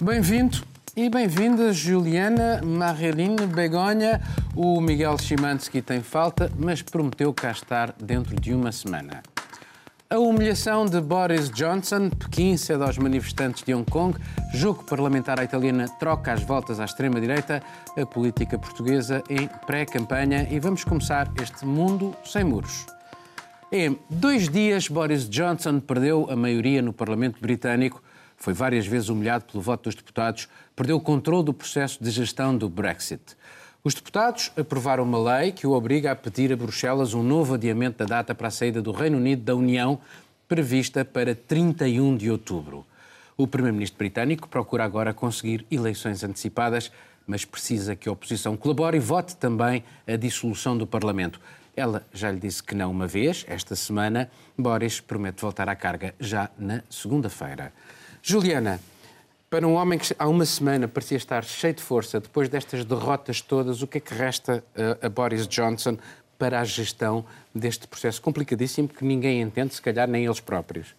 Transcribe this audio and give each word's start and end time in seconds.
Bem-vindo 0.00 0.58
e 0.96 1.10
bem-vinda, 1.10 1.72
Juliana, 1.72 2.62
Mareline, 2.62 3.48
Begonha. 3.48 4.20
O 4.54 4.80
Miguel 4.80 5.18
Chimansky 5.18 5.82
tem 5.82 6.00
falta, 6.02 6.52
mas 6.56 6.80
prometeu 6.80 7.34
cá 7.34 7.50
estar 7.50 7.92
dentro 8.00 8.40
de 8.40 8.54
uma 8.54 8.70
semana. 8.70 9.24
A 10.08 10.16
humilhação 10.16 10.86
de 10.86 11.00
Boris 11.00 11.50
Johnson, 11.50 12.10
Pequim 12.10 12.56
cede 12.56 12.84
aos 12.84 12.96
manifestantes 12.96 13.64
de 13.64 13.74
Hong 13.74 13.90
Kong, 13.90 14.16
jogo 14.54 14.84
parlamentar 14.84 15.42
italiana 15.42 15.88
troca 15.98 16.32
as 16.32 16.44
voltas 16.44 16.78
à 16.78 16.84
extrema-direita, 16.84 17.60
a 18.00 18.06
política 18.06 18.56
portuguesa 18.56 19.20
em 19.28 19.48
pré-campanha 19.66 20.46
e 20.48 20.60
vamos 20.60 20.84
começar 20.84 21.28
este 21.42 21.66
mundo 21.66 22.14
sem 22.24 22.44
muros. 22.44 22.86
Em 23.72 23.98
dois 24.08 24.48
dias, 24.48 24.86
Boris 24.86 25.28
Johnson 25.28 25.80
perdeu 25.80 26.28
a 26.30 26.36
maioria 26.36 26.80
no 26.80 26.92
Parlamento 26.92 27.40
Britânico, 27.40 28.00
foi 28.38 28.54
várias 28.54 28.86
vezes 28.86 29.08
humilhado 29.08 29.44
pelo 29.44 29.62
voto 29.62 29.84
dos 29.84 29.94
deputados, 29.94 30.48
perdeu 30.74 30.96
o 30.96 31.00
controle 31.00 31.44
do 31.44 31.52
processo 31.52 32.02
de 32.02 32.10
gestão 32.10 32.56
do 32.56 32.68
Brexit. 32.68 33.36
Os 33.84 33.94
deputados 33.94 34.52
aprovaram 34.56 35.04
uma 35.04 35.38
lei 35.38 35.52
que 35.52 35.66
o 35.66 35.72
obriga 35.72 36.12
a 36.12 36.16
pedir 36.16 36.52
a 36.52 36.56
Bruxelas 36.56 37.14
um 37.14 37.22
novo 37.22 37.54
adiamento 37.54 37.98
da 37.98 38.04
data 38.04 38.34
para 38.34 38.48
a 38.48 38.50
saída 38.50 38.80
do 38.80 38.92
Reino 38.92 39.18
Unido 39.18 39.42
da 39.42 39.54
União, 39.54 39.98
prevista 40.48 41.04
para 41.04 41.34
31 41.34 42.16
de 42.16 42.30
outubro. 42.30 42.86
O 43.36 43.46
Primeiro-Ministro 43.46 43.98
britânico 43.98 44.48
procura 44.48 44.84
agora 44.84 45.14
conseguir 45.14 45.64
eleições 45.70 46.24
antecipadas, 46.24 46.90
mas 47.26 47.44
precisa 47.44 47.94
que 47.94 48.08
a 48.08 48.12
oposição 48.12 48.56
colabore 48.56 48.96
e 48.96 49.00
vote 49.00 49.36
também 49.36 49.84
a 50.06 50.16
dissolução 50.16 50.76
do 50.76 50.86
Parlamento. 50.86 51.40
Ela 51.76 52.04
já 52.12 52.32
lhe 52.32 52.40
disse 52.40 52.62
que 52.62 52.74
não 52.74 52.90
uma 52.90 53.06
vez, 53.06 53.44
esta 53.46 53.76
semana. 53.76 54.28
Boris 54.56 54.98
promete 54.98 55.40
voltar 55.40 55.68
à 55.68 55.76
carga 55.76 56.14
já 56.18 56.50
na 56.58 56.82
segunda-feira. 56.90 57.72
Juliana, 58.30 58.78
para 59.48 59.66
um 59.66 59.72
homem 59.72 59.98
que 59.98 60.14
há 60.18 60.28
uma 60.28 60.44
semana 60.44 60.86
parecia 60.86 61.16
estar 61.16 61.42
cheio 61.42 61.72
de 61.72 61.82
força, 61.82 62.20
depois 62.20 62.46
destas 62.50 62.84
derrotas 62.84 63.40
todas, 63.40 63.80
o 63.80 63.86
que 63.86 63.96
é 63.96 64.00
que 64.02 64.12
resta 64.12 64.62
a, 64.76 65.06
a 65.06 65.08
Boris 65.08 65.48
Johnson 65.48 65.96
para 66.38 66.60
a 66.60 66.64
gestão 66.64 67.24
deste 67.54 67.88
processo 67.88 68.20
complicadíssimo 68.20 68.86
que 68.86 69.02
ninguém 69.02 69.40
entende, 69.40 69.72
se 69.72 69.80
calhar 69.80 70.06
nem 70.06 70.26
eles 70.26 70.40
próprios? 70.40 70.94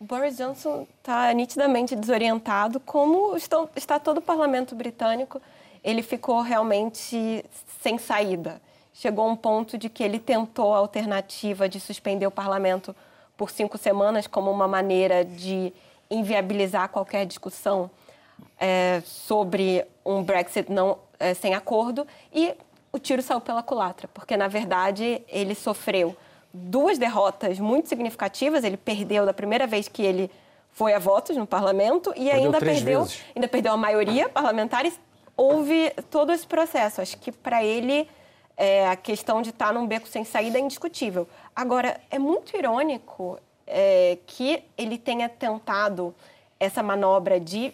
Boris 0.00 0.38
Johnson 0.38 0.86
está 0.98 1.30
nitidamente 1.34 1.94
desorientado, 1.94 2.80
como 2.80 3.36
estão, 3.36 3.68
está 3.76 3.98
todo 3.98 4.16
o 4.16 4.22
parlamento 4.22 4.74
britânico. 4.74 5.42
Ele 5.84 6.02
ficou 6.02 6.40
realmente 6.40 7.44
sem 7.82 7.98
saída 7.98 8.62
chegou 8.94 9.26
a 9.26 9.32
um 9.32 9.36
ponto 9.36 9.76
de 9.76 9.90
que 9.90 10.02
ele 10.02 10.18
tentou 10.18 10.74
a 10.74 10.78
alternativa 10.78 11.68
de 11.68 11.78
suspender 11.78 12.26
o 12.26 12.30
parlamento 12.30 12.96
por 13.36 13.50
cinco 13.50 13.78
semanas 13.78 14.26
como 14.26 14.50
uma 14.50 14.66
maneira 14.66 15.24
de 15.24 15.72
inviabilizar 16.10 16.88
qualquer 16.88 17.24
discussão 17.26 17.90
é, 18.58 19.02
sobre 19.04 19.86
um 20.04 20.22
Brexit 20.22 20.70
não 20.70 20.98
é, 21.18 21.34
sem 21.34 21.54
acordo 21.54 22.06
e 22.32 22.54
o 22.92 22.98
tiro 22.98 23.22
saiu 23.22 23.40
pela 23.40 23.62
culatra, 23.62 24.08
porque 24.12 24.36
na 24.36 24.48
verdade 24.48 25.22
ele 25.28 25.54
sofreu 25.54 26.16
duas 26.52 26.98
derrotas 26.98 27.58
muito 27.58 27.88
significativas. 27.88 28.64
Ele 28.64 28.76
perdeu 28.76 29.24
da 29.24 29.32
primeira 29.32 29.66
vez 29.66 29.88
que 29.88 30.02
ele 30.02 30.30
foi 30.72 30.94
a 30.94 30.98
votos 30.98 31.36
no 31.36 31.46
parlamento 31.46 32.10
e 32.16 32.24
perdeu 32.24 32.34
ainda 32.34 32.58
perdeu, 32.58 33.00
vezes. 33.02 33.20
ainda 33.34 33.48
perdeu 33.48 33.72
a 33.72 33.76
maioria 33.76 34.28
parlamentar. 34.28 34.84
E 34.84 34.92
houve 35.36 35.92
todo 36.10 36.32
esse 36.32 36.46
processo. 36.46 37.00
Acho 37.00 37.16
que 37.18 37.30
para 37.30 37.64
ele 37.64 38.08
é, 38.56 38.88
a 38.88 38.96
questão 38.96 39.40
de 39.42 39.50
estar 39.50 39.68
tá 39.68 39.72
num 39.72 39.86
beco 39.86 40.08
sem 40.08 40.24
saída 40.24 40.58
é 40.58 40.60
indiscutível. 40.60 41.28
Agora, 41.54 42.00
é 42.10 42.18
muito 42.18 42.56
irônico 42.56 43.38
é, 43.70 44.18
que 44.26 44.62
ele 44.76 44.98
tenha 44.98 45.28
tentado 45.28 46.14
essa 46.58 46.82
manobra 46.82 47.38
de, 47.38 47.72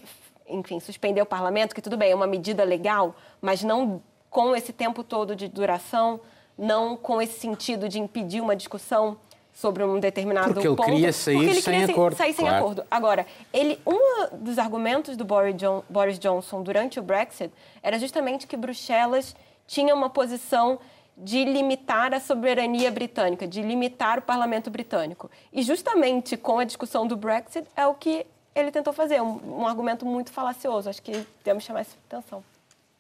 enfim, 0.48 0.78
suspender 0.78 1.22
o 1.22 1.26
parlamento, 1.26 1.74
que 1.74 1.80
tudo 1.80 1.96
bem, 1.96 2.12
é 2.12 2.14
uma 2.14 2.26
medida 2.26 2.62
legal, 2.62 3.16
mas 3.40 3.64
não 3.64 4.02
com 4.28 4.54
esse 4.54 4.72
tempo 4.72 5.02
todo 5.02 5.34
de 5.34 5.48
duração, 5.48 6.20
não 6.56 6.96
com 6.96 7.20
esse 7.20 7.40
sentido 7.40 7.88
de 7.88 7.98
impedir 7.98 8.40
uma 8.40 8.54
discussão 8.54 9.16
sobre 9.52 9.82
um 9.82 9.98
determinado 9.98 10.52
porque 10.52 10.68
ponto. 10.68 10.82
Queria 10.82 11.12
sair 11.14 11.36
porque 11.36 11.50
ele 11.50 11.62
queria 11.62 11.86
sem 11.86 11.94
acordo. 11.94 12.16
sair 12.16 12.32
sem 12.34 12.48
acordo. 12.48 12.84
Agora, 12.90 13.26
ele, 13.52 13.80
um 13.86 14.36
dos 14.36 14.58
argumentos 14.58 15.16
do 15.16 15.24
Boris 15.24 16.18
Johnson 16.18 16.62
durante 16.62 17.00
o 17.00 17.02
Brexit 17.02 17.50
era 17.82 17.98
justamente 17.98 18.46
que 18.46 18.54
Bruxelas 18.54 19.34
tinha 19.66 19.94
uma 19.94 20.10
posição 20.10 20.78
de 21.16 21.44
limitar 21.44 22.12
a 22.12 22.20
soberania 22.20 22.90
britânica, 22.90 23.46
de 23.46 23.62
limitar 23.62 24.18
o 24.18 24.22
parlamento 24.22 24.70
britânico. 24.70 25.30
E 25.52 25.62
justamente 25.62 26.36
com 26.36 26.58
a 26.58 26.64
discussão 26.64 27.06
do 27.06 27.16
Brexit 27.16 27.66
é 27.74 27.86
o 27.86 27.94
que 27.94 28.26
ele 28.54 28.70
tentou 28.70 28.92
fazer, 28.92 29.20
um, 29.22 29.60
um 29.60 29.66
argumento 29.66 30.04
muito 30.04 30.30
falacioso. 30.30 30.88
Acho 30.88 31.02
que 31.02 31.26
temos 31.42 31.64
chamar 31.64 31.80
essa 31.80 31.96
atenção. 32.08 32.44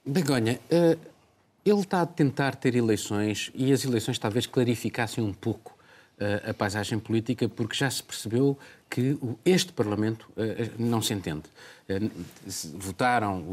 Begonha, 0.04 0.60
uh, 0.70 0.98
ele 1.64 1.80
está 1.80 2.02
a 2.02 2.06
tentar 2.06 2.56
ter 2.56 2.74
eleições 2.74 3.50
e 3.54 3.72
as 3.72 3.84
eleições 3.84 4.18
talvez 4.18 4.46
clarificassem 4.46 5.22
um 5.22 5.32
pouco 5.32 5.76
uh, 6.18 6.50
a 6.50 6.54
paisagem 6.54 6.98
política, 6.98 7.48
porque 7.48 7.74
já 7.74 7.90
se 7.90 8.02
percebeu 8.02 8.56
que 8.88 9.18
este 9.44 9.72
Parlamento 9.72 10.28
uh, 10.36 10.72
não 10.78 11.02
se 11.02 11.12
entende. 11.12 11.44
Uh, 11.88 12.10
votaram, 12.74 13.44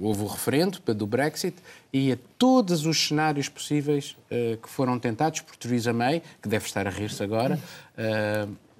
houve 0.00 0.22
o 0.22 0.26
referendo 0.26 0.80
do 0.94 1.06
Brexit 1.06 1.56
e 1.92 2.12
a 2.12 2.18
todos 2.38 2.86
os 2.86 3.08
cenários 3.08 3.48
possíveis 3.48 4.16
que 4.62 4.68
foram 4.68 4.98
tentados 4.98 5.40
por 5.40 5.56
Theresa 5.56 5.92
May, 5.92 6.22
que 6.42 6.48
deve 6.48 6.66
estar 6.66 6.86
a 6.86 6.90
rir-se 6.90 7.22
agora, 7.22 7.58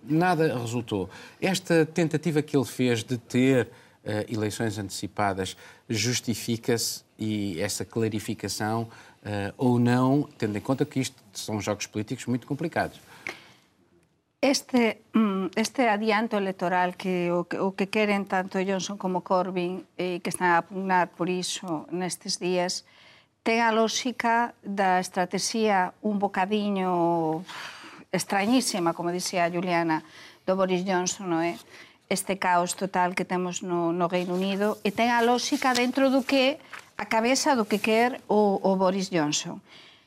nada 0.05 0.59
resultou. 0.59 1.09
Esta 1.41 1.87
tentativa 1.87 2.43
que 2.43 2.57
ele 2.57 2.67
fez 2.67 3.03
de 3.03 3.17
ter 3.17 3.69
eleições 4.29 4.79
antecipadas 4.79 5.57
justifica-se 5.89 7.03
e 7.19 7.61
essa 7.61 7.85
clarificação 7.85 8.89
ou 9.57 9.79
não, 9.79 10.29
tendo 10.37 10.59
em 10.59 10.61
conta 10.61 10.85
que 10.85 11.01
isto 11.01 11.17
são 11.33 11.61
jogos 11.61 11.87
políticos 11.87 12.27
muito 12.27 12.47
complicados. 12.47 13.01
Este, 14.41 15.03
mm, 15.15 15.47
este 15.57 15.89
adianto 15.89 16.39
electoral 16.39 16.95
que 16.95 17.33
o, 17.33 17.43
o 17.43 17.75
que 17.75 17.91
queren 17.91 18.23
tanto 18.25 18.63
Johnson 18.63 18.95
como 18.95 19.27
Corbyn 19.27 19.83
e 19.99 20.23
que 20.23 20.31
están 20.31 20.55
a 20.55 20.63
pugnar 20.63 21.11
por 21.11 21.27
iso 21.27 21.91
nestes 21.91 22.39
días 22.39 22.87
ten 23.43 23.67
a 23.67 23.75
lógica 23.75 24.55
da 24.63 25.03
estrategia 25.03 25.91
un 26.07 26.23
bocadiño 26.23 27.43
extrañísima, 28.15 28.95
como 28.95 29.11
dixía 29.11 29.51
Juliana, 29.51 30.07
do 30.47 30.55
Boris 30.55 30.87
Johnson, 30.87 31.35
non 31.35 31.43
é? 31.43 31.59
este 32.07 32.39
caos 32.39 32.79
total 32.79 33.19
que 33.19 33.27
temos 33.27 33.67
no, 33.67 33.91
no 33.91 34.07
Reino 34.07 34.39
Unido 34.39 34.79
e 34.87 34.95
ten 34.95 35.11
a 35.11 35.19
lógica 35.19 35.75
dentro 35.75 36.15
do 36.15 36.23
que 36.23 36.63
a 36.95 37.11
cabeza 37.11 37.59
do 37.59 37.67
que 37.67 37.83
quer 37.83 38.23
o, 38.31 38.63
o 38.63 38.79
Boris 38.79 39.11
Johnson. 39.11 39.59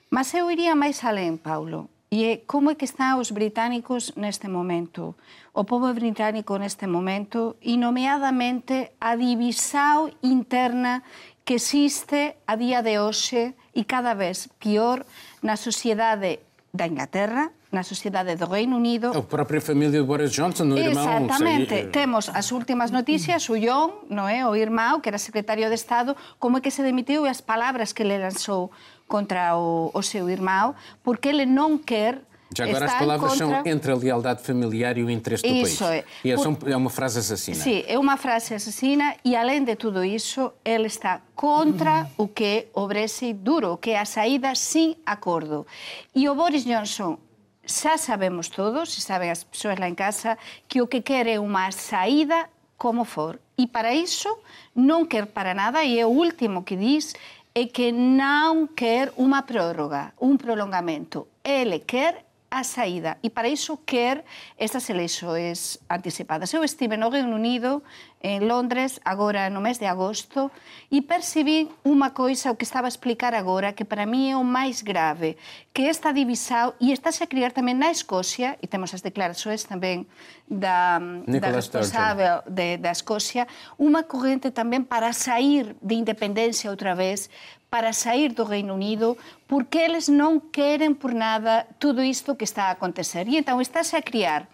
Mas 0.08 0.32
eu 0.32 0.48
iría 0.48 0.72
máis 0.72 1.04
alén, 1.04 1.36
Paulo. 1.36 1.92
E 2.14 2.26
é 2.28 2.44
como 2.44 2.68
é 2.68 2.76
que 2.76 2.84
están 2.84 3.24
os 3.24 3.32
británicos 3.32 4.12
neste 4.20 4.52
momento? 4.52 5.16
O 5.56 5.64
povo 5.64 5.88
británico 5.96 6.60
neste 6.60 6.84
momento, 6.84 7.56
e 7.64 7.80
nomeadamente 7.80 9.00
a 9.00 9.16
divisao 9.16 10.12
interna 10.20 11.08
que 11.48 11.56
existe 11.56 12.36
a 12.44 12.60
día 12.60 12.84
de 12.84 13.00
hoxe 13.00 13.56
e 13.72 13.88
cada 13.88 14.12
vez 14.12 14.52
pior 14.60 15.08
na 15.40 15.56
sociedade 15.56 16.44
da 16.76 16.84
Inglaterra, 16.84 17.56
na 17.72 17.84
sociedade 17.88 18.36
do 18.36 18.52
Reino 18.52 18.76
Unido. 18.76 19.16
A 19.16 19.24
própria 19.24 19.64
familia 19.64 20.04
de 20.04 20.04
Boris 20.04 20.36
Johnson, 20.36 20.68
o 20.68 20.76
irmão... 20.76 21.08
Exactamente. 21.08 21.70
Sei... 21.70 21.88
Temos 21.96 22.28
as 22.28 22.52
últimas 22.52 22.92
noticias, 22.92 23.48
o 23.48 23.56
John, 23.56 24.04
non 24.12 24.28
é? 24.28 24.44
o 24.44 24.52
irmão, 24.52 25.00
que 25.00 25.08
era 25.08 25.16
secretario 25.16 25.72
de 25.72 25.80
Estado, 25.80 26.12
como 26.36 26.60
é 26.60 26.62
que 26.62 26.76
se 26.76 26.84
demitiu 26.84 27.24
e 27.24 27.32
as 27.32 27.40
palabras 27.40 27.96
que 27.96 28.04
le 28.04 28.20
lanzou 28.20 28.68
contra 29.12 29.58
o, 29.58 29.92
o 29.94 30.02
seu 30.02 30.30
irmão, 30.30 30.74
porque 31.04 31.28
ele 31.28 31.46
não 31.46 31.78
quer 31.78 32.14
já 32.56 32.66
agora 32.66 32.86
as 32.86 32.94
palavras 32.96 33.32
contra... 33.32 33.48
são 33.48 33.66
entre 33.66 33.92
a 33.92 33.96
lealdade 33.96 34.42
familiar 34.44 34.98
e 34.98 35.04
o 35.04 35.10
interesse 35.10 35.44
do 35.44 35.54
isso 35.54 35.86
país. 35.86 36.04
É. 36.24 36.28
E 36.28 36.32
é, 36.32 36.36
é 36.74 36.78
uma 36.78 36.90
frase 36.90 37.20
assassina. 37.20 37.58
Sim, 37.58 37.84
é 37.88 37.98
uma 37.98 38.18
frase 38.18 38.54
assassina 38.54 39.16
e 39.24 39.36
além 39.36 39.64
de 39.64 39.76
tudo 39.76 40.04
isso, 40.04 40.52
ele 40.64 40.88
está 40.88 41.22
contra 41.34 42.08
o 42.18 42.28
que 42.28 42.68
o 42.74 42.86
Brexit 42.88 43.34
duro, 43.34 43.78
que 43.78 43.92
é 43.92 44.00
a 44.00 44.06
saída 44.06 44.54
sem 44.56 44.98
acordo. 45.06 45.66
E 46.14 46.28
o 46.28 46.36
Boris 46.36 46.66
Johnson 46.66 47.18
xa 47.66 47.98
sabemos 47.98 48.50
todos, 48.50 48.98
e 48.98 49.02
sabem 49.02 49.32
as 49.32 49.44
pessoas 49.44 49.80
lá 49.80 49.88
em 49.88 49.96
casa, 49.96 50.38
que 50.68 50.82
o 50.82 50.88
que 50.88 51.02
quer 51.02 51.28
é 51.28 51.40
uma 51.40 51.72
saída 51.72 52.50
como 52.78 53.06
for. 53.06 53.40
E 53.58 53.66
para 53.68 53.94
isso 53.94 54.30
não 54.76 55.06
quer 55.06 55.26
para 55.28 55.54
nada, 55.54 55.84
e 55.84 56.00
é 56.00 56.06
o 56.06 56.10
último 56.10 56.64
que 56.64 56.76
diz, 56.76 57.14
é 57.54 57.66
que 57.66 57.92
não 57.92 58.66
quer 58.66 59.12
uma 59.18 59.42
prórroga, 59.42 60.14
um 60.20 60.38
prolongamento. 60.38 61.28
Ele 61.44 61.80
quer 61.80 62.26
a 62.52 62.66
saída 62.66 63.18
e 63.24 63.30
para 63.30 63.48
iso 63.48 63.78
quer 63.78 64.26
estas 64.58 64.90
eleições 64.90 65.80
anticipadas. 65.90 66.54
Eu 66.54 66.66
estive 66.66 66.98
no 66.98 67.08
Reino 67.08 67.34
Unido 67.34 67.82
em 68.22 68.42
Londres, 68.42 69.00
agora 69.04 69.50
no 69.50 69.62
mês 69.62 69.78
de 69.80 69.86
agosto, 69.86 70.52
e 70.92 71.02
percebi 71.02 71.70
uma 71.84 72.12
coisa, 72.12 72.52
o 72.52 72.56
que 72.56 72.64
estava 72.64 72.86
a 72.86 72.90
explicar 72.90 73.34
agora, 73.34 73.74
que 73.74 73.84
para 73.84 74.06
mim 74.06 74.30
é 74.30 74.38
o 74.38 74.44
mais 74.44 74.82
grave, 74.82 75.38
que 75.74 75.84
esta 75.84 76.12
divisão, 76.12 76.74
e 76.80 76.92
está-se 76.92 77.24
a 77.24 77.28
criar 77.28 77.52
também 77.52 77.74
na 77.74 77.90
Escócia, 77.90 78.58
e 78.62 78.68
temos 78.68 78.94
as 78.94 79.02
declarações 79.02 79.64
também 79.64 80.06
da, 80.48 81.00
da 81.00 81.48
responsável 81.48 82.44
de, 82.48 82.78
da 82.78 82.92
Escócia, 82.92 83.48
uma 83.80 84.04
corrente 84.04 84.52
também 84.52 84.84
para 84.84 85.14
sair 85.14 85.76
de 85.82 85.96
independência 85.96 86.70
outra 86.70 86.94
vez, 86.94 87.30
para 87.72 87.96
sair 87.96 88.36
do 88.36 88.44
Reino 88.44 88.76
Unido 88.76 89.16
porque 89.48 89.88
eles 89.88 90.12
non 90.12 90.52
queren 90.52 90.92
por 90.92 91.16
nada 91.16 91.64
todo 91.80 92.04
isto 92.04 92.36
que 92.36 92.44
está 92.44 92.68
a 92.68 92.76
acontecer. 92.76 93.32
E 93.32 93.40
então 93.40 93.64
estáse 93.64 93.96
a 93.96 94.04
criar 94.04 94.52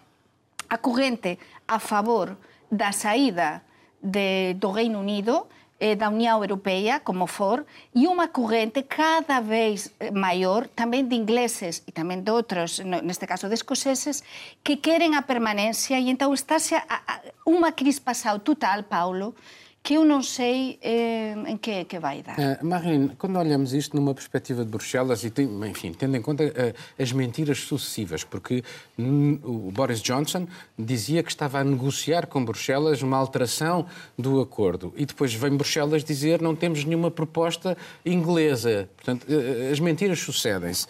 a 0.70 0.78
corrente 0.78 1.34
a 1.66 1.82
favor 1.82 2.38
da 2.70 2.94
saída 2.94 3.66
de, 3.98 4.54
do 4.54 4.70
Reino 4.70 5.02
Unido 5.02 5.50
eh, 5.80 5.96
da 5.96 6.08
Unión 6.08 6.38
Europea, 6.38 7.00
como 7.00 7.26
for, 7.26 7.66
e 7.94 8.06
unha 8.06 8.30
corrente 8.30 8.86
cada 8.86 9.42
vez 9.42 9.94
eh, 9.98 10.10
maior 10.10 10.66
tamén 10.70 11.06
de 11.10 11.18
ingleses 11.18 11.82
e 11.86 11.94
tamén 11.94 12.26
de 12.26 12.30
outros, 12.30 12.82
neste 12.82 13.26
caso 13.26 13.46
de 13.50 13.58
escoceses, 13.58 14.26
que 14.62 14.78
queren 14.78 15.14
a 15.14 15.26
permanencia 15.26 15.98
e 15.98 16.10
entón 16.10 16.34
estáse 16.34 16.78
a, 16.78 16.86
a, 16.86 17.14
unha 17.46 17.74
crispação 17.74 18.38
total, 18.42 18.86
Paulo, 18.90 19.38
que 19.82 19.94
eu 19.94 20.04
não 20.04 20.22
sei 20.22 20.78
eh, 20.82 21.34
em 21.46 21.56
que, 21.56 21.84
que 21.84 21.98
vai 21.98 22.22
dar. 22.22 22.36
Uh, 22.38 22.66
Marine, 22.66 23.10
quando 23.16 23.38
olhamos 23.38 23.72
isto 23.72 23.96
numa 23.96 24.12
perspectiva 24.12 24.64
de 24.64 24.70
Bruxelas, 24.70 25.24
e 25.24 25.30
tem, 25.30 25.48
enfim, 25.66 25.92
tendo 25.92 26.16
em 26.16 26.20
conta 26.20 26.44
uh, 26.44 27.02
as 27.02 27.12
mentiras 27.12 27.60
sucessivas, 27.60 28.24
porque 28.24 28.62
o 28.98 29.70
Boris 29.72 30.02
Johnson 30.02 30.46
dizia 30.78 31.22
que 31.22 31.30
estava 31.30 31.60
a 31.60 31.64
negociar 31.64 32.26
com 32.26 32.44
Bruxelas 32.44 33.02
uma 33.02 33.16
alteração 33.16 33.86
do 34.18 34.40
acordo, 34.40 34.92
e 34.96 35.06
depois 35.06 35.32
vem 35.32 35.56
Bruxelas 35.56 36.04
dizer 36.04 36.42
não 36.42 36.54
temos 36.54 36.84
nenhuma 36.84 37.10
proposta 37.10 37.76
inglesa. 38.04 38.90
Portanto, 38.96 39.26
uh, 39.28 39.72
as 39.72 39.80
mentiras 39.80 40.18
sucedem-se. 40.18 40.86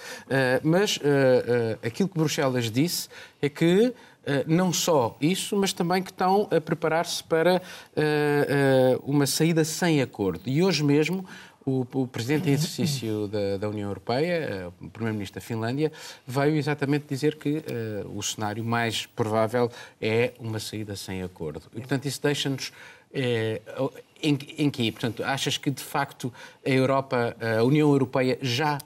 mas 0.62 0.98
aquilo 1.84 2.08
que 2.08 2.18
Bruxelas 2.18 2.70
disse 2.70 3.08
é 3.40 3.48
que 3.48 3.92
não 4.46 4.72
só 4.72 5.16
isso, 5.20 5.56
mas 5.56 5.72
também 5.72 6.02
que 6.02 6.10
estão 6.10 6.48
a 6.50 6.60
preparar-se 6.60 7.22
para 7.24 7.56
uh, 7.56 9.00
uh, 9.00 9.10
uma 9.10 9.26
saída 9.26 9.64
sem 9.64 10.02
acordo. 10.02 10.42
E 10.46 10.62
hoje 10.62 10.82
mesmo 10.82 11.24
o, 11.64 12.06
Presidente 12.06 12.48
em 12.48 12.52
exercício 12.52 13.28
da, 13.28 13.58
da 13.58 13.68
União 13.68 13.88
Europeia, 13.90 14.72
o 14.80 14.88
Primeiro-Ministro 14.88 15.38
da 15.38 15.46
Finlândia, 15.46 15.92
veio 16.26 16.56
exatamente 16.56 17.04
dizer 17.06 17.36
que 17.36 17.62
o 18.06 18.22
cenário 18.22 18.64
mais 18.64 19.04
provável 19.04 19.70
é 20.00 20.32
uma 20.40 20.58
saída 20.58 20.96
sem 20.96 21.22
acordo. 21.22 21.64
E, 21.74 21.78
portanto, 21.80 22.06
isso 22.06 22.22
deixa-nos 22.22 22.72
em, 24.22 24.38
em 24.56 24.70
que? 24.70 24.90
Portanto, 24.90 25.22
achas 25.22 25.58
que, 25.58 25.70
de 25.70 25.82
facto, 25.82 26.32
a 26.64 26.70
Europa, 26.70 27.36
a 27.58 27.62
União 27.62 27.90
Europeia 27.90 28.38
já 28.40 28.78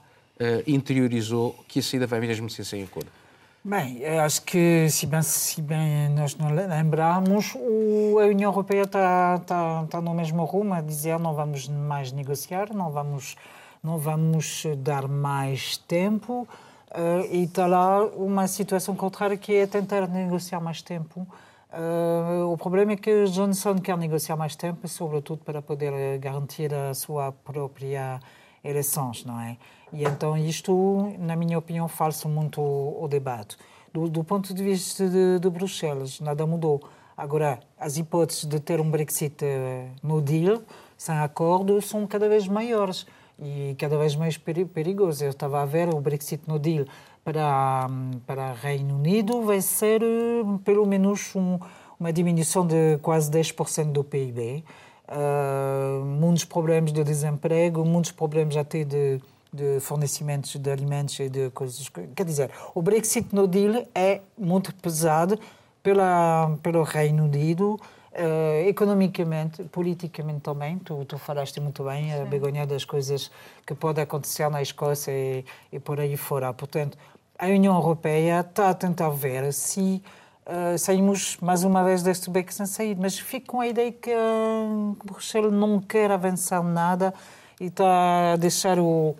interiorizou 0.67 1.57
que 1.69 1.79
a 1.79 1.81
saída 1.81 2.05
vai 2.05 2.19
mesmo 2.19 2.49
ser 2.49 2.65
sem 2.65 2.83
acordo? 2.83 3.22
Bem, 3.65 4.05
acho 4.05 4.41
que, 4.41 4.89
se 4.89 5.05
bem, 5.05 5.21
se 5.21 5.61
bem 5.61 6.09
nós 6.09 6.35
não 6.35 6.49
lembramos, 6.53 7.55
o, 7.55 8.19
a 8.19 8.25
União 8.25 8.51
Europeia 8.51 8.81
está 8.81 9.39
tá, 9.39 9.85
tá 9.89 10.01
no 10.01 10.13
mesmo 10.13 10.43
rumo 10.43 10.73
a 10.73 10.81
dizer 10.81 11.17
não 11.17 11.33
vamos 11.33 11.69
mais 11.69 12.11
negociar, 12.11 12.73
não 12.73 12.91
vamos, 12.91 13.37
não 13.81 13.97
vamos 13.97 14.65
dar 14.79 15.07
mais 15.07 15.77
tempo. 15.77 16.45
Uh, 16.91 17.25
e 17.31 17.43
está 17.45 17.65
lá 17.65 18.03
uma 18.03 18.47
situação 18.47 18.97
contrária 18.97 19.37
que 19.37 19.55
é 19.55 19.65
tentar 19.65 20.09
negociar 20.09 20.59
mais 20.59 20.81
tempo. 20.81 21.25
Uh, 21.71 22.51
o 22.51 22.57
problema 22.57 22.91
é 22.91 22.95
que 22.97 23.23
Johnson 23.27 23.75
quer 23.75 23.97
negociar 23.97 24.35
mais 24.35 24.57
tempo, 24.57 24.85
sobretudo 24.89 25.41
para 25.41 25.61
poder 25.61 26.17
garantir 26.19 26.73
a 26.73 26.93
sua 26.93 27.31
própria 27.31 28.19
eleições, 28.63 29.25
não 29.25 29.39
é? 29.39 29.57
E 29.91 30.03
então 30.03 30.37
isto, 30.37 31.13
na 31.19 31.35
minha 31.35 31.57
opinião, 31.57 31.87
falsa 31.87 32.27
muito 32.27 32.61
o, 32.61 33.03
o 33.03 33.07
debate. 33.07 33.57
Do, 33.93 34.09
do, 34.09 34.23
ponto 34.23 34.53
de 34.53 34.63
vista 34.63 35.07
de, 35.07 35.39
de, 35.39 35.49
Bruxelas, 35.49 36.19
nada 36.19 36.47
mudou. 36.47 36.81
Agora, 37.15 37.59
as 37.79 37.97
hipóteses 37.97 38.45
de 38.45 38.59
ter 38.59 38.81
um 38.81 38.89
Brexit 38.89 39.45
uh, 39.45 39.89
no 40.01 40.19
deal, 40.19 40.63
sem 40.97 41.15
acordo, 41.15 41.79
são 41.79 42.07
cada 42.07 42.27
vez 42.27 42.47
maiores 42.47 43.05
e 43.39 43.75
cada 43.77 43.97
vez 43.97 44.15
mais 44.15 44.35
perigosos. 44.37 45.21
Eu 45.21 45.29
estava 45.29 45.61
a 45.61 45.65
ver 45.65 45.93
o 45.93 46.01
Brexit 46.01 46.41
no 46.47 46.57
deal 46.57 46.85
para, 47.23 47.87
para 48.25 48.53
Reino 48.53 48.95
Unido 48.95 49.41
vai 49.43 49.61
ser 49.61 50.01
uh, 50.03 50.59
pelo 50.59 50.85
menos 50.85 51.35
um, 51.35 51.59
uma 51.99 52.11
diminuição 52.11 52.65
de 52.65 52.97
quase 53.01 53.31
10% 53.31 53.91
do 53.91 54.03
PIB. 54.03 54.63
Uh, 55.05 56.03
muitos 56.05 56.45
problemas 56.45 56.93
de 56.93 57.03
desemprego, 57.03 57.83
muitos 57.83 58.11
problemas 58.11 58.55
até 58.55 58.83
de 58.83 59.21
de 59.53 59.79
fornecimentos 59.79 60.55
de 60.55 60.71
alimentos 60.71 61.19
e 61.19 61.29
de 61.29 61.51
coisas. 61.51 61.87
Quer 62.15 62.25
dizer, 62.25 62.49
o 62.73 62.81
Brexit 62.81 63.33
no 63.33 63.47
deal 63.47 63.85
é 63.93 64.21
muito 64.35 64.73
pesado 64.73 65.39
pela, 65.83 66.57
pelo 66.63 66.81
Reino 66.81 67.25
Unido, 67.25 67.75
uh, 67.75 68.67
economicamente, 68.67 69.63
politicamente 69.65 70.39
também. 70.39 70.79
Tu, 70.79 71.05
tu 71.05 71.19
falaste 71.19 71.59
muito 71.59 71.83
bem, 71.83 72.13
a 72.13 72.25
Begonha, 72.25 72.65
das 72.65 72.83
coisas 72.83 73.29
que 73.65 73.75
podem 73.75 74.03
acontecer 74.03 74.49
na 74.49 74.61
Escócia 74.61 75.11
e, 75.11 75.45
e 75.71 75.79
por 75.79 75.99
aí 75.99 76.17
fora. 76.17 76.51
Portanto, 76.51 76.97
a 77.37 77.45
União 77.45 77.75
Europeia 77.75 78.39
está 78.39 78.69
a 78.69 78.73
tentar 78.73 79.09
ver 79.09 79.53
se 79.53 80.01
uh, 80.47 80.77
saímos 80.77 81.37
mais 81.41 81.63
uma 81.63 81.83
vez 81.83 82.03
deste 82.03 82.29
beco 82.29 82.53
sem 82.53 82.65
saída, 82.65 83.01
mas 83.01 83.17
fico 83.17 83.47
com 83.47 83.61
a 83.61 83.67
ideia 83.67 83.91
que 83.91 84.11
uh, 84.11 84.97
Bruxelas 85.03 85.51
não 85.51 85.79
quer 85.79 86.11
avançar 86.11 86.63
nada 86.63 87.13
e 87.59 87.65
está 87.65 88.33
a 88.33 88.35
deixar 88.35 88.79
o 88.79 89.15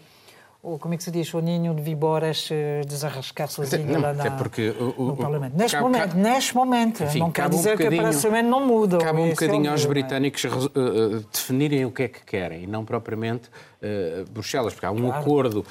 ou 0.64 0.80
como 0.80 0.94
é 0.94 0.98
que 0.98 1.04
se 1.04 1.12
diz, 1.12 1.34
o 1.34 1.42
ninho 1.42 1.76
de 1.76 1.82
víboras 1.82 2.48
eh, 2.50 2.84
desarrascar 2.88 3.50
sozinho 3.50 3.86
não, 3.86 4.00
lá 4.00 4.14
na, 4.14 4.32
porque 4.32 4.70
o, 4.70 5.08
no 5.08 5.18
Parlamento. 5.18 5.58
Neste 5.58 5.76
cabe, 5.76 5.84
momento, 5.84 6.08
cabe, 6.08 6.22
neste 6.22 6.56
momento, 6.56 7.04
enfim, 7.04 7.20
não 7.20 7.32
quer 7.32 7.50
dizer 7.50 7.74
um 7.74 7.78
que 7.78 8.00
a 8.00 8.14
semana 8.14 8.48
não 8.48 8.66
muda. 8.66 8.98
Cabe 9.00 9.20
um 9.20 9.26
é 9.26 9.30
bocadinho 9.32 9.70
aos 9.70 9.84
é? 9.84 9.88
britânicos 9.90 10.46
uh, 10.46 11.20
definirem 11.30 11.84
o 11.84 11.92
que 11.92 12.04
é 12.04 12.08
que 12.08 12.24
querem, 12.24 12.64
e 12.64 12.68
não 12.68 12.86
propriamente 12.86 13.50
uh, 13.50 14.24
Bruxelas, 14.32 14.74
porque 14.74 14.86
há 14.86 14.92
um 14.92 15.02
claro. 15.02 15.20
acordo. 15.20 15.66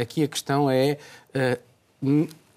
Aqui 0.00 0.24
a 0.24 0.28
questão 0.28 0.70
é, 0.70 0.96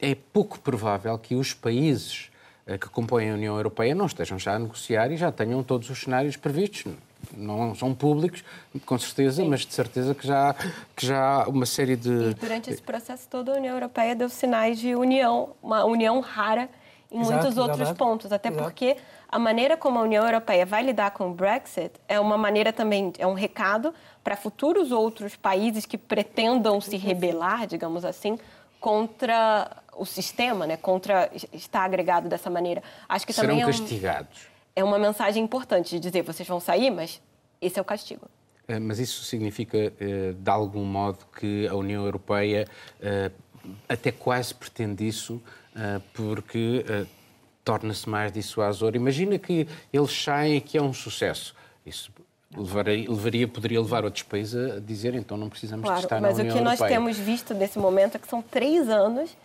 é 0.02 0.16
pouco 0.16 0.60
provável 0.60 1.18
que 1.18 1.36
os 1.36 1.54
países 1.54 2.30
que 2.66 2.90
compõem 2.90 3.32
a 3.32 3.34
União 3.34 3.56
Europeia 3.56 3.96
não 3.96 4.06
estejam 4.06 4.38
já 4.38 4.54
a 4.54 4.60
negociar 4.60 5.12
e 5.12 5.18
já 5.18 5.32
tenham 5.32 5.64
todos 5.64 5.90
os 5.90 6.00
cenários 6.02 6.38
previstos 6.38 6.94
não 7.36 7.76
são 7.76 7.94
públicos, 7.94 8.44
com 8.86 8.98
certeza, 8.98 9.42
Sim. 9.42 9.50
mas 9.50 9.66
de 9.66 9.74
certeza 9.74 10.16
que 10.16 10.26
já, 10.26 10.56
que 10.96 11.06
já 11.06 11.44
há 11.44 11.50
uma 11.50 11.66
série 11.66 11.96
de. 11.96 12.32
E 12.32 12.34
durante 12.34 12.70
esse 12.70 12.82
processo 12.82 13.28
todo, 13.30 13.52
a 13.52 13.56
União 13.56 13.76
Europeia 13.76 14.16
deu 14.16 14.30
sinais 14.30 14.80
de 14.80 14.96
união, 14.96 15.50
uma 15.62 15.84
união 15.86 16.20
rara 16.22 16.70
em 17.12 17.20
Exato, 17.20 17.34
muitos 17.34 17.58
outros 17.58 17.82
exatamente. 17.82 17.98
pontos, 17.98 18.32
até 18.32 18.50
Exato. 18.50 18.64
porque 18.64 18.98
a 19.28 19.40
maneira 19.40 19.76
como 19.76 20.00
a 20.00 20.02
União 20.04 20.24
Europeia 20.24 20.66
vai 20.66 20.84
lidar 20.84 21.12
com 21.12 21.30
o 21.30 21.34
Brexit 21.34 21.92
é 22.08 22.20
uma 22.20 22.38
maneira 22.38 22.72
também, 22.72 23.12
é 23.18 23.26
um 23.26 23.34
recado 23.34 23.94
para 24.24 24.36
futuros 24.36 24.92
outros 24.92 25.36
países 25.36 25.86
que 25.86 25.98
pretendam 25.98 26.80
se 26.80 26.98
rebelar, 26.98 27.66
digamos 27.66 28.06
assim, 28.06 28.38
contra 28.80 29.70
o 30.00 30.06
sistema, 30.06 30.66
né, 30.66 30.78
contra 30.78 31.30
estar 31.54 31.84
agregado 31.84 32.30
dessa 32.30 32.50
maneira. 32.50 32.82
Acho 33.08 33.28
que 33.28 33.34
Serão 33.34 33.50
também 33.50 33.64
é 33.64 33.66
um... 33.66 33.70
castigados 33.70 34.50
é 34.80 34.84
uma 34.84 34.98
mensagem 34.98 35.44
importante 35.44 36.00
de 36.00 36.00
dizer 36.00 36.24
vocês 36.24 36.48
vão 36.48 36.60
sair, 36.60 36.90
mas 36.90 37.22
esse 37.62 37.78
é 37.78 37.82
o 37.82 37.86
castigo. 37.86 38.28
É, 38.68 38.80
mas 38.80 39.00
isso 39.00 39.24
significa, 39.24 39.78
eh, 39.78 40.34
de 40.38 40.50
algum 40.50 40.86
modo, 40.86 41.26
que 41.38 41.68
a 41.68 41.76
União 41.76 42.06
Europeia 42.06 42.68
eh, 43.02 43.32
até 43.88 44.12
quase 44.12 44.54
pretende 44.54 45.08
isso, 45.08 45.42
eh, 45.76 46.00
porque 46.14 46.86
torna-se 47.64 48.08
mais 48.08 48.32
dissuasor. 48.32 48.96
Imagina 48.96 49.38
que 49.38 49.68
eles 49.92 50.12
saem 50.12 50.58
e 50.58 50.62
que 50.62 50.78
é 50.78 50.82
um 50.82 50.94
sucesso. 50.94 51.56
Isso 51.86 52.12
levaria, 52.56 53.10
levaria, 53.10 53.48
poderia 53.48 53.82
levar 53.82 54.06
outros 54.06 54.24
países 54.24 54.56
a 54.56 54.80
dizer 54.80 55.14
então 55.14 55.38
não 55.38 55.50
precisamos 55.50 55.84
claro, 55.84 56.00
de 56.00 56.06
estar 56.06 56.22
na 56.22 56.30
União 56.30 56.46
Europeia. 56.46 56.64
Mas 56.64 56.80
o 56.80 56.84
que 56.84 56.84
nós 56.84 56.90
temos 56.90 57.18
visto 57.18 57.54
nesse 57.54 57.78
momento 57.78 58.16
é 58.16 58.20
que 58.20 58.28
são 58.28 58.42
três 58.42 58.88
anos 58.88 59.36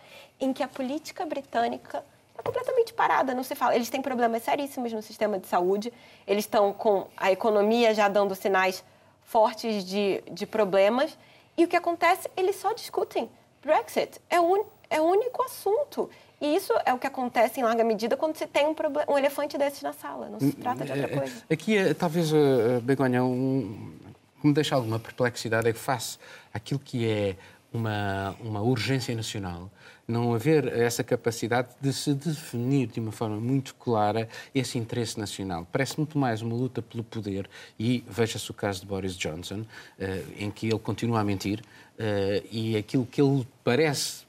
em 0.41 0.53
que 0.53 0.62
a 0.62 0.69
política 0.69 1.25
britânica 1.25 2.05
está 2.31 2.43
completamente 2.43 2.93
parada, 2.93 3.35
não 3.35 3.43
se 3.43 3.55
fala. 3.55 3.75
Eles 3.75 3.88
têm 3.88 4.03
problemas 4.03 4.43
seríssimos 4.43 4.93
no 4.93 5.03
sistema 5.03 5.38
de 5.38 5.47
saúde, 5.47 5.93
eles 6.26 6.45
estão 6.45 6.73
com 6.73 7.07
a 7.17 7.31
economia 7.31 7.95
já 7.95 8.09
dando 8.09 8.35
sinais 8.35 8.85
fortes 9.23 9.85
de, 9.85 10.23
de 10.31 10.47
problemas. 10.47 11.17
E 11.57 11.64
o 11.64 11.69
que 11.69 11.76
acontece? 11.76 12.29
Eles 12.37 12.57
só 12.57 12.73
discutem. 12.73 13.31
Brexit 13.62 14.21
é, 14.29 14.41
un, 14.41 14.64
é 14.91 15.00
o 15.00 15.05
único 15.05 15.43
assunto. 15.43 16.11
E 16.41 16.57
isso 16.57 16.73
é 16.85 16.93
o 16.93 16.99
que 16.99 17.07
acontece 17.07 17.61
em 17.61 17.62
larga 17.62 17.83
medida 17.85 18.17
quando 18.17 18.37
se 18.37 18.47
tem 18.47 18.67
um, 18.67 18.75
problema, 18.75 19.11
um 19.11 19.17
elefante 19.17 19.57
desses 19.57 19.81
na 19.83 19.93
sala. 19.93 20.29
Não 20.29 20.41
se 20.41 20.53
trata 20.53 20.85
de 20.85 20.93
outra 20.93 21.07
é, 21.07 21.17
coisa. 21.17 21.43
Aqui, 21.50 21.76
é, 21.79 21.95
talvez, 21.95 22.33
uh, 22.33 22.81
Begonha, 22.83 23.25
um, 23.25 23.97
que 24.41 24.47
me 24.49 24.53
deixa 24.53 24.75
alguma 24.75 24.99
perplexidade 24.99 25.69
é 25.69 25.73
que 25.73 25.79
face 25.79 26.19
aquilo 26.53 26.79
que 26.79 27.09
é 27.09 27.37
uma, 27.76 28.37
uma 28.40 28.61
urgência 28.61 29.14
nacional, 29.14 29.71
não 30.07 30.35
haver 30.35 30.66
essa 30.66 31.02
capacidade 31.02 31.69
de 31.81 31.93
se 31.93 32.14
definir 32.14 32.88
de 32.88 33.00
uma 33.00 33.12
forma 33.12 33.40
muito 33.40 33.75
clara 33.75 34.28
esse 34.54 34.78
interesse 34.78 35.19
nacional. 35.19 35.66
Parece 35.73 35.99
muito 35.99 36.19
mais 36.19 36.43
uma 36.43 36.54
luta 36.54 36.81
pelo 36.83 37.02
poder, 37.02 37.49
e 37.78 38.04
veja-se 38.09 38.50
o 38.50 38.54
caso 38.54 38.81
de 38.81 38.87
Boris 38.87 39.16
Johnson, 39.16 39.64
eh, 39.99 40.23
em 40.38 40.50
que 40.50 40.66
ele 40.66 40.78
continua 40.78 41.21
a 41.21 41.25
mentir, 41.25 41.62
eh, 41.99 42.43
e 42.50 42.76
aquilo 42.76 43.07
que 43.07 43.21
ele 43.21 43.47
parece 43.62 44.25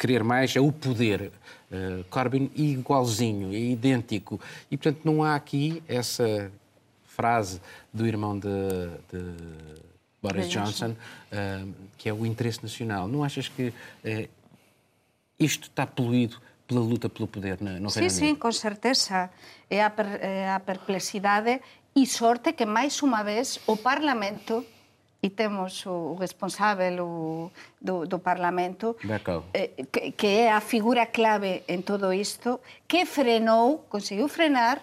querer 0.00 0.24
mais 0.24 0.56
é 0.56 0.60
o 0.60 0.72
poder. 0.72 1.30
Uh, 1.70 2.02
Corbyn 2.10 2.50
igualzinho, 2.56 3.52
é 3.52 3.58
idêntico. 3.58 4.40
E, 4.70 4.76
portanto, 4.76 5.02
não 5.04 5.22
há 5.22 5.36
aqui 5.36 5.82
essa 5.86 6.50
frase 7.04 7.60
do 7.92 8.06
irmão 8.06 8.36
de, 8.36 8.48
de 9.12 9.20
Boris 10.22 10.48
Johnson, 10.48 10.90
uh, 10.92 11.74
que 11.96 12.08
é 12.08 12.12
o 12.12 12.26
interesse 12.26 12.62
nacional. 12.62 13.08
Não 13.08 13.24
achas 13.24 13.48
que 13.48 13.68
uh, 13.68 14.28
isto 15.38 15.68
está 15.68 15.86
poluído 15.86 16.40
pela 16.66 16.80
luta 16.80 17.08
pelo 17.08 17.26
poder 17.26 17.60
no, 17.60 17.70
no 17.80 17.88
Reino 17.88 17.90
Unido? 17.90 18.10
Sim, 18.10 18.26
sim, 18.28 18.34
com 18.34 18.52
certeza. 18.52 19.30
É 19.68 19.82
a, 19.82 19.90
per, 19.90 20.06
é 20.20 20.52
a 20.52 20.60
perplexidade 20.60 21.60
e 21.96 22.06
sorte 22.06 22.52
que, 22.52 22.66
mais 22.66 23.02
uma 23.02 23.22
vez, 23.22 23.60
o 23.66 23.76
Parlamento 23.76 24.64
e 25.22 25.28
temos 25.28 25.84
o 25.84 26.14
responsável 26.14 27.04
o, 27.04 27.52
do, 27.80 28.06
do 28.06 28.18
Parlamento, 28.18 28.96
eh, 29.52 29.68
que, 29.92 30.12
que 30.12 30.26
é 30.26 30.52
a 30.52 30.60
figura 30.60 31.06
clave 31.12 31.62
en 31.68 31.82
todo 31.82 32.12
isto, 32.12 32.60
que 32.88 33.04
frenou, 33.04 33.84
conseguiu 33.88 34.28
frenar 34.28 34.80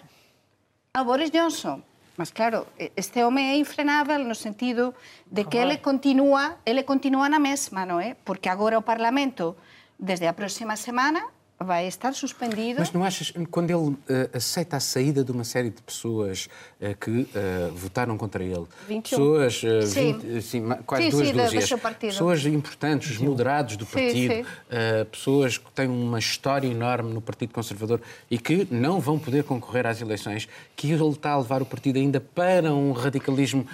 a 0.94 1.04
Boris 1.04 1.32
Johnson. 1.32 1.82
Mas 2.18 2.34
claro, 2.34 2.66
este 2.98 3.24
home 3.24 3.46
é 3.46 3.56
infrenável 3.56 4.18
no 4.18 4.34
sentido 4.34 4.96
de 5.30 5.46
que 5.46 5.62
ele 5.62 5.78
continua, 5.78 6.58
ele 6.66 6.82
continua 6.82 7.30
na 7.30 7.38
mesma, 7.38 7.86
non 7.86 8.02
é? 8.02 8.18
Porque 8.26 8.50
agora 8.50 8.74
o 8.74 8.82
Parlamento, 8.82 9.54
desde 10.02 10.26
a 10.26 10.34
próxima 10.34 10.74
semana, 10.74 11.22
vai 11.60 11.88
estar 11.88 12.14
suspendido. 12.14 12.80
Mas 12.80 12.92
não 12.92 13.04
achas, 13.04 13.34
quando 13.50 13.72
ele 13.72 13.90
uh, 13.90 13.98
aceita 14.34 14.78
a 14.78 14.80
saída 14.80 15.24
de 15.24 15.32
uma 15.32 15.44
série 15.44 15.70
de 15.70 15.82
pessoas 15.82 16.48
uh, 16.80 16.96
que 16.98 17.10
uh, 17.10 17.74
votaram 17.74 18.16
contra 18.18 18.44
ele, 18.44 18.66
21. 18.88 19.02
pessoas, 19.02 19.62
20, 19.94 20.42
sim, 20.42 20.70
quase 20.86 21.06
sim, 21.06 21.10
duas 21.10 21.28
sim, 21.28 21.34
dúzias, 21.34 21.70
pessoas 22.00 22.46
importantes, 22.46 23.12
os 23.12 23.18
moderados 23.18 23.76
do 23.76 23.86
partido, 23.86 24.34
sim, 24.34 24.44
sim. 24.44 25.06
pessoas 25.12 25.58
que 25.58 25.72
têm 25.72 25.88
uma 25.88 26.20
história 26.20 26.68
enorme 26.68 27.14
no 27.14 27.22
Partido 27.22 27.54
Conservador 27.54 28.02
e 28.30 28.38
que 28.38 28.68
não 28.70 29.00
vão 29.00 29.18
poder 29.18 29.44
concorrer 29.44 29.88
às 29.88 30.00
eleições, 30.00 30.48
que 30.76 30.92
ele 30.92 31.10
está 31.10 31.32
a 31.32 31.38
levar 31.38 31.62
o 31.62 31.66
partido 31.66 31.98
ainda 31.98 32.20
para 32.20 32.74
um 32.74 32.92
radicalismo 32.92 33.66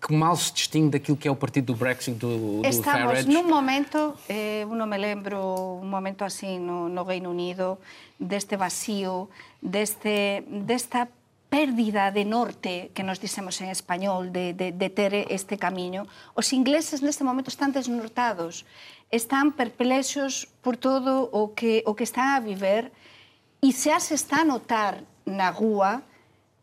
que 0.00 0.12
mal 0.12 0.36
se 0.36 0.52
distingue 0.52 0.90
daquilo 0.90 1.16
que 1.16 1.28
é 1.28 1.30
o 1.30 1.36
partido 1.36 1.66
do 1.66 1.74
Brexit, 1.74 2.16
do, 2.16 2.62
do 2.62 2.66
Estamos 2.66 3.02
Farage. 3.02 3.28
num 3.28 3.46
momento, 3.46 4.14
eh, 4.28 4.64
não 4.64 4.86
me 4.86 4.96
lembro, 4.96 5.38
um 5.82 5.86
momento 5.86 6.24
assim 6.24 6.58
no 6.58 6.77
no, 6.86 7.02
Reino 7.02 7.34
Unido, 7.34 7.82
deste 8.22 8.54
vacío, 8.54 9.26
deste, 9.58 10.46
desta 10.46 11.10
pérdida 11.50 12.12
de 12.14 12.22
norte 12.22 12.92
que 12.94 13.02
nos 13.02 13.18
dicemos 13.18 13.58
en 13.58 13.74
español 13.74 14.30
de, 14.30 14.54
de, 14.54 14.70
de 14.70 14.88
ter 14.90 15.26
este 15.34 15.58
camiño. 15.58 16.06
Os 16.38 16.54
ingleses 16.54 17.02
neste 17.02 17.26
momento 17.26 17.50
están 17.50 17.74
desnortados, 17.74 18.62
están 19.10 19.56
perplexos 19.56 20.46
por 20.62 20.76
todo 20.76 21.26
o 21.32 21.56
que, 21.58 21.82
o 21.88 21.96
que 21.96 22.04
están 22.04 22.36
a 22.36 22.44
viver 22.44 22.92
e 23.58 23.74
se 23.74 23.90
as 23.90 24.12
está 24.14 24.44
a 24.44 24.48
notar 24.48 25.02
na 25.26 25.50
rúa 25.50 26.06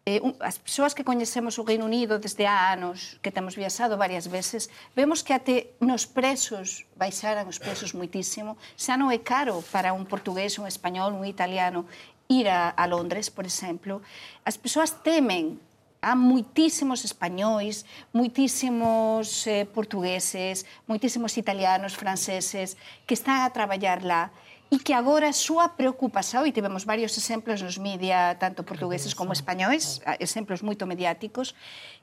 eh, 0.05 0.21
un, 0.21 0.37
as 0.37 0.61
persoas 0.61 0.93
que 0.93 1.01
coñecemos 1.01 1.57
o 1.57 1.65
Reino 1.65 1.89
Unido 1.89 2.21
desde 2.21 2.45
há 2.45 2.69
anos, 2.69 3.17
que 3.25 3.33
temos 3.33 3.57
viaxado 3.57 3.97
varias 3.97 4.29
veces, 4.29 4.69
vemos 4.93 5.25
que 5.25 5.33
até 5.33 5.73
nos 5.81 6.05
presos 6.05 6.85
baixaran 6.93 7.49
os 7.49 7.57
presos 7.57 7.97
moitísimo. 7.97 8.53
Xa 8.77 9.01
non 9.01 9.09
é 9.09 9.17
caro 9.17 9.65
para 9.73 9.97
un 9.97 10.05
portugués, 10.05 10.61
un 10.61 10.69
español, 10.69 11.17
un 11.17 11.25
italiano 11.25 11.89
ir 12.29 12.45
a, 12.49 12.69
a 12.69 12.85
Londres, 12.85 13.33
por 13.33 13.49
exemplo. 13.49 14.05
As 14.45 14.61
persoas 14.61 14.93
temen 15.01 15.57
há 16.05 16.13
moitísimos 16.13 17.01
españóis, 17.01 17.81
moitísimos 18.13 19.49
eh, 19.49 19.65
portugueses, 19.65 20.69
moitísimos 20.85 21.33
italianos, 21.33 21.97
franceses 21.97 22.77
que 23.09 23.17
están 23.17 23.41
a 23.41 23.49
traballar 23.49 24.05
lá 24.05 24.29
e 24.71 24.81
que 24.81 24.93
agora 24.93 25.29
a 25.29 25.35
súa 25.35 25.69
preocupa 25.69 26.25
xa, 26.25 26.41
e 26.47 26.51
tivemos 26.51 26.83
varios 26.83 27.13
exemplos 27.17 27.61
nos 27.61 27.77
media, 27.77 28.33
tanto 28.41 28.65
portugueses 28.65 29.13
como 29.13 29.33
españois, 29.33 30.01
exemplos 30.19 30.65
moito 30.65 30.89
mediáticos, 30.89 31.53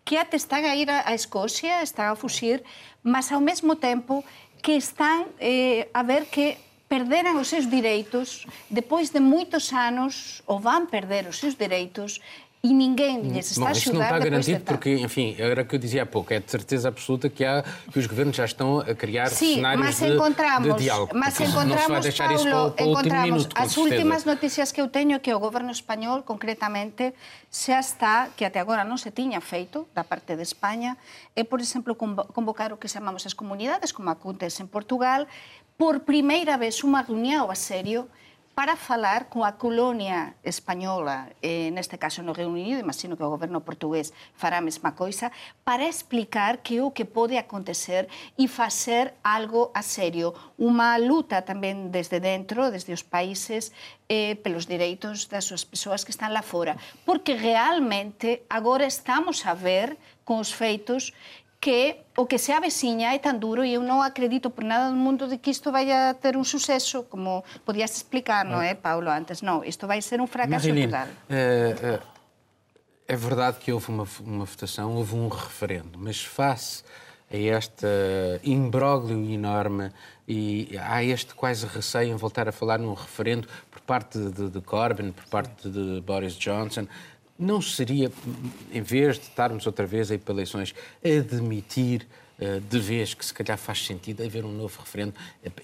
que 0.06 0.18
até 0.18 0.36
están 0.38 0.64
a 0.64 0.74
ir 0.78 0.90
a 0.90 1.10
Escocia, 1.14 1.82
están 1.82 2.10
a 2.10 2.16
fuxir, 2.16 2.62
mas 3.02 3.30
ao 3.34 3.42
mesmo 3.42 3.74
tempo 3.76 4.22
que 4.62 4.78
están 4.78 5.26
eh, 5.42 5.90
a 5.92 6.02
ver 6.06 6.30
que 6.30 6.56
perderan 6.86 7.40
os 7.40 7.48
seus 7.48 7.66
direitos, 7.66 8.46
depois 8.68 9.10
de 9.10 9.18
moitos 9.18 9.72
anos, 9.72 10.44
ou 10.46 10.60
van 10.60 10.86
perder 10.86 11.26
os 11.26 11.40
seus 11.40 11.56
direitos, 11.56 12.20
e 12.64 12.72
ninguém 12.72 13.20
lhes 13.22 13.50
está 13.50 13.64
Bom, 13.64 13.66
a. 13.66 13.72
Isto 13.72 13.92
não 13.92 14.02
está 14.02 14.18
garantido 14.20 14.60
porque, 14.60 14.90
enfim, 14.94 15.34
era 15.36 15.62
o 15.62 15.66
que 15.66 15.74
eu 15.74 15.80
dizia 15.80 16.04
há 16.04 16.06
pouco, 16.06 16.32
é 16.32 16.38
de 16.38 16.48
certeza 16.48 16.88
absoluta 16.88 17.28
que, 17.28 17.44
há, 17.44 17.64
que 17.92 17.98
os 17.98 18.06
governos 18.06 18.36
já 18.36 18.44
estão 18.44 18.78
a 18.78 18.94
criar 18.94 19.30
Sim, 19.30 19.56
cenários 19.56 19.84
mas 19.84 19.98
de, 19.98 20.14
encontramos, 20.14 20.76
de 20.76 20.82
diálogo. 20.82 21.10
Mas 21.12 21.40
encontramos, 21.40 21.76
não 21.76 21.86
Paulo, 21.88 22.06
isso 22.06 22.44
para, 22.44 22.70
para 22.70 22.86
encontramos 22.86 23.24
minuto, 23.24 23.56
as 23.56 23.76
últimas 23.76 24.24
notícias 24.24 24.70
que 24.70 24.80
eu 24.80 24.86
tenho 24.86 25.16
é 25.16 25.18
que 25.18 25.34
o 25.34 25.40
governo 25.40 25.72
espanhol, 25.72 26.22
concretamente, 26.22 27.12
xa 27.50 27.80
está, 27.80 28.28
que 28.36 28.44
até 28.44 28.60
agora 28.60 28.86
non 28.86 28.94
se 28.94 29.10
tiña 29.10 29.42
feito 29.42 29.90
da 29.90 30.06
parte 30.06 30.38
de 30.38 30.46
España, 30.46 30.94
é, 31.34 31.42
por 31.42 31.58
exemplo, 31.58 31.98
convocar 31.98 32.70
o 32.70 32.78
que 32.78 32.86
chamamos 32.86 33.26
as 33.26 33.34
comunidades, 33.34 33.90
como 33.90 34.06
acontece 34.14 34.62
en 34.62 34.70
Portugal, 34.70 35.26
por 35.74 36.06
primeira 36.06 36.54
vez 36.54 36.78
unha 36.86 37.02
reunión 37.02 37.50
a 37.50 37.58
serio 37.58 38.06
para 38.54 38.76
falar 38.76 39.28
con 39.32 39.44
a 39.48 39.56
colonia 39.56 40.36
española, 40.44 41.32
eh, 41.40 41.72
neste 41.72 41.96
caso 41.96 42.20
no 42.20 42.36
Reino 42.36 42.52
Unido, 42.52 42.76
imagino 42.76 43.16
que 43.16 43.24
o 43.24 43.32
goberno 43.32 43.64
portugués 43.64 44.12
fará 44.36 44.60
a 44.60 44.64
mesma 44.64 44.92
coisa, 44.92 45.32
para 45.64 45.88
explicar 45.88 46.60
que 46.60 46.84
o 46.84 46.92
que 46.92 47.08
pode 47.08 47.40
acontecer 47.40 48.12
e 48.36 48.44
facer 48.52 49.16
algo 49.24 49.72
a 49.72 49.80
serio. 49.80 50.36
Unha 50.60 51.00
luta 51.00 51.40
tamén 51.40 51.88
desde 51.88 52.20
dentro, 52.20 52.68
desde 52.68 52.92
os 52.92 53.00
países, 53.00 53.72
eh, 54.12 54.36
pelos 54.44 54.68
direitos 54.68 55.32
das 55.32 55.48
súas 55.48 55.64
persoas 55.64 56.04
que 56.04 56.12
están 56.12 56.36
lá 56.36 56.44
fora. 56.44 56.76
Porque 57.08 57.32
realmente 57.32 58.44
agora 58.52 58.84
estamos 58.84 59.48
a 59.48 59.56
ver 59.56 59.96
con 60.28 60.44
os 60.44 60.52
feitos 60.52 61.16
que 61.62 62.02
o 62.18 62.26
que 62.26 62.42
se 62.42 62.50
aveciña 62.50 63.14
é 63.14 63.22
tan 63.22 63.38
duro 63.38 63.62
e 63.62 63.78
eu 63.78 63.86
non 63.86 64.02
acredito 64.02 64.50
por 64.50 64.66
nada 64.66 64.90
do 64.90 64.98
mundo 64.98 65.30
de 65.30 65.38
que 65.38 65.54
isto 65.54 65.70
vai 65.70 65.86
a 65.94 66.10
ter 66.18 66.34
un 66.34 66.42
suceso, 66.42 67.06
como 67.06 67.46
podías 67.62 67.94
explicar, 67.94 68.42
non 68.42 68.66
é, 68.66 68.74
Paulo, 68.74 69.06
antes? 69.06 69.46
Non, 69.46 69.62
isto 69.62 69.86
vai 69.86 70.02
ser 70.02 70.18
un 70.18 70.26
fracaso 70.26 70.58
Marilene, 70.58 70.90
total. 70.90 71.08
É, 71.30 71.70
é, 71.78 73.14
é 73.14 73.16
verdade 73.16 73.62
que 73.62 73.70
houve 73.70 73.94
uma, 73.94 74.02
uma 74.26 74.42
votação, 74.44 74.98
houve 74.98 75.14
um 75.14 75.30
referendo, 75.30 75.94
mas 76.02 76.18
face 76.18 76.82
a 77.30 77.38
este 77.38 77.86
imbróglio 78.42 79.22
enorme 79.30 79.94
e 80.26 80.76
há 80.82 81.02
este 81.02 81.32
quase 81.32 81.64
receio 81.66 82.10
em 82.10 82.16
voltar 82.16 82.48
a 82.48 82.52
falar 82.52 82.78
num 82.78 82.92
referendo 82.92 83.46
por 83.70 83.80
parte 83.80 84.18
de, 84.18 84.50
de 84.50 84.60
Corbyn, 84.60 85.12
por 85.12 85.24
parte 85.26 85.70
de 85.70 86.02
Boris 86.02 86.34
Johnson, 86.34 86.86
não 87.38 87.60
seria, 87.60 88.10
em 88.72 88.82
vez 88.82 89.18
de 89.18 89.24
estarmos 89.24 89.66
outra 89.66 89.86
vez 89.86 90.10
aí 90.10 90.18
para 90.18 90.34
eleições, 90.34 90.74
admitir 91.04 92.06
uh, 92.38 92.60
de 92.60 92.78
vez 92.78 93.14
que 93.14 93.24
se 93.24 93.34
calhar 93.34 93.58
faz 93.58 93.84
sentido 93.84 94.22
haver 94.22 94.44
um 94.44 94.52
novo 94.52 94.78
referendo, 94.80 95.14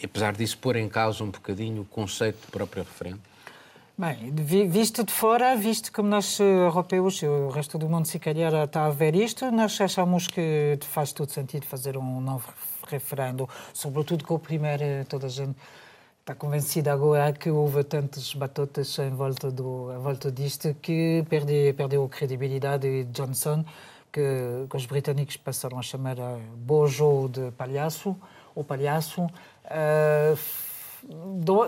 apesar 0.03 0.35
disso 0.35 0.59
pôr 0.59 0.77
em 0.77 0.89
causa 0.89 1.23
um 1.23 1.31
bocadinho 1.31 1.83
o 1.83 1.85
conceito 1.85 2.47
do 2.47 2.53
próprio 2.53 2.83
referendo? 2.83 3.21
Bem, 3.97 4.33
visto 4.69 5.03
de 5.03 5.13
fora, 5.13 5.57
visto 5.57 5.91
como 5.91 6.09
nós 6.09 6.39
europeus, 6.39 7.21
o 7.25 7.49
resto 7.49 7.77
do 7.77 7.89
mundo 7.89 8.07
se 8.07 8.21
calhar 8.21 8.55
está 8.55 8.87
a 8.87 8.91
ver 8.91 9.17
isto, 9.17 9.51
nós 9.51 9.81
achamos 9.81 10.29
que 10.29 10.79
faz 10.83 11.13
todo 11.13 11.29
sentido 11.33 11.67
fazer 11.67 11.97
um 11.97 12.21
novo 12.21 12.47
referendo, 12.87 13.49
sobretudo 13.75 14.25
com 14.25 14.35
o 14.35 14.39
primeiro, 14.39 14.85
toda 15.09 15.27
a 15.27 15.29
gente 15.29 15.57
está 16.29 16.35
convencida 16.35 16.93
agora 16.93 17.33
que 17.33 17.49
houve 17.49 17.83
tantas 17.85 18.35
batotas 18.35 18.99
em 18.99 19.09
volta, 19.09 19.51
do, 19.51 19.91
em 19.95 19.99
volta 19.99 20.31
disto 20.31 20.75
que 20.75 21.25
perde, 21.27 21.73
perdeu 21.73 22.05
a 22.05 22.09
credibilidade 22.11 23.05
de 23.05 23.11
Johnson, 23.13 23.65
que, 24.13 24.67
que, 24.69 24.77
os 24.77 24.85
britânicos 24.85 25.39
passaram 25.39 25.79
a 25.79 25.83
chamar 25.83 26.21
a 26.21 26.37
Bojo 26.55 27.31
de 27.31 27.51
palhaço, 27.53 28.15
ou 28.55 28.63
palhaço. 28.63 29.23
Uh, 29.23 30.39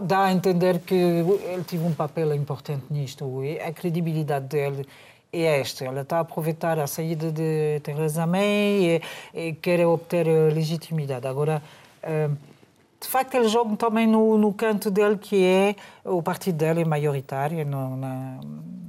dá 0.03 0.25
a 0.25 0.33
entender 0.33 0.81
que 0.81 0.95
ele 0.95 1.65
teve 1.67 1.83
um 1.83 1.95
papel 1.95 2.35
importante 2.35 2.85
nisto. 2.91 3.43
E 3.43 3.59
a 3.61 3.73
credibilidade 3.73 4.47
dele 4.47 4.87
é 5.33 5.59
esta. 5.59 5.87
Ela 5.87 6.03
está 6.03 6.19
a 6.19 6.21
aproveitar 6.21 6.79
a 6.79 6.87
saída 6.87 7.33
de 7.33 7.81
Theresa 7.83 8.27
May 8.27 8.43
e, 8.45 9.03
e 9.33 9.53
quer 9.55 9.87
obter 9.87 10.27
legitimidade. 10.53 11.27
Agora, 11.27 11.63
uh, 12.05 12.50
de 13.01 13.09
facto, 13.09 13.35
ele 13.35 13.49
joga 13.49 13.75
também 13.77 14.07
no, 14.07 14.37
no 14.37 14.53
canto 14.53 14.91
dele, 14.91 15.17
que 15.17 15.43
é 15.45 15.75
o 16.05 16.23
partido 16.23 16.57
dele 16.59 16.83
é 16.83 16.85
maioritário 16.85 17.65
no, 17.67 17.97
na, 17.97 18.41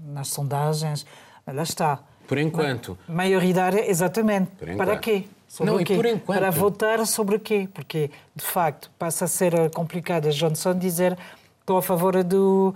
nas 0.08 0.28
sondagens. 0.28 1.06
Lá 1.48 1.64
está. 1.64 2.00
Por 2.28 2.38
enquanto. 2.38 2.98
Maioritária, 3.08 3.90
exatamente. 3.90 4.52
Para 4.78 4.98
quê? 4.98 5.26
Sobre 5.48 5.72
Não, 5.72 5.78
o 5.78 5.82
e 5.82 5.86
quê? 5.86 5.96
por 5.96 6.06
enquanto- 6.06 6.38
Para 6.40 6.50
votar 6.52 7.06
sobre 7.06 7.36
o 7.36 7.40
quê? 7.40 7.68
Porque, 7.74 8.10
de 8.36 8.44
facto, 8.46 8.90
passa 8.98 9.26
a 9.26 9.28
ser 9.28 9.70
complicado 9.72 10.28
a 10.28 10.32
Johnson 10.32 10.74
dizer 10.78 11.18
estou 11.60 11.78
a 11.78 11.82
favor 11.82 12.24
do... 12.24 12.74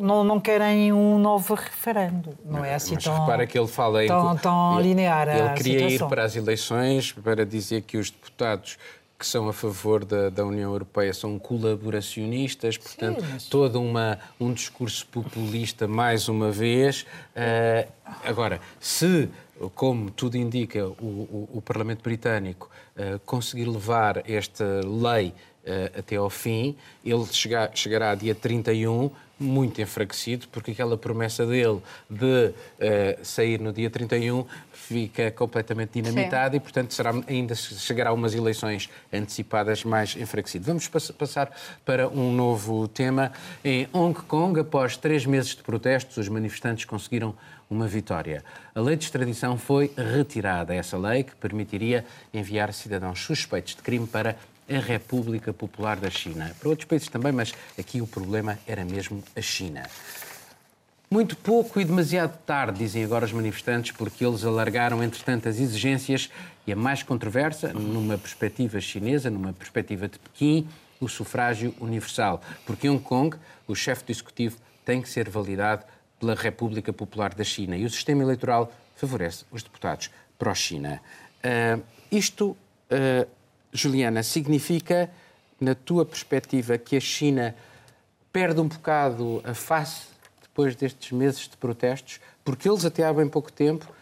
Não, 0.00 0.24
não 0.24 0.40
querem 0.40 0.90
um 0.94 1.18
novo 1.18 1.52
referendo. 1.54 2.30
Não 2.42 2.64
é 2.64 2.74
assim 2.74 2.94
Mas 2.94 3.04
tão, 3.04 3.20
repara 3.20 3.46
que 3.46 3.58
ele 3.58 3.66
fala 3.68 4.02
em. 4.02 4.08
tão, 4.08 4.34
tão 4.38 4.80
ele- 4.80 4.88
linear 4.88 5.28
Ele 5.28 5.50
queria 5.50 5.78
situação. 5.80 6.06
ir 6.06 6.08
para 6.08 6.24
as 6.24 6.36
eleições 6.36 7.12
para 7.12 7.44
dizer 7.44 7.82
que 7.82 7.98
os 7.98 8.10
deputados 8.10 8.78
que 9.24 9.28
são 9.30 9.48
a 9.48 9.54
favor 9.54 10.04
da, 10.04 10.28
da 10.28 10.44
União 10.44 10.70
Europeia 10.70 11.14
são 11.14 11.38
colaboracionistas, 11.38 12.76
portanto, 12.76 13.24
mas- 13.32 13.44
todo 13.44 13.80
uma, 13.80 14.18
um 14.38 14.52
discurso 14.52 15.06
populista 15.06 15.88
mais 15.88 16.28
uma 16.28 16.50
vez. 16.50 17.06
Eh, 17.34 17.88
agora, 18.22 18.60
se, 18.78 19.30
como 19.74 20.10
tudo 20.10 20.36
indica, 20.36 20.86
o, 20.86 20.92
o- 21.02 21.48
o 21.54 21.62
Parlamento 21.62 22.02
Britânico 22.02 22.68
eh, 22.94 23.18
conseguir 23.24 23.64
levar 23.66 24.28
esta 24.28 24.80
lei 24.84 25.32
eh, 25.64 25.90
até 25.98 26.16
ao 26.16 26.28
fim, 26.28 26.76
ele 27.02 27.24
chega- 27.32 27.70
chegará 27.74 28.14
dia 28.14 28.34
31 28.34 29.10
muito 29.44 29.80
enfraquecido, 29.80 30.46
porque 30.48 30.70
aquela 30.72 30.96
promessa 30.96 31.46
dele 31.46 31.80
de 32.08 32.52
eh, 32.80 33.18
sair 33.22 33.60
no 33.60 33.72
dia 33.72 33.90
31 33.90 34.44
fica 34.72 35.30
completamente 35.30 35.92
dinamitada 36.00 36.56
e, 36.56 36.60
portanto, 36.60 36.92
será, 36.92 37.12
ainda 37.26 37.54
chegará 37.54 38.10
a 38.10 38.12
umas 38.12 38.34
eleições 38.34 38.88
antecipadas 39.12 39.84
mais 39.84 40.16
enfraquecido. 40.16 40.64
Vamos 40.66 40.88
pass- 40.88 41.10
passar 41.10 41.50
para 41.84 42.08
um 42.08 42.32
novo 42.32 42.86
tema. 42.88 43.32
Em 43.64 43.88
Hong 43.92 44.18
Kong, 44.22 44.60
após 44.60 44.96
três 44.96 45.24
meses 45.24 45.54
de 45.54 45.62
protestos, 45.62 46.16
os 46.16 46.28
manifestantes 46.28 46.84
conseguiram 46.84 47.34
uma 47.70 47.88
vitória. 47.88 48.44
A 48.74 48.80
lei 48.80 48.94
de 48.94 49.04
extradição 49.04 49.56
foi 49.56 49.90
retirada. 49.96 50.74
Essa 50.74 50.98
lei 50.98 51.22
que 51.22 51.34
permitiria 51.34 52.04
enviar 52.32 52.72
cidadãos 52.74 53.20
suspeitos 53.20 53.74
de 53.74 53.82
crime 53.82 54.06
para 54.06 54.36
a 54.68 54.78
República 54.78 55.52
Popular 55.52 55.96
da 55.96 56.10
China. 56.10 56.54
Para 56.58 56.68
outros 56.68 56.86
países 56.86 57.08
também, 57.08 57.32
mas 57.32 57.52
aqui 57.78 58.00
o 58.00 58.06
problema 58.06 58.58
era 58.66 58.84
mesmo 58.84 59.22
a 59.36 59.40
China. 59.40 59.82
Muito 61.10 61.36
pouco 61.36 61.78
e 61.80 61.84
demasiado 61.84 62.36
tarde, 62.44 62.78
dizem 62.78 63.04
agora 63.04 63.24
os 63.24 63.32
manifestantes, 63.32 63.92
porque 63.92 64.24
eles 64.24 64.44
alargaram, 64.44 65.02
entretanto, 65.02 65.48
as 65.48 65.60
exigências 65.60 66.30
e 66.66 66.72
a 66.72 66.76
mais 66.76 67.02
controversa, 67.02 67.72
numa 67.72 68.18
perspectiva 68.18 68.80
chinesa, 68.80 69.30
numa 69.30 69.52
perspectiva 69.52 70.08
de 70.08 70.18
Pequim, 70.18 70.66
o 71.00 71.08
sufrágio 71.08 71.74
universal. 71.80 72.40
Porque 72.66 72.86
em 72.86 72.90
Hong 72.90 73.02
Kong, 73.02 73.36
o 73.68 73.74
chefe 73.74 74.04
do 74.04 74.10
executivo 74.10 74.56
tem 74.84 75.00
que 75.00 75.08
ser 75.08 75.28
validado 75.28 75.84
pela 76.18 76.34
República 76.34 76.92
Popular 76.92 77.34
da 77.34 77.44
China 77.44 77.76
e 77.76 77.84
o 77.84 77.90
sistema 77.90 78.22
eleitoral 78.22 78.72
favorece 78.96 79.44
os 79.50 79.62
deputados 79.62 80.10
pró-China. 80.38 81.00
Ah, 81.42 81.78
isto, 82.10 82.56
ah, 82.90 83.26
Juliana, 83.74 84.22
significa, 84.22 85.10
na 85.60 85.74
tua 85.74 86.06
perspectiva, 86.06 86.78
que 86.78 86.96
a 86.96 87.00
China 87.00 87.54
perde 88.32 88.60
um 88.60 88.68
bocado 88.68 89.42
a 89.44 89.52
face 89.52 90.06
depois 90.40 90.76
destes 90.76 91.10
meses 91.10 91.48
de 91.48 91.56
protestos, 91.56 92.20
porque 92.44 92.68
eles 92.68 92.84
até 92.84 93.04
há 93.04 93.12
bem 93.12 93.28
pouco 93.28 93.52
tempo, 93.52 93.92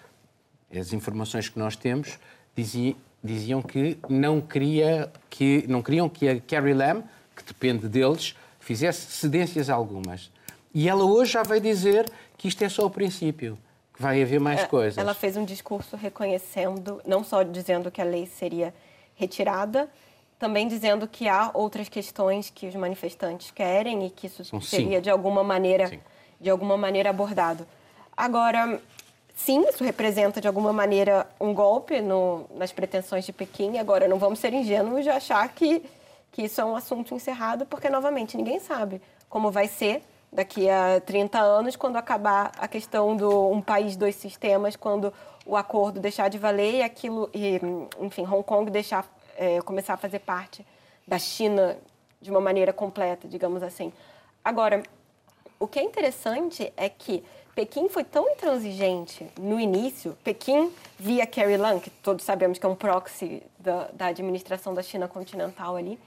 as 0.71 0.93
informações 0.93 1.49
que 1.49 1.59
nós 1.59 1.75
temos, 1.75 2.19
diziam, 2.55 2.95
diziam 3.25 3.62
que 3.62 3.97
não, 4.09 4.41
queria, 4.41 5.11
que 5.31 5.64
não 5.67 5.83
queriam 5.83 6.09
que 6.09 6.29
a 6.29 6.38
Carrie 6.41 6.75
Lam, 6.75 7.02
que 7.35 7.43
depende 7.43 7.88
deles, 7.88 8.37
fizesse 8.61 9.11
cedências 9.12 9.71
algumas. 9.71 10.31
E 10.75 10.88
ela 10.88 11.05
hoje 11.05 11.33
já 11.33 11.43
veio 11.43 11.61
dizer 11.61 12.11
que 12.37 12.49
isto 12.49 12.62
é 12.62 12.69
só 12.69 12.85
o 12.87 12.91
princípio, 12.91 13.59
que 13.95 14.02
vai 14.02 14.23
haver 14.23 14.41
mais 14.41 14.61
É, 14.61 14.67
coisas. 14.67 14.99
Ela 14.99 15.14
fez 15.14 15.37
um 15.37 15.45
discurso 15.45 15.97
reconhecendo, 15.97 17.00
não 17.07 17.25
só 17.25 17.43
dizendo 17.43 17.91
que 17.91 18.00
a 18.00 18.05
lei 18.05 18.26
seria 18.26 18.75
retirada, 19.23 19.88
também 20.38 20.67
dizendo 20.67 21.07
que 21.07 21.29
há 21.29 21.50
outras 21.55 21.88
questões 21.88 22.50
que 22.50 22.67
os 22.67 22.75
manifestantes 22.75 23.50
querem 23.52 24.07
e 24.07 24.11
que 24.11 24.26
isso 24.26 24.45
São 24.45 24.61
seria 24.61 24.87
cinco. 24.88 25.02
de 25.02 25.11
alguma 25.11 25.45
maneira, 25.45 26.00
de 26.41 26.50
alguma 26.50 26.76
maneira 26.76 27.11
abordado. 27.11 27.64
Agora, 28.17 28.81
sim, 29.37 29.62
isso 29.69 29.85
representa 29.85 30.41
de 30.41 30.49
alguma 30.49 30.73
maneira 30.73 31.26
um 31.41 31.55
golpe 31.55 32.00
no- 32.00 32.47
nas 32.57 32.73
pretensões 32.73 33.25
de 33.25 33.33
Pequim. 33.33 33.79
Agora, 33.79 34.09
não 34.09 34.19
vamos 34.19 34.41
ser 34.41 34.52
ingênuos 34.52 35.05
de 35.05 35.11
achar 35.11 35.49
que, 35.49 35.83
que 36.33 36.43
isso 36.43 36.61
é 36.61 36.64
um 36.64 36.75
assunto 36.75 37.14
encerrado, 37.14 37.64
porque 37.67 37.88
novamente 37.88 38.37
ninguém 38.37 38.59
sabe 38.59 39.00
como 39.31 39.50
vai 39.50 39.69
ser 39.69 40.03
daqui 40.33 40.68
a 40.68 41.01
30 41.07 41.38
anos, 41.38 41.77
quando 41.77 41.97
acabar 41.97 42.51
a 42.59 42.66
questão 42.66 43.14
do 43.16 43.49
um 43.51 43.61
país, 43.61 43.97
dois 43.97 44.16
sistemas, 44.16 44.75
quando 44.77 45.12
o 45.44 45.57
acordo 45.57 46.00
deixar 46.00 46.28
de 46.28 46.38
valer 46.38 46.74
e 46.74 46.83
aquilo, 46.83 47.28
e, 47.35 47.61
enfim, 48.00 48.22
Hong 48.22 48.42
Kong 48.42 48.70
deixar, 48.70 49.07
é, 49.37 49.61
começar 49.62 49.94
a 49.94 49.96
fazer 49.96 50.20
parte 50.20 50.64
da 51.07 51.18
China 51.18 51.76
de 52.20 52.31
uma 52.31 52.40
maneira 52.40 52.72
completa, 52.72 53.26
digamos 53.26 53.62
assim. 53.62 53.92
Agora, 54.44 54.83
o 55.59 55.66
que 55.66 55.78
é 55.78 55.83
interessante 55.83 56.72
é 56.76 56.88
que 56.88 57.24
Pequim 57.55 57.88
foi 57.88 58.02
tão 58.02 58.31
intransigente 58.31 59.26
no 59.38 59.61
início, 59.61 60.16
Pequim 60.24 60.72
via 60.98 61.26
Carrie 61.26 61.57
Lam, 61.57 61.78
que 61.81 61.90
todos 61.90 62.24
sabemos 62.24 62.59
que 62.59 62.64
é 62.64 62.68
um 62.68 62.74
proxy 62.74 63.42
da, 63.59 63.88
da 63.92 64.07
administração 64.07 64.72
da 64.72 64.83
China 64.83 65.07
continental 65.07 65.76
ali, 65.76 65.98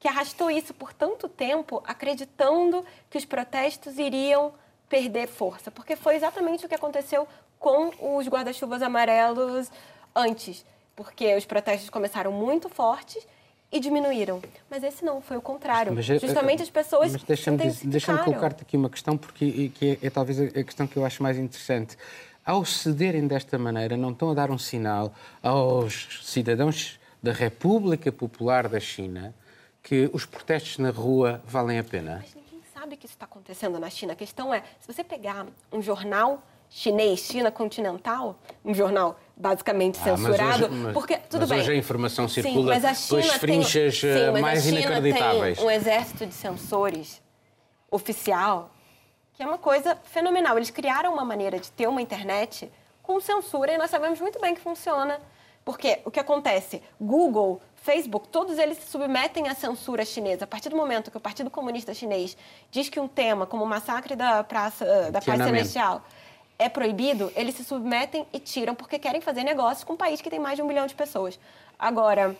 que 0.00 0.08
arrastou 0.08 0.50
isso 0.50 0.72
por 0.72 0.94
tanto 0.94 1.28
tempo, 1.28 1.82
acreditando 1.86 2.84
que 3.10 3.18
os 3.18 3.24
protestos 3.24 3.98
iriam 3.98 4.52
perder 4.88 5.28
força, 5.28 5.70
porque 5.70 5.94
foi 5.94 6.16
exatamente 6.16 6.64
o 6.64 6.68
que 6.68 6.74
aconteceu 6.74 7.28
com 7.58 8.16
os 8.16 8.26
guarda-chuvas 8.28 8.82
amarelos 8.82 9.70
antes, 10.14 10.64
porque 10.94 11.34
os 11.36 11.44
protestos 11.44 11.90
começaram 11.90 12.32
muito 12.32 12.68
fortes 12.68 13.26
e 13.70 13.80
diminuíram. 13.80 14.40
Mas 14.70 14.82
esse 14.82 15.04
não, 15.04 15.20
foi 15.20 15.36
o 15.36 15.42
contrário. 15.42 15.92
Mas, 15.92 16.08
eh, 16.08 16.18
Justamente 16.18 16.62
as 16.62 16.70
pessoas 16.70 17.12
Mas 17.12 17.22
deixa-me 17.22 17.58
deixa-me 17.84 18.18
colocar-te 18.20 18.62
aqui 18.62 18.76
uma 18.76 18.88
questão, 18.88 19.16
porque 19.16 19.70
que 19.74 19.98
é, 20.02 20.06
é 20.06 20.10
talvez 20.10 20.40
a 20.40 20.44
a 20.44 20.64
questão 20.64 20.86
que 20.86 20.96
eu 20.96 21.04
acho 21.04 21.22
mais 21.22 21.38
interessante. 21.38 21.96
Ao 22.44 22.64
cederem 22.64 23.26
desta 23.26 23.58
maneira, 23.58 23.96
não 23.96 24.10
estão 24.10 24.30
a 24.30 24.34
dar 24.34 24.50
um 24.50 24.56
sinal 24.56 25.12
aos 25.42 26.22
cidadãos 26.22 26.98
da 27.22 27.32
República 27.32 28.10
Popular 28.10 28.68
da 28.68 28.80
China 28.80 29.34
que 29.82 30.08
os 30.12 30.24
protestos 30.24 30.78
na 30.78 30.90
rua 30.90 31.42
valem 31.46 31.78
a 31.78 31.84
pena? 31.84 32.22
Mas 32.22 32.34
ninguém 32.34 32.62
sabe 32.72 32.96
que 32.96 33.06
isso 33.06 33.14
está 33.14 33.26
acontecendo 33.26 33.78
na 33.78 33.90
China. 33.90 34.14
A 34.14 34.16
questão 34.16 34.52
é, 34.52 34.62
se 34.80 34.90
você 34.90 35.04
pegar 35.04 35.46
um 35.72 35.82
jornal 35.82 36.42
chinês, 36.70 37.20
China 37.20 37.50
continental, 37.50 38.38
um 38.64 38.74
jornal 38.74 39.18
basicamente 39.36 39.98
Ah, 40.02 40.08
mas 40.10 40.20
censurado, 40.20 40.64
hoje- 40.66 40.74
mas- 40.74 40.92
porque 40.92 41.16
tudo 41.16 41.40
mas 41.40 41.48
bem. 41.50 41.58
hoje 41.60 41.72
a 41.72 41.74
informação 41.76 42.28
Sim, 42.28 42.42
circula 42.42 42.74
mas 42.74 42.82
pelas 42.82 43.24
China 43.24 43.38
frinchas, 43.38 44.00
tem, 44.00 44.10
eh, 44.10 44.18
sim, 44.26 44.30
mas 44.32 44.42
mais 44.42 44.58
a 44.58 44.62
China 44.62 44.80
inacreditáveis. 44.80 45.58
Tem 45.58 45.66
um 45.66 45.70
exército 45.70 46.26
de 46.26 46.34
censores 46.34 47.22
oficial 47.90 48.70
que 49.34 49.42
é 49.42 49.46
uma 49.46 49.58
coisa 49.58 49.96
fenomenal. 50.04 50.56
Eles 50.56 50.70
criaram 50.70 51.12
uma 51.12 51.24
maneira 51.24 51.58
de 51.60 51.70
ter 51.70 51.86
uma 51.86 52.02
internet 52.02 52.70
com 53.02 53.20
censura 53.20 53.72
e 53.72 53.78
nós 53.78 53.88
sabemos 53.90 54.20
muito 54.20 54.40
bem 54.40 54.54
que 54.54 54.60
funciona. 54.60 55.20
Porque 55.64 56.00
o 56.04 56.10
que 56.10 56.18
acontece? 56.18 56.82
Google, 57.00 57.60
Facebook, 57.76 58.26
todos 58.28 58.58
eles 58.58 58.78
se 58.78 58.90
submetem 58.90 59.48
à 59.48 59.54
censura 59.54 60.04
chinesa. 60.04 60.44
A 60.44 60.46
partir 60.46 60.70
do 60.70 60.76
momento 60.76 61.10
que 61.10 61.16
o 61.16 61.20
Partido 61.20 61.50
Comunista 61.50 61.92
Chinês 61.94 62.36
diz 62.70 62.88
que 62.88 62.98
um 62.98 63.06
tema 63.06 63.46
como 63.46 63.62
o 63.62 63.66
massacre 63.66 64.16
da 64.16 64.42
Praça 64.42 65.10
da 65.12 65.20
Paz. 65.20 65.38
Celestial 65.38 66.02
é 66.58 66.68
proibido, 66.68 67.32
eles 67.36 67.54
se 67.54 67.64
submetem 67.64 68.26
e 68.32 68.40
tiram 68.40 68.74
porque 68.74 68.98
querem 68.98 69.20
fazer 69.20 69.44
negócios 69.44 69.84
com 69.84 69.92
um 69.92 69.96
país 69.96 70.20
que 70.20 70.28
tem 70.28 70.40
mais 70.40 70.56
de 70.56 70.62
um 70.62 70.66
bilhão 70.66 70.86
de 70.86 70.94
pessoas. 70.94 71.38
Agora, 71.78 72.36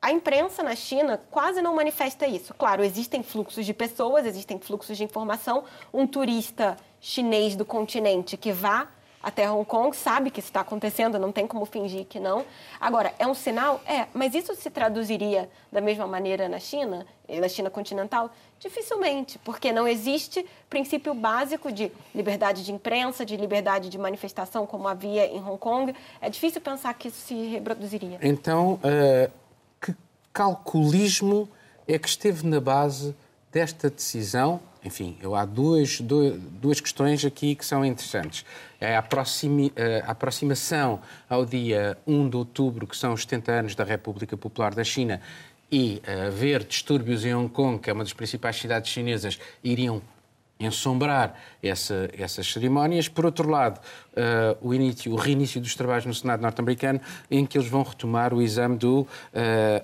a 0.00 0.12
imprensa 0.12 0.62
na 0.62 0.74
China 0.74 1.20
quase 1.30 1.60
não 1.60 1.74
manifesta 1.74 2.26
isso. 2.26 2.54
Claro, 2.54 2.82
existem 2.82 3.22
fluxos 3.22 3.66
de 3.66 3.74
pessoas, 3.74 4.24
existem 4.24 4.58
fluxos 4.58 4.96
de 4.96 5.04
informação. 5.04 5.64
Um 5.92 6.06
turista 6.06 6.76
chinês 7.00 7.56
do 7.56 7.64
continente 7.64 8.36
que 8.36 8.52
vá 8.52 8.88
até 9.22 9.50
Hong 9.50 9.66
Kong 9.66 9.94
sabe 9.94 10.30
que 10.30 10.40
isso 10.40 10.48
está 10.48 10.60
acontecendo, 10.60 11.18
não 11.18 11.30
tem 11.30 11.46
como 11.46 11.66
fingir 11.66 12.06
que 12.06 12.18
não. 12.18 12.44
Agora, 12.80 13.12
é 13.18 13.26
um 13.26 13.34
sinal? 13.34 13.80
É, 13.86 14.06
mas 14.14 14.34
isso 14.34 14.54
se 14.54 14.70
traduziria 14.70 15.50
da 15.70 15.80
mesma 15.80 16.06
maneira 16.06 16.48
na 16.48 16.58
China, 16.58 17.06
na 17.28 17.48
China 17.48 17.68
continental? 17.68 18.30
Dificilmente, 18.60 19.38
porque 19.38 19.72
não 19.72 19.88
existe 19.88 20.44
princípio 20.68 21.14
básico 21.14 21.72
de 21.72 21.90
liberdade 22.14 22.62
de 22.62 22.70
imprensa, 22.70 23.24
de 23.24 23.34
liberdade 23.34 23.88
de 23.88 23.96
manifestação, 23.96 24.66
como 24.66 24.86
havia 24.86 25.26
em 25.26 25.40
Hong 25.42 25.56
Kong. 25.58 25.94
É 26.20 26.28
difícil 26.28 26.60
pensar 26.60 26.92
que 26.92 27.08
isso 27.08 27.26
se 27.26 27.34
reproduziria. 27.48 28.18
Então, 28.22 28.78
eh, 28.82 29.30
que 29.80 29.94
calculismo 30.30 31.48
é 31.88 31.98
que 31.98 32.06
esteve 32.06 32.46
na 32.46 32.60
base 32.60 33.16
desta 33.50 33.88
decisão? 33.88 34.60
Enfim, 34.84 35.16
eu, 35.22 35.34
há 35.34 35.44
duas, 35.44 36.00
duas, 36.00 36.38
duas 36.38 36.80
questões 36.80 37.24
aqui 37.24 37.54
que 37.54 37.64
são 37.64 37.84
interessantes. 37.84 38.44
É 38.80 38.94
a, 38.96 39.00
aproximi- 39.00 39.72
eh, 39.76 40.02
a 40.06 40.12
aproximação 40.12 41.00
ao 41.28 41.44
dia 41.44 41.98
1 42.06 42.28
de 42.28 42.36
outubro, 42.36 42.86
que 42.86 42.96
são 42.96 43.12
os 43.14 43.22
70 43.22 43.52
anos 43.52 43.74
da 43.74 43.84
República 43.84 44.36
Popular 44.36 44.74
da 44.74 44.84
China, 44.84 45.20
e 45.70 46.02
eh, 46.04 46.26
haver 46.26 46.64
distúrbios 46.64 47.24
em 47.24 47.34
Hong 47.34 47.48
Kong, 47.48 47.78
que 47.78 47.90
é 47.90 47.92
uma 47.92 48.04
das 48.04 48.12
principais 48.12 48.56
cidades 48.56 48.90
chinesas, 48.90 49.38
iriam 49.62 50.02
ensombrar 50.60 51.34
essa, 51.62 52.10
essas 52.16 52.52
cerimónias. 52.52 53.08
Por 53.08 53.24
outro 53.24 53.48
lado, 53.48 53.80
uh, 54.12 54.58
o, 54.60 54.74
início, 54.74 55.10
o 55.10 55.16
reinício 55.16 55.58
dos 55.60 55.74
trabalhos 55.74 56.04
no 56.04 56.12
Senado 56.12 56.42
norte-americano, 56.42 57.00
em 57.30 57.46
que 57.46 57.56
eles 57.56 57.68
vão 57.68 57.82
retomar 57.82 58.34
o 58.34 58.42
exame 58.42 58.76
do 58.76 59.00
uh, 59.00 59.06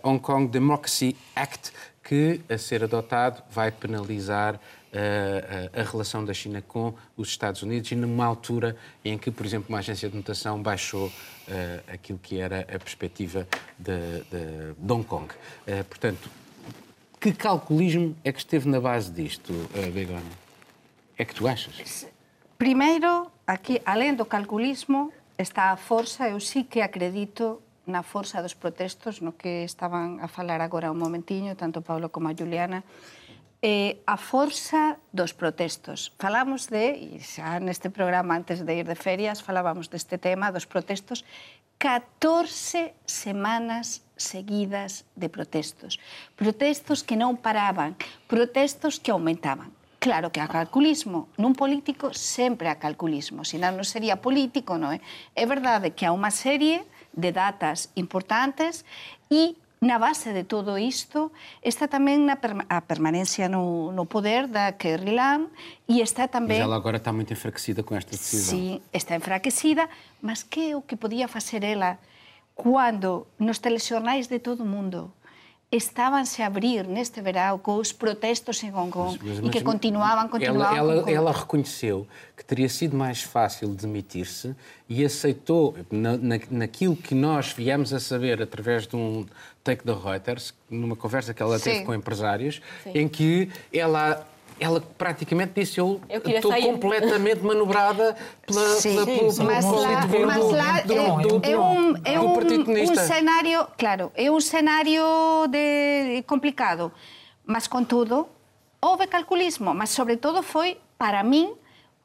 Hong 0.02 0.20
Kong 0.20 0.46
Democracy 0.48 1.16
Act, 1.34 1.72
que, 2.04 2.40
a 2.48 2.58
ser 2.58 2.84
adotado, 2.84 3.42
vai 3.50 3.72
penalizar 3.72 4.60
a, 4.96 5.80
a, 5.80 5.84
relação 5.84 6.24
da 6.24 6.32
China 6.32 6.62
com 6.62 6.94
os 7.16 7.28
Estados 7.28 7.62
Unidos 7.62 7.90
e 7.92 7.94
numa 7.94 8.24
altura 8.24 8.76
em 9.04 9.18
que, 9.18 9.30
por 9.30 9.44
exemplo, 9.44 9.66
uma 9.68 9.78
agência 9.78 10.08
de 10.08 10.16
notação 10.16 10.62
baixou 10.62 11.08
uh, 11.08 11.12
aquilo 11.92 12.18
que 12.18 12.38
era 12.38 12.60
a 12.62 12.78
perspectiva 12.78 13.46
de, 13.78 14.22
de, 14.30 14.92
Hong 14.92 15.04
Kong. 15.04 15.26
Uh, 15.26 15.84
portanto, 15.84 16.30
que 17.20 17.32
calculismo 17.32 18.16
é 18.24 18.32
que 18.32 18.38
esteve 18.38 18.68
na 18.68 18.80
base 18.80 19.10
disto, 19.10 19.52
uh, 19.52 19.92
Begonia? 19.92 20.22
É 21.18 21.24
que 21.24 21.34
tu 21.34 21.46
achas? 21.46 22.06
Primeiro, 22.58 23.30
aquí, 23.46 23.80
além 23.84 24.14
do 24.14 24.24
calculismo, 24.24 25.12
está 25.38 25.70
a 25.72 25.76
força, 25.76 26.28
eu 26.28 26.40
sí 26.40 26.64
que 26.64 26.80
acredito 26.80 27.60
na 27.86 28.02
força 28.02 28.42
dos 28.42 28.54
protestos, 28.54 29.20
no 29.20 29.32
que 29.32 29.62
estaban 29.62 30.18
a 30.20 30.28
falar 30.28 30.60
agora 30.60 30.90
un 30.90 30.98
momentiño, 30.98 31.54
tanto 31.54 31.82
Paulo 31.82 32.10
como 32.10 32.28
a 32.28 32.34
Juliana, 32.34 32.82
eh, 33.62 34.02
a 34.06 34.16
forza 34.16 34.98
dos 35.12 35.32
protestos. 35.32 36.12
Falamos 36.20 36.68
de, 36.68 37.16
e 37.16 37.20
xa 37.24 37.56
neste 37.60 37.88
programa 37.88 38.36
antes 38.36 38.64
de 38.64 38.72
ir 38.72 38.86
de 38.86 38.96
ferias, 38.96 39.40
falábamos 39.40 39.88
deste 39.88 40.20
tema 40.20 40.52
dos 40.52 40.68
protestos, 40.68 41.24
14 41.78 42.96
semanas 43.04 44.00
seguidas 44.16 45.04
de 45.16 45.28
protestos. 45.28 46.00
Protestos 46.36 47.04
que 47.04 47.16
non 47.16 47.36
paraban, 47.36 47.96
protestos 48.28 48.96
que 49.00 49.12
aumentaban. 49.12 49.72
Claro 50.00 50.30
que 50.30 50.40
a 50.40 50.48
calculismo, 50.48 51.28
nun 51.40 51.56
político 51.56 52.14
sempre 52.14 52.68
a 52.70 52.78
calculismo, 52.78 53.42
senón 53.42 53.74
non 53.80 53.88
sería 53.88 54.20
político, 54.20 54.78
non 54.78 54.94
é? 54.94 55.00
É 55.34 55.44
verdade 55.48 55.92
que 55.96 56.06
há 56.06 56.12
unha 56.12 56.30
serie 56.30 56.84
de 57.16 57.32
datas 57.32 57.90
importantes 57.96 58.84
e 59.32 59.56
Na 59.86 60.02
base 60.02 60.32
de 60.32 60.42
todo 60.42 60.74
isto 60.82 61.30
está 61.62 61.86
tamén 61.86 62.26
na 62.26 62.42
perma 62.42 62.66
a 62.66 62.82
permanencia 62.82 63.46
no, 63.46 63.94
no 63.94 64.02
poder 64.10 64.50
da 64.50 64.74
Kerry 64.74 65.14
Lam 65.14 65.46
e 65.86 66.02
está 66.02 66.26
tamén... 66.26 66.58
Mas 66.58 66.66
ela 66.66 66.74
agora 66.74 66.98
está 66.98 67.14
muito 67.14 67.30
enfraquecida 67.30 67.86
com 67.86 67.94
esta 67.94 68.10
decisão. 68.18 68.58
Sim, 68.58 68.82
está 68.90 69.14
enfraquecida, 69.14 69.86
mas 70.18 70.42
que 70.42 70.74
é 70.74 70.76
o 70.76 70.82
que 70.82 70.98
podía 70.98 71.30
facer 71.30 71.62
ela 71.62 72.02
quando 72.58 73.30
nos 73.38 73.62
telexornais 73.62 74.26
de 74.26 74.42
todo 74.42 74.66
o 74.66 74.66
mundo 74.66 75.14
estavam-se 75.70 76.40
a 76.42 76.46
abrir 76.46 76.86
neste 76.86 77.20
verão 77.20 77.58
com 77.58 77.76
os 77.76 77.92
protestos 77.92 78.62
em 78.62 78.72
Hong 78.72 78.90
Kong 78.90 79.18
mas, 79.20 79.40
mas, 79.40 79.48
e 79.48 79.50
que 79.50 79.64
continuavam, 79.64 80.28
continuavam. 80.28 80.76
Ela, 80.76 80.92
ela, 80.92 81.10
ela, 81.10 81.32
reconheceu 81.32 82.06
que 82.36 82.44
teria 82.44 82.68
sido 82.68 82.96
mais 82.96 83.22
fácil 83.22 83.68
demitir-se 83.68 84.54
e 84.88 85.04
aceitou, 85.04 85.74
na, 85.90 86.16
na, 86.16 86.38
naquilo 86.50 86.94
que 86.94 87.14
nós 87.14 87.52
viemos 87.52 87.92
a 87.92 87.98
saber 87.98 88.40
através 88.40 88.86
de 88.86 88.94
um 88.94 89.26
take 89.64 89.84
da 89.84 89.94
Reuters, 89.94 90.54
numa 90.70 90.94
conversa 90.94 91.34
que 91.34 91.42
ela 91.42 91.58
Sim. 91.58 91.70
teve 91.70 91.84
com 91.84 91.92
empresários, 91.92 92.62
Sim. 92.84 92.92
em 92.94 93.08
que 93.08 93.50
ela 93.72 94.24
ela 94.58 94.80
praticamente 94.80 95.52
disse 95.54 95.78
eu, 95.78 96.00
estou 96.08 96.52
completamente 96.60 97.42
manobrada 97.42 98.16
pela, 98.46 98.68
Sim, 98.80 98.94
pela, 98.94 99.06
pela, 99.06 99.34
pela, 99.34 99.44
mas 99.44 99.64
lá, 99.64 100.26
mas 100.26 100.50
lá 100.52 100.80
do, 100.80 100.92
é, 101.42 101.50
é 101.52 101.58
um, 101.58 101.94
é 102.04 102.20
um, 102.20 102.90
um 102.90 102.94
cenário, 102.94 103.66
claro, 103.76 104.12
é 104.14 104.30
um 104.30 104.40
cenário 104.40 105.02
de, 105.48 106.22
complicado, 106.26 106.90
mas 107.44 107.66
contudo 107.66 108.26
houve 108.80 109.06
calculismo, 109.06 109.74
mas 109.74 109.90
sobretudo 109.90 110.42
foi 110.42 110.78
para 110.96 111.22
mim 111.22 111.52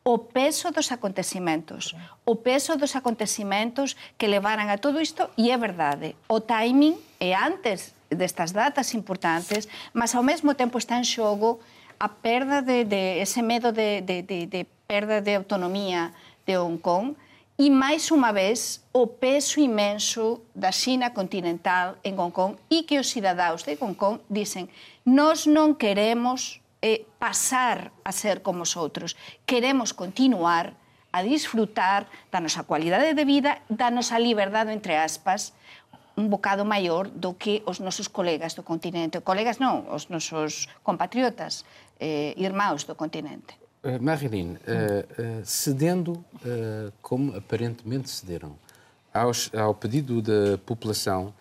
o 0.03 0.17
peso 0.17 0.71
dos 0.71 0.91
acontecimentos, 0.91 1.95
o 2.25 2.35
peso 2.35 2.75
dos 2.75 2.95
acontecimentos 2.95 3.95
que 4.17 4.27
levaran 4.27 4.69
a 4.71 4.77
todo 4.77 4.99
isto 4.99 5.29
e 5.37 5.51
é 5.51 5.57
verdade, 5.57 6.15
o 6.27 6.39
timing 6.39 6.97
é 7.19 7.35
antes 7.35 7.93
destas 8.09 8.51
datas 8.51 8.93
importantes, 8.93 9.67
mas 9.93 10.13
ao 10.13 10.23
mesmo 10.23 10.53
tempo 10.53 10.77
está 10.77 10.97
en 10.97 11.05
xogo 11.05 11.59
a 12.01 12.09
perda 12.09 12.63
de, 12.63 12.83
de 12.83 13.21
ese 13.21 13.43
medo 13.43 13.71
de, 13.71 14.01
de, 14.01 14.23
de, 14.23 14.47
de 14.47 14.65
perda 14.87 15.21
de 15.21 15.35
autonomía 15.35 16.13
de 16.47 16.57
Hong 16.57 16.81
Kong 16.81 17.13
e, 17.61 17.69
máis 17.69 18.09
unha 18.09 18.33
vez, 18.33 18.81
o 18.89 19.05
peso 19.05 19.61
imenso 19.61 20.41
da 20.57 20.73
China 20.73 21.13
continental 21.13 22.01
en 22.01 22.17
Hong 22.17 22.33
Kong 22.33 22.57
e 22.73 22.89
que 22.89 22.97
os 22.97 23.13
cidadáns 23.13 23.61
de 23.69 23.77
Hong 23.77 23.93
Kong 23.93 24.17
dicen 24.33 24.65
nós 25.05 25.45
non 25.45 25.77
queremos 25.77 26.57
eh, 26.81 27.05
pasar 27.21 27.93
a 28.01 28.09
ser 28.09 28.41
como 28.41 28.65
os 28.65 28.73
outros, 28.73 29.13
queremos 29.45 29.93
continuar 29.93 30.73
a 31.13 31.21
disfrutar 31.21 32.09
da 32.33 32.41
nosa 32.41 32.65
cualidade 32.65 33.13
de 33.13 33.25
vida, 33.29 33.61
da 33.69 33.93
nosa 33.93 34.17
liberdade, 34.17 34.73
entre 34.73 34.97
aspas, 34.97 35.53
un 36.17 36.29
bocado 36.29 36.65
maior 36.65 37.07
do 37.07 37.37
que 37.37 37.63
os 37.65 37.79
nosos 37.79 38.11
colegas 38.11 38.57
do 38.57 38.63
continente. 38.63 39.23
Colegas 39.23 39.61
non, 39.63 39.87
os 39.89 40.11
nosos 40.11 40.67
compatriotas 40.83 41.63
eh, 42.01 42.33
irmãos 42.35 42.83
do 42.83 42.95
continente. 42.95 43.53
Uh, 43.83 44.01
Marilyn, 44.01 44.53
uh, 44.53 44.57
uh, 44.57 45.45
cedendo, 45.45 46.23
como 47.01 47.35
aparentemente 47.37 48.09
cederam, 48.09 48.55
aos, 49.13 49.53
ao 49.53 49.75
pedido 49.75 50.21
da 50.21 50.57
população, 50.65 51.33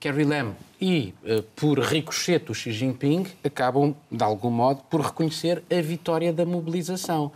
Carrie 0.00 0.24
Lam 0.24 0.54
e, 0.80 1.14
por 1.56 1.78
ricochete, 1.78 2.50
o 2.50 2.54
Xi 2.54 2.72
Jinping 2.72 3.26
acabam, 3.42 3.96
de 4.10 4.22
algum 4.22 4.50
modo, 4.50 4.82
por 4.90 5.00
reconhecer 5.00 5.62
a 5.70 5.80
vitória 5.80 6.32
da 6.32 6.44
mobilização. 6.44 7.32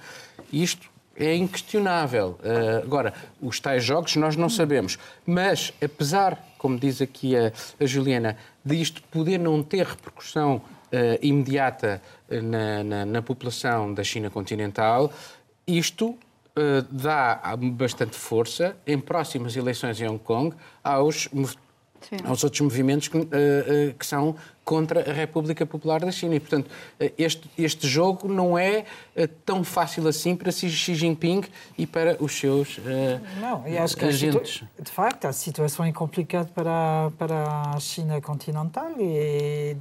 Isto 0.53 0.91
é 1.19 1.35
inquestionável. 1.35 2.39
Uh, 2.41 2.85
agora, 2.85 3.13
os 3.41 3.59
tais 3.59 3.83
jogos 3.85 4.15
nós 4.17 4.37
não 4.37 4.49
sabemos. 4.49 4.99
Mas, 5.27 5.73
apesar, 5.83 6.39
como 6.57 6.79
diz 6.79 7.03
aqui 7.03 7.37
a, 7.37 7.53
a 7.81 7.87
Juliana, 7.87 8.37
disto 8.65 9.03
poder 9.11 9.39
não 9.39 9.63
ter 9.63 9.85
repercussão 9.85 10.63
uh, 10.93 11.19
imediata 11.23 12.03
eh, 12.29 12.41
na, 12.41 12.85
na, 12.85 13.07
na, 13.07 13.23
população 13.23 13.93
da 13.93 14.03
China 14.03 14.31
continental, 14.31 15.13
isto 15.67 16.11
uh, 16.11 16.83
dá 16.91 17.41
bastante 17.57 18.17
força 18.17 18.77
em 18.87 18.99
próximas 18.99 19.57
eleições 19.57 20.01
em 20.01 20.09
Hong 20.09 20.19
Kong 20.19 20.57
aos 20.83 21.29
Sim. 22.09 22.17
aos 22.25 22.45
outros 22.45 22.61
movimentos 22.61 23.09
que, 23.09 23.19
uh, 23.19 23.23
uh, 23.23 23.95
que, 23.99 24.07
são 24.07 24.37
contra 24.65 25.11
a 25.11 25.13
República 25.13 25.65
Popular 25.65 26.01
da 26.01 26.11
China. 26.11 26.35
E, 26.35 26.41
portanto, 26.41 26.67
uh, 26.67 27.13
este, 27.19 27.51
este 27.59 27.89
jogo 27.89 28.29
não 28.29 28.59
é 28.59 28.85
tão 29.45 29.65
fácil 29.65 30.07
assim 30.07 30.37
para 30.37 30.53
Xi 30.53 30.69
Jinping 30.69 31.43
e 31.77 31.87
para 31.87 32.17
os 32.23 32.39
seus 32.39 32.79
não, 33.41 33.67
e 33.67 33.77
acho 33.77 33.97
que 33.97 34.05
agentes. 34.05 34.63
de 34.81 34.91
facto, 34.91 35.25
a 35.27 35.33
situação 35.33 35.85
é 35.85 35.93
complicada 35.93 36.49
para, 36.55 37.11
para 37.19 37.73
a 37.75 37.81
China 37.81 38.21
continental 38.21 38.93
e 38.99 39.77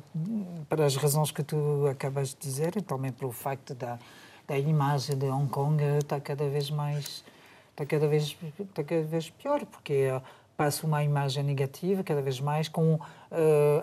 para 0.67 0.86
as 0.86 0.95
razões 0.95 1.32
que 1.32 1.43
tu 1.43 1.88
acabas 1.88 2.30
de 2.30 2.38
dizer 2.39 2.75
e 2.77 2.82
também 2.82 3.12
pelo 3.12 3.32
facto 3.32 3.75
da, 3.75 3.99
da 4.47 4.58
imagem 4.58 5.17
de 5.17 5.25
Hong 5.25 5.49
Kong 5.49 5.84
está 5.97 6.19
cada 6.19 6.47
vez 6.47 6.71
mais 6.71 7.23
está 7.71 7.86
cada 7.86 8.08
vez 8.08 8.36
está 8.60 8.84
cada 8.84 9.03
vez 9.03 9.30
pior 9.30 9.65
porque 9.65 10.10
passa 10.58 10.88
uma 10.88 11.04
imagem 11.04 11.43
negativa 11.43 12.04
cada 12.04 12.22
vez 12.22 12.39
mais 12.39 12.67
com 12.67 12.96
uh, 12.96 13.00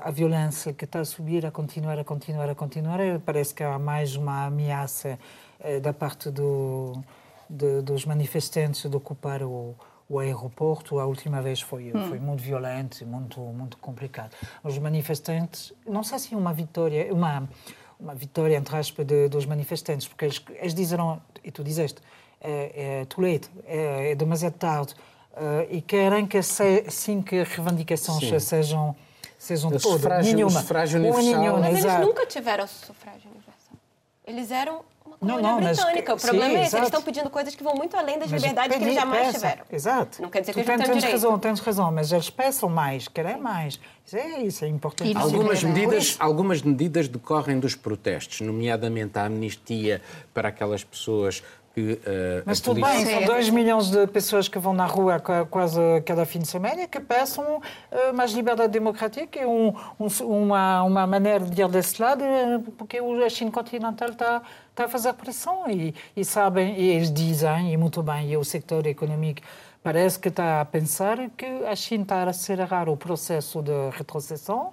a 0.02 0.10
violência 0.10 0.72
que 0.72 0.84
está 0.84 1.00
a 1.00 1.04
subir, 1.04 1.46
a 1.46 1.50
continuar, 1.50 1.98
a 1.98 2.04
continuar, 2.04 2.50
a 2.50 2.54
continuar. 2.54 2.98
Parece 3.24 3.54
que 3.54 3.62
há 3.62 3.78
mais 3.78 4.16
uma 4.16 4.46
ameaça 4.46 5.16
uh, 5.60 5.80
da 5.80 5.92
parte 5.92 6.30
do, 6.30 7.00
de, 7.48 7.80
dos 7.80 8.04
manifestantes 8.04 8.90
de 8.90 8.96
ocupar 8.96 9.44
o, 9.44 9.76
o 10.08 10.18
aeroporto. 10.18 10.98
A 10.98 11.06
última 11.06 11.40
vez 11.40 11.60
foi, 11.60 11.92
hum. 11.94 12.08
foi 12.08 12.18
muito 12.18 12.42
violento, 12.42 13.06
muito 13.06 13.40
muito 13.40 13.76
complicado. 13.78 14.34
Os 14.64 14.76
manifestantes, 14.76 15.72
não 15.86 16.02
sei 16.02 16.18
se 16.18 16.34
é 16.34 16.36
uma 16.36 16.52
vitória, 16.52 17.14
uma 17.14 17.48
uma 17.98 18.14
vitória 18.14 18.56
entre 18.56 18.76
aspas 18.76 19.06
de, 19.06 19.28
dos 19.28 19.46
manifestantes, 19.46 20.06
porque 20.06 20.24
eles, 20.24 20.44
eles 20.60 20.74
disseram, 20.74 21.22
e 21.42 21.50
tu 21.50 21.62
dizeste, 21.62 22.00
é, 22.40 23.00
é 23.00 23.04
too 23.06 23.24
late, 23.24 23.48
é, 23.64 24.10
é 24.10 24.14
demasiado 24.14 24.54
tarde 24.54 24.94
e 25.70 25.80
querem 25.80 26.26
que 26.26 26.38
assim 26.38 27.22
que 27.22 27.40
as 27.40 27.48
reivindicações 27.48 28.20
Sim. 28.20 28.38
sejam 28.38 28.96
sejam 29.44 29.70
todas, 29.70 29.82
sufrágio, 29.82 30.34
nenhuma. 30.34 30.60
sufrágio 30.60 30.98
universal. 30.98 31.24
Nenhuma, 31.24 31.58
mas 31.58 31.78
exato. 31.78 31.94
eles 31.96 32.06
nunca 32.06 32.26
tiveram 32.26 32.66
sufrágio 32.66 33.30
universal. 33.30 33.76
Eles 34.26 34.50
eram 34.50 34.80
uma 35.04 35.18
colônia 35.18 35.42
não, 35.42 35.60
não, 35.60 35.68
britânica. 35.68 36.12
Mas, 36.14 36.24
o 36.24 36.26
problema 36.26 36.50
sim, 36.50 36.56
é 36.56 36.64
esse, 36.64 36.76
eles 36.76 36.88
estão 36.88 37.02
pedindo 37.02 37.28
coisas 37.28 37.54
que 37.54 37.62
vão 37.62 37.74
muito 37.74 37.94
além 37.94 38.18
das 38.18 38.30
mas 38.30 38.42
liberdades 38.42 38.78
que 38.78 38.84
eles 38.84 38.94
jamais 38.94 39.26
peça. 39.26 39.38
tiveram. 39.38 39.64
Exato. 39.70 40.22
Não 40.22 40.30
quer 40.30 40.40
dizer 40.40 40.54
que 40.54 40.62
tu 40.62 40.70
eles 40.70 40.78
não 40.78 40.86
têm 40.86 41.00
tens 41.00 41.12
razão, 41.12 41.38
tens 41.38 41.60
razão, 41.60 41.92
mas 41.92 42.10
eles 42.10 42.30
peçam 42.30 42.68
mais, 42.70 43.06
querem 43.06 43.36
mais. 43.36 43.78
Isso 44.06 44.16
é, 44.16 44.42
isso 44.42 44.64
é 44.64 44.68
importante. 44.68 45.14
Algumas 45.16 45.62
medidas, 45.62 46.16
algumas 46.18 46.62
medidas 46.62 47.06
decorrem 47.06 47.60
dos 47.60 47.74
protestos, 47.74 48.40
nomeadamente 48.40 49.18
a 49.18 49.26
amnistia 49.26 50.00
para 50.32 50.48
aquelas 50.48 50.82
pessoas 50.82 51.42
que 51.74 51.94
uh, 51.94 52.42
Mas 52.46 52.60
tudo 52.60 52.80
polícia... 52.80 53.04
bem, 53.04 53.26
são 53.26 53.34
2 53.34 53.50
milhões 53.50 53.90
de 53.90 54.06
pessoas 54.06 54.46
que 54.46 54.58
vão 54.58 54.72
na 54.72 54.86
rua 54.86 55.20
quase 55.50 55.80
cada 56.06 56.24
fim 56.24 56.38
de 56.38 56.46
semana 56.46 56.82
e 56.82 56.86
que 56.86 57.00
peçam 57.00 57.56
uh, 57.56 58.14
mais 58.14 58.32
liberdade 58.32 58.72
democrática 58.72 59.40
e 59.40 59.44
um, 59.44 59.74
um, 59.98 60.06
uma, 60.24 60.84
uma 60.84 61.06
maneira 61.06 61.44
de 61.44 61.60
ir 61.60 61.68
desse 61.68 62.00
lado, 62.00 62.22
porque 62.78 62.98
a 62.98 63.28
China 63.28 63.50
continental 63.50 64.08
está, 64.08 64.42
está 64.70 64.84
a 64.84 64.88
fazer 64.88 65.12
pressão 65.14 65.68
e, 65.68 65.92
e 66.16 66.24
sabem, 66.24 66.78
e 66.78 66.90
eles 66.90 67.12
dizem, 67.12 67.72
e 67.72 67.76
muito 67.76 68.02
bem, 68.02 68.30
e 68.30 68.36
o 68.36 68.44
sector 68.44 68.86
econômico 68.86 69.42
parece 69.82 70.18
que 70.18 70.28
está 70.28 70.60
a 70.60 70.64
pensar 70.64 71.28
que 71.36 71.46
a 71.66 71.74
China 71.74 72.04
está 72.04 72.22
a 72.22 72.30
acelerar 72.30 72.88
o 72.88 72.96
processo 72.96 73.60
de 73.60 73.72
retrocessão, 73.90 74.72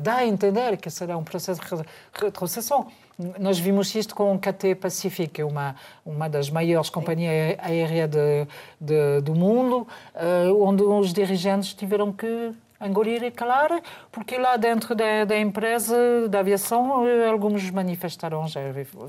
dá 0.00 0.16
a 0.16 0.26
entender 0.26 0.78
que 0.78 0.88
será 0.88 1.16
um 1.16 1.24
processo 1.24 1.60
de 1.60 1.84
retrocessão. 2.14 2.86
Nós 3.38 3.58
vimos 3.58 3.94
isto 3.94 4.14
com 4.14 4.34
o 4.34 4.38
KT 4.38 4.74
Pacific, 4.74 5.42
uma, 5.42 5.74
uma 6.04 6.28
das 6.28 6.50
maiores 6.50 6.90
companhias 6.90 7.56
aéreas 7.60 8.10
de, 8.10 8.46
de, 8.78 9.20
do 9.22 9.34
mundo, 9.34 9.86
uh, 10.14 10.62
onde 10.62 10.82
os 10.82 11.14
dirigentes 11.14 11.72
tiveram 11.72 12.12
que 12.12 12.52
engolir 12.80 13.22
e 13.22 13.30
calar, 13.30 13.80
porque 14.12 14.36
lá 14.36 14.56
dentro 14.56 14.94
da, 14.94 15.24
da 15.24 15.38
empresa 15.38 16.28
da 16.28 16.40
aviação 16.40 17.06
eh, 17.06 17.26
alguns 17.26 17.70
manifestaram, 17.70 18.46
já 18.46 18.60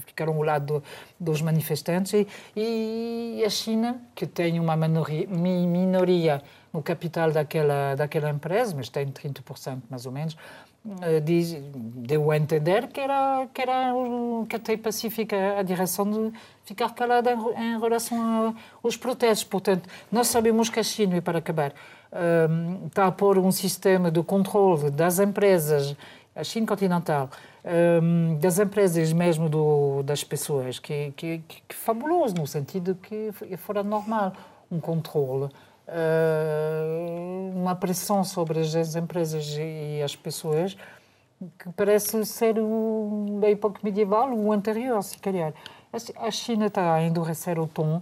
ficaram 0.06 0.36
ao 0.36 0.44
lado 0.44 0.84
dos 1.20 1.42
manifestantes 1.42 2.26
e, 2.56 3.38
e 3.40 3.44
a 3.46 3.50
China, 3.50 4.02
que 4.16 4.26
tem 4.26 4.60
uma 4.60 4.78
minoria, 4.78 5.28
minoria 5.28 6.42
no 6.72 6.82
capital 6.82 7.32
daquela, 7.32 7.96
daquela 7.96 8.30
empresa, 8.30 8.74
mas 8.76 8.88
tem 8.88 9.08
30% 9.08 9.82
mais 9.90 10.06
ou 10.06 10.12
menos, 10.12 10.38
eh, 10.77 10.77
diz, 11.24 11.56
deu 11.74 12.32
a 12.32 12.38
entender 12.38 12.88
que 12.88 13.00
era, 13.00 13.48
que 13.54 13.62
era 13.62 13.94
o 13.94 14.46
Catei 14.48 14.78
Pacífica 14.78 15.60
a 15.60 15.64
direção 15.64 16.10
de 16.10 16.32
ficar 16.64 16.94
calada 16.94 17.32
em, 17.32 17.74
em 17.76 17.80
relação 17.80 18.56
aos 18.84 18.96
protestos. 18.96 19.44
Portanto, 19.44 19.90
nós 20.12 20.28
sabemos 20.28 20.70
que 20.70 20.80
a 20.80 20.84
China, 20.84 21.18
e 21.18 21.22
para 21.22 21.40
acabar, 21.40 21.74
um, 22.12 22.84
eh, 22.84 22.88
está 22.88 23.08
a 23.08 23.12
pôr 23.12 23.38
um 23.38 23.52
sistema 23.52 24.10
de 24.10 24.24
controle 24.24 24.90
das 24.90 25.20
empresas, 25.20 25.96
a 26.36 26.44
China 26.44 26.66
continental, 26.68 27.30
um, 27.66 28.36
eh, 28.36 28.40
das 28.40 28.58
empresas 28.60 29.12
mesmo 29.12 29.50
do, 29.50 30.04
das 30.04 30.24
pessoas, 30.24 30.80
que, 30.80 31.12
que, 31.18 31.40
que, 31.48 31.62
que 31.68 31.76
fabuloso, 31.76 32.36
no 32.36 32.48
sentido 32.48 32.96
que 32.96 33.32
fora 33.58 33.84
normal 33.84 34.34
um 34.72 34.80
controle 34.80 35.50
uma 37.54 37.76
pressão 37.76 38.24
sobre 38.24 38.60
as 38.60 38.96
empresas 38.96 39.56
e 39.58 40.02
as 40.04 40.16
pessoas 40.16 40.78
que 41.60 41.70
parece 41.76 42.26
ser 42.26 42.58
o, 42.60 43.38
da 43.40 43.50
época 43.50 43.80
medieval, 43.84 44.34
o 44.34 44.52
anterior, 44.52 45.02
se 45.04 45.18
calhar. 45.18 45.54
A 46.18 46.32
China 46.32 46.68
está 46.68 46.96
a 46.96 47.04
endurecer 47.04 47.60
o 47.60 47.68
tom 47.68 48.02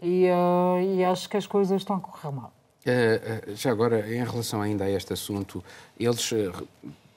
e, 0.00 0.26
uh, 0.28 0.80
e 0.80 1.04
acho 1.04 1.28
que 1.28 1.36
as 1.36 1.46
coisas 1.46 1.80
estão 1.80 1.96
a 1.96 2.00
correr 2.00 2.34
mal. 2.34 2.52
Uh, 2.86 3.54
já 3.54 3.70
agora, 3.70 4.00
em 4.14 4.22
relação 4.22 4.60
ainda 4.60 4.84
a 4.84 4.90
este 4.90 5.12
assunto, 5.12 5.64
eles 5.98 6.30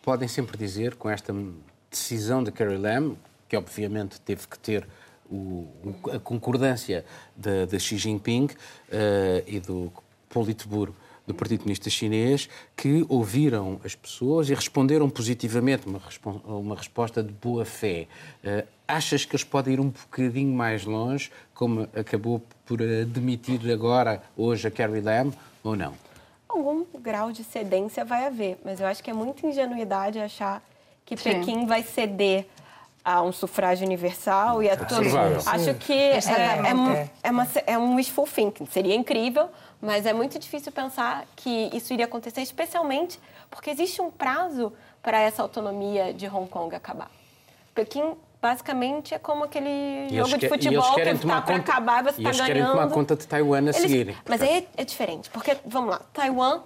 podem 0.02 0.28
sempre 0.28 0.58
dizer, 0.58 0.96
com 0.96 1.10
esta 1.10 1.34
decisão 1.92 2.44
de 2.44 2.52
Carrie 2.52 2.78
Lam, 2.78 3.16
que 3.48 3.58
obviamente 3.58 4.20
teve 4.22 4.48
que 4.48 4.58
ter 4.58 4.88
o, 5.30 5.68
a 6.14 6.20
concordância 6.20 7.06
de, 7.36 7.66
de 7.66 7.80
Xi 7.80 7.98
Jinping 7.98 8.46
uh, 8.46 9.44
e 9.46 9.60
do 9.60 9.92
Politburo 10.30 10.96
do 11.28 11.34
Partido 11.34 11.60
Comunista 11.60 11.90
Chinês 11.90 12.50
que 12.76 13.06
ouviram 13.10 13.82
as 13.84 13.94
pessoas 13.94 14.50
e 14.50 14.54
responderam 14.54 15.10
positivamente, 15.10 15.86
uma, 15.86 16.00
uma 16.46 16.76
resposta 16.76 17.22
de 17.22 17.34
boa 17.34 17.66
fé. 17.66 18.08
Uh, 18.44 18.66
achas 18.88 19.26
que 19.26 19.36
eles 19.36 19.44
podem 19.44 19.74
ir 19.74 19.80
um 19.82 19.90
bocadinho 19.90 20.54
mais 20.56 20.86
longe, 20.86 21.30
como 21.54 21.82
acabou 21.94 22.42
por 22.66 22.82
admitir 22.82 23.60
agora, 23.72 24.24
hoje, 24.38 24.68
a 24.68 24.72
Carrie 24.72 25.02
Lam, 25.02 25.34
ou 25.64 25.76
não? 25.76 25.94
Algum 26.48 26.86
grau 27.02 27.32
de 27.34 27.44
cedência 27.44 28.06
vai 28.06 28.26
haver, 28.26 28.58
mas 28.64 28.80
eu 28.80 28.88
acho 28.88 29.04
que 29.04 29.12
é 29.12 29.14
muita 29.14 29.46
ingenuidade 29.46 30.18
achar 30.20 30.64
que 31.06 31.18
Sim. 31.18 31.40
Pequim 31.40 31.66
vai 31.66 31.84
ceder 31.84 32.48
a 33.08 33.22
um 33.22 33.32
sufrágio 33.32 33.86
universal 33.86 34.62
e 34.62 34.70
a 34.70 34.76
todos. 34.76 35.16
Acho 35.48 35.74
que 35.76 35.94
é, 35.94 36.18
é, 36.18 36.20
é, 36.20 37.10
é, 37.24 37.32
uma, 37.32 37.48
é 37.66 37.78
um 37.78 37.96
wishful 37.96 38.28
thinking. 38.28 38.66
Seria 38.66 38.94
incrível, 38.94 39.50
mas 39.82 40.06
é 40.06 40.12
muito 40.12 40.38
difícil 40.38 40.74
pensar 40.74 41.26
que 41.34 41.70
isso 41.72 41.94
iria 41.94 42.04
acontecer, 42.04 42.42
especialmente 42.42 43.18
porque 43.50 43.70
existe 43.70 44.02
um 44.02 44.12
prazo 44.12 44.74
para 45.02 45.22
essa 45.22 45.42
autonomia 45.42 46.14
de 46.14 46.28
Hong 46.28 46.50
Kong 46.50 46.76
acabar. 46.76 47.10
Pequim 47.74 48.14
basicamente 48.42 49.14
é 49.14 49.20
como 49.20 49.46
aquele 49.46 50.10
jogo 50.10 50.38
de 50.38 50.50
futebol 50.50 50.94
que 50.94 51.02
está 51.02 51.42
para 51.42 51.56
acabar 51.56 52.02
e 52.02 52.12
você 52.12 52.22
está 52.22 52.32
ganhando. 52.32 52.42
Eles 52.42 52.46
querem 52.46 52.66
tomar 52.66 52.90
conta 52.90 53.16
de 53.16 53.26
Taiwan 53.26 53.60
a 53.60 53.62
eles, 53.62 53.78
seguir. 53.78 54.18
Mas 54.28 54.42
aí 54.42 54.68
é, 54.76 54.82
é 54.82 54.84
diferente, 54.84 55.30
porque, 55.30 55.56
vamos 55.66 55.92
lá, 55.92 56.02
Taiwan 56.12 56.62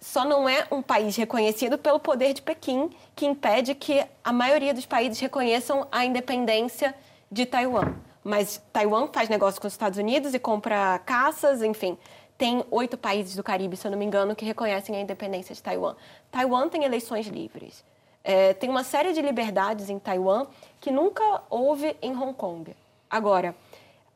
só 0.00 0.24
não 0.24 0.48
é 0.48 0.66
um 0.70 0.80
país 0.80 1.14
reconhecido 1.16 1.76
pelo 1.76 2.00
poder 2.00 2.32
de 2.32 2.40
Pequim, 2.40 2.90
que 3.14 3.26
impede 3.26 3.74
que 3.74 4.04
a 4.24 4.32
maioria 4.32 4.72
dos 4.72 4.86
países 4.86 5.20
reconheçam 5.20 5.86
a 5.92 6.04
independência 6.04 6.94
de 7.30 7.44
Taiwan. 7.44 7.94
Mas 8.24 8.62
Taiwan 8.72 9.08
faz 9.12 9.28
negócio 9.28 9.60
com 9.60 9.66
os 9.66 9.74
Estados 9.74 9.98
Unidos 9.98 10.34
e 10.34 10.38
compra 10.38 10.98
caças, 11.00 11.62
enfim. 11.62 11.98
Tem 12.36 12.64
oito 12.70 12.96
países 12.96 13.36
do 13.36 13.42
Caribe, 13.42 13.76
se 13.76 13.86
eu 13.86 13.90
não 13.90 13.98
me 13.98 14.04
engano, 14.04 14.34
que 14.34 14.44
reconhecem 14.44 14.96
a 14.96 15.00
independência 15.00 15.54
de 15.54 15.62
Taiwan. 15.62 15.94
Taiwan 16.30 16.68
tem 16.68 16.84
eleições 16.84 17.26
livres. 17.26 17.84
É, 18.24 18.54
tem 18.54 18.68
uma 18.68 18.84
série 18.84 19.12
de 19.12 19.20
liberdades 19.20 19.90
em 19.90 19.98
Taiwan 19.98 20.46
que 20.80 20.90
nunca 20.90 21.42
houve 21.50 21.96
em 22.00 22.16
Hong 22.16 22.34
Kong. 22.34 22.74
Agora, 23.08 23.54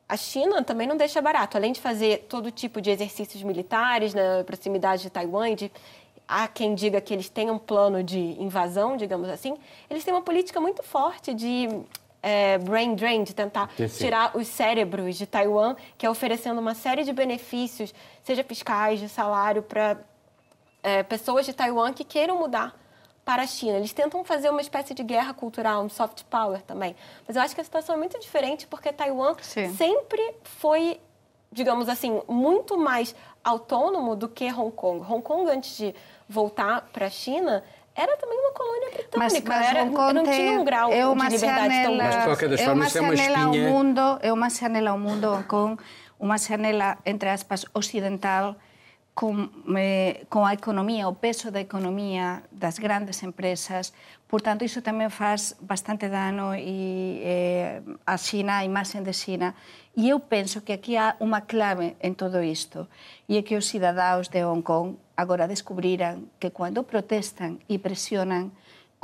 a 0.08 0.16
China 0.16 0.62
também 0.62 0.86
não 0.86 0.96
deixa 0.96 1.20
barato. 1.20 1.56
Além 1.56 1.72
de 1.72 1.80
fazer 1.80 2.26
todo 2.28 2.50
tipo 2.50 2.80
de 2.80 2.90
exercícios 2.90 3.42
militares 3.42 4.12
na 4.14 4.44
proximidade 4.44 5.02
de 5.02 5.10
Taiwan, 5.10 5.54
de 5.54 5.72
há 6.28 6.46
quem 6.48 6.74
diga 6.74 7.00
que 7.00 7.12
eles 7.12 7.28
têm 7.28 7.50
um 7.50 7.58
plano 7.58 8.02
de 8.02 8.18
invasão, 8.18 8.96
digamos 8.96 9.28
assim, 9.28 9.56
eles 9.88 10.04
têm 10.04 10.12
uma 10.12 10.22
política 10.22 10.60
muito 10.60 10.82
forte 10.82 11.34
de 11.34 11.68
é, 12.22 12.58
brain 12.58 12.94
drain, 12.94 13.22
de 13.22 13.34
tentar 13.34 13.70
tirar 13.98 14.36
os 14.36 14.46
cérebros 14.46 15.16
de 15.16 15.26
Taiwan, 15.26 15.76
que 15.98 16.06
é 16.06 16.10
oferecendo 16.10 16.58
uma 16.60 16.74
série 16.74 17.04
de 17.04 17.12
benefícios, 17.12 17.94
seja 18.22 18.42
fiscais, 18.42 19.00
de 19.00 19.08
salário, 19.08 19.62
para 19.62 19.98
é, 20.82 21.02
pessoas 21.02 21.44
de 21.44 21.52
Taiwan 21.52 21.92
que 21.92 22.04
queiram 22.04 22.38
mudar 22.38 22.74
para 23.24 23.42
a 23.42 23.46
China. 23.46 23.78
Eles 23.78 23.92
tentam 23.92 24.22
fazer 24.24 24.50
uma 24.50 24.60
espécie 24.60 24.94
de 24.94 25.02
guerra 25.02 25.32
cultural, 25.32 25.82
um 25.82 25.88
soft 25.88 26.24
power 26.24 26.60
também. 26.62 26.94
Mas 27.26 27.37
eu 27.37 27.42
acho 27.42 27.54
que 27.54 27.60
a 27.60 27.64
situação 27.64 27.94
é 27.94 27.98
muito 27.98 28.18
diferente 28.18 28.66
porque 28.66 28.92
Taiwan 28.92 29.34
Sim. 29.40 29.74
sempre 29.74 30.34
foi, 30.42 31.00
digamos 31.50 31.88
assim, 31.88 32.20
muito 32.28 32.76
mais 32.76 33.14
autônomo 33.42 34.14
do 34.14 34.28
que 34.28 34.44
Hong 34.52 34.72
Kong. 34.72 35.04
Hong 35.10 35.22
Kong, 35.22 35.50
antes 35.50 35.76
de 35.76 35.94
voltar 36.28 36.88
para 36.92 37.06
a 37.06 37.10
China, 37.10 37.62
era 37.94 38.16
também 38.16 38.38
uma 38.38 38.52
colônia 38.52 38.90
britânica. 38.90 39.18
Mas, 39.18 39.40
mas 39.40 39.66
era, 39.68 39.84
não 39.84 40.24
tinha 40.24 40.60
um 40.60 40.64
grau 40.64 40.92
é 40.92 41.06
uma 41.06 41.28
de 41.28 41.37
liberdade 41.37 41.82
tão 41.82 41.96
grande. 41.96 42.02
Mas, 42.02 42.16
de 42.16 42.24
qualquer 42.24 42.48
das 42.48 42.60
é 42.60 42.64
formas, 42.64 42.96
é 42.96 43.00
uma 43.00 43.14
espinha... 43.14 43.38
Ao 43.38 43.72
mundo, 43.72 44.18
é 44.20 44.32
uma 44.32 44.50
janela 44.50 44.90
ao 44.90 44.98
mundo, 44.98 45.32
Hong 45.32 45.44
Kong, 45.44 45.82
uma 46.18 46.37
janela, 46.37 46.98
entre 47.06 47.28
aspas, 47.28 47.64
ocidental, 47.72 48.56
con, 49.14 49.50
eh, 49.79 50.27
con 50.29 50.42
a 50.42 50.53
economía, 50.53 51.07
o 51.07 51.14
peso 51.14 51.55
da 51.55 51.62
economía 51.62 52.42
das 52.50 52.83
grandes 52.83 53.22
empresas. 53.22 53.94
Por 54.27 54.42
tanto, 54.42 54.66
iso 54.66 54.83
tamén 54.83 55.14
faz 55.14 55.55
bastante 55.62 56.11
dano 56.11 56.50
e, 56.59 57.22
eh, 57.22 57.72
a 58.03 58.18
China, 58.18 58.59
a 58.59 58.66
imaxen 58.66 59.07
de 59.07 59.14
China. 59.14 59.55
E 59.94 60.11
eu 60.11 60.18
penso 60.18 60.66
que 60.66 60.74
aquí 60.74 60.98
há 60.98 61.14
unha 61.22 61.46
clave 61.46 61.94
en 62.03 62.18
todo 62.18 62.42
isto, 62.42 62.90
e 63.31 63.38
é 63.38 63.46
que 63.46 63.55
os 63.55 63.70
cidadáos 63.70 64.35
de 64.35 64.42
Hong 64.42 64.66
Kong 64.66 64.98
agora 65.14 65.46
descubriran 65.46 66.27
que 66.42 66.50
cando 66.50 66.83
protestan 66.83 67.62
e 67.70 67.79
presionan 67.79 68.50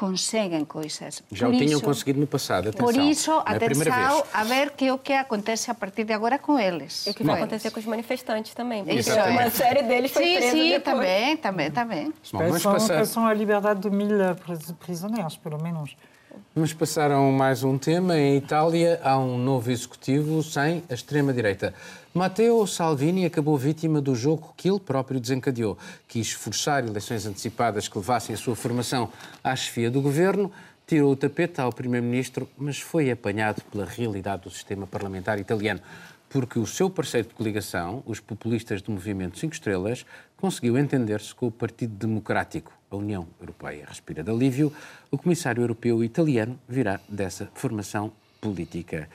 conseguem 0.01 0.65
coisas. 0.65 1.23
Já 1.31 1.45
por 1.45 1.55
o 1.55 1.59
tinham 1.59 1.73
isso, 1.77 1.83
conseguido 1.83 2.19
no 2.19 2.27
passado, 2.27 2.71
atenção. 2.71 2.87
Por 2.87 2.97
isso, 2.97 3.31
é 3.33 3.55
atenção 3.55 4.25
a, 4.33 4.41
a 4.41 4.45
ver 4.45 4.71
que 4.71 4.91
o 4.91 4.97
que 4.97 5.13
acontece 5.13 5.71
a 5.71 5.75
partir 5.75 6.05
de 6.05 6.15
agora 6.15 6.39
com 6.39 6.59
eles. 6.59 7.07
E 7.07 7.11
o 7.11 7.15
que 7.15 7.23
vai 7.23 7.37
acontecer 7.37 7.71
com 7.71 7.79
os 7.79 7.85
manifestantes 7.85 8.55
também. 8.55 8.83
Isso. 8.99 9.13
Uma 9.13 9.51
série 9.51 9.83
deles 9.83 10.11
foi 10.11 10.25
sim, 10.25 10.37
presa 10.37 10.53
sim, 10.53 10.71
depois. 10.71 10.85
também, 10.85 11.37
também, 11.37 11.71
também. 11.71 12.15
Vamos 12.33 12.63
passar... 12.63 13.05
São 13.05 13.27
a 13.27 13.35
liberdade 13.35 13.81
de 13.81 13.91
mil 13.91 14.09
prisioneiros, 14.79 15.37
pelo 15.37 15.63
menos. 15.63 15.95
Vamos 16.55 16.73
passar 16.73 17.11
a 17.11 17.19
mais 17.19 17.63
um 17.63 17.79
tema. 17.79 18.19
Em 18.19 18.37
Itália 18.37 19.01
há 19.03 19.19
um 19.19 19.39
novo 19.39 19.71
executivo 19.71 20.43
sem 20.43 20.83
a 20.91 20.95
extrema-direita. 20.95 21.73
Matteo 22.13 22.67
Salvini 22.67 23.25
acabou 23.25 23.57
vítima 23.57 24.01
do 24.01 24.15
jogo 24.15 24.53
que 24.57 24.69
ele 24.69 24.81
próprio 24.81 25.21
desencadeou. 25.21 25.79
Quis 26.09 26.33
forçar 26.33 26.85
eleições 26.85 27.27
antecipadas 27.27 27.89
que 27.89 27.97
levassem 27.99 28.35
a 28.35 28.39
sua 28.39 28.57
formação 28.57 29.09
à 29.43 29.55
chefia 29.55 29.91
do 29.91 30.03
governo, 30.03 30.51
tirou 30.87 31.13
o 31.13 31.17
tapete 31.17 31.61
ao 31.61 31.73
primeiro-ministro, 31.73 32.49
mas 32.59 32.81
foi 32.81 33.11
apanhado 33.11 33.63
pela 33.71 33.85
realidade 33.85 34.43
do 34.43 34.51
sistema 34.51 34.87
parlamentar 34.87 35.39
italiano 35.39 35.81
porque 36.31 36.61
o 36.61 36.67
seu 36.67 36.89
parceiro 36.89 37.29
de 37.29 37.35
coligação, 37.35 38.05
os 38.07 38.21
populistas 38.21 38.81
do 38.81 38.93
Movimento 38.93 39.37
5 39.37 39.53
Estrelas, 39.53 40.07
conseguiu 40.37 40.79
entender-se 40.79 41.35
com 41.35 41.49
o 41.49 41.51
Partido 41.51 41.93
Democrático. 41.95 42.73
A 42.89 42.97
União 42.97 43.27
Europeia 43.41 43.85
respira 43.87 44.23
de 44.23 44.31
alívio. 44.31 44.73
O 45.11 45.19
comissário 45.19 45.63
europeu 45.63 46.03
italiano 46.05 46.59
virá 46.69 47.01
dessa 47.09 47.51
formação 47.53 48.13
política. 48.41 49.09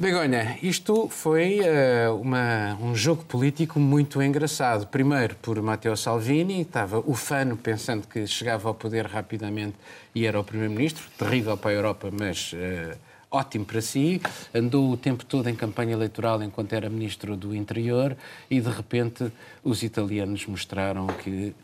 Begonha, 0.00 0.58
isto 0.62 1.08
foi 1.08 1.60
uh, 1.60 2.14
uma, 2.14 2.78
um 2.80 2.94
jogo 2.94 3.24
político 3.24 3.78
muito 3.78 4.22
engraçado. 4.22 4.86
Primeiro 4.86 5.34
por 5.36 5.60
Matteo 5.60 5.96
Salvini, 5.96 6.62
estava 6.62 7.00
ufano 7.00 7.56
pensando 7.56 8.06
que 8.06 8.26
chegava 8.26 8.68
ao 8.68 8.74
poder 8.74 9.06
rapidamente 9.06 9.74
e 10.14 10.24
era 10.24 10.40
o 10.40 10.44
primeiro-ministro, 10.44 11.04
terrível 11.18 11.56
para 11.56 11.72
a 11.72 11.74
Europa, 11.74 12.10
mas 12.12 12.52
uh, 12.52 13.07
ótimo 13.30 13.64
para 13.64 13.80
si. 13.80 14.20
Andou 14.54 14.90
o 14.90 14.96
tempo 14.96 15.24
todo 15.24 15.48
em 15.48 15.54
campanha 15.54 15.92
eleitoral 15.92 16.42
enquanto 16.42 16.72
era 16.72 16.88
ministro 16.88 17.36
do 17.36 17.54
Interior 17.54 18.16
e 18.50 18.60
de 18.60 18.70
repente 18.70 19.30
os 19.62 19.82
italianos 19.82 20.46
mostraram 20.46 21.06
que 21.06 21.54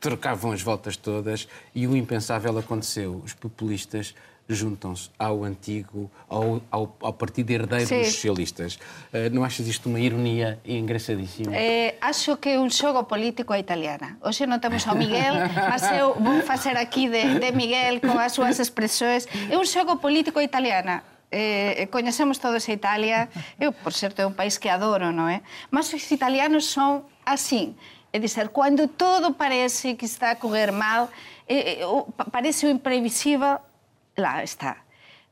trocavam 0.00 0.52
as 0.52 0.62
voltas 0.62 0.96
todas 0.96 1.46
e 1.74 1.86
o 1.86 1.96
impensável 1.96 2.56
aconteceu. 2.58 3.20
Os 3.24 3.34
populistas 3.34 4.14
juntam-se 4.54 5.10
ao 5.18 5.44
antigo, 5.44 6.10
ao, 6.28 6.60
ao, 6.70 6.96
ao 7.00 7.12
partido 7.12 7.50
herdeiro 7.50 7.86
Sim. 7.86 7.98
dos 8.00 8.14
socialistas. 8.14 8.74
Uh, 9.12 9.30
não 9.32 9.44
achas 9.44 9.66
isto 9.66 9.88
uma 9.88 10.00
ironia 10.00 10.58
engraçadíssima? 10.64 11.54
Eh, 11.54 11.94
acho 12.00 12.36
que 12.36 12.50
é 12.50 12.60
um 12.60 12.68
xogo 12.68 13.04
político 13.04 13.52
a 13.52 13.58
italiana. 13.58 14.18
Hoxe 14.20 14.46
non 14.46 14.58
temos 14.58 14.82
ao 14.86 14.96
Miguel, 14.98 15.34
mas 15.54 15.86
eu 15.94 16.18
vou 16.18 16.42
facer 16.42 16.74
aquí 16.76 17.06
de, 17.06 17.38
de 17.38 17.50
Miguel 17.52 18.00
con 18.02 18.18
as 18.18 18.34
súas 18.34 18.58
expresións. 18.58 19.30
É 19.48 19.54
un 19.54 19.66
xogo 19.66 20.02
político 20.02 20.42
italiana. 20.42 21.09
Eh, 21.30 21.82
eh, 21.82 21.86
coñecemos 21.86 22.42
todos 22.42 22.66
a 22.66 22.72
Italia, 22.74 23.30
eu, 23.62 23.70
por 23.70 23.94
certo, 23.94 24.18
é 24.18 24.26
un 24.26 24.34
país 24.34 24.58
que 24.58 24.66
adoro, 24.66 25.14
non 25.14 25.30
é? 25.30 25.46
Mas 25.70 25.86
os 25.94 26.02
italianos 26.10 26.66
son 26.66 27.06
así, 27.22 27.78
é 28.10 28.18
dizer, 28.18 28.50
cando 28.50 28.90
todo 28.90 29.38
parece 29.38 29.94
que 29.94 30.10
está 30.10 30.34
a 30.34 30.36
correr 30.42 30.74
mal, 30.74 31.06
eh, 31.46 31.82
eh, 31.82 32.24
parece 32.34 32.66
o 32.66 32.70
imprevisível, 32.70 33.62
lá 34.18 34.42
está. 34.42 34.82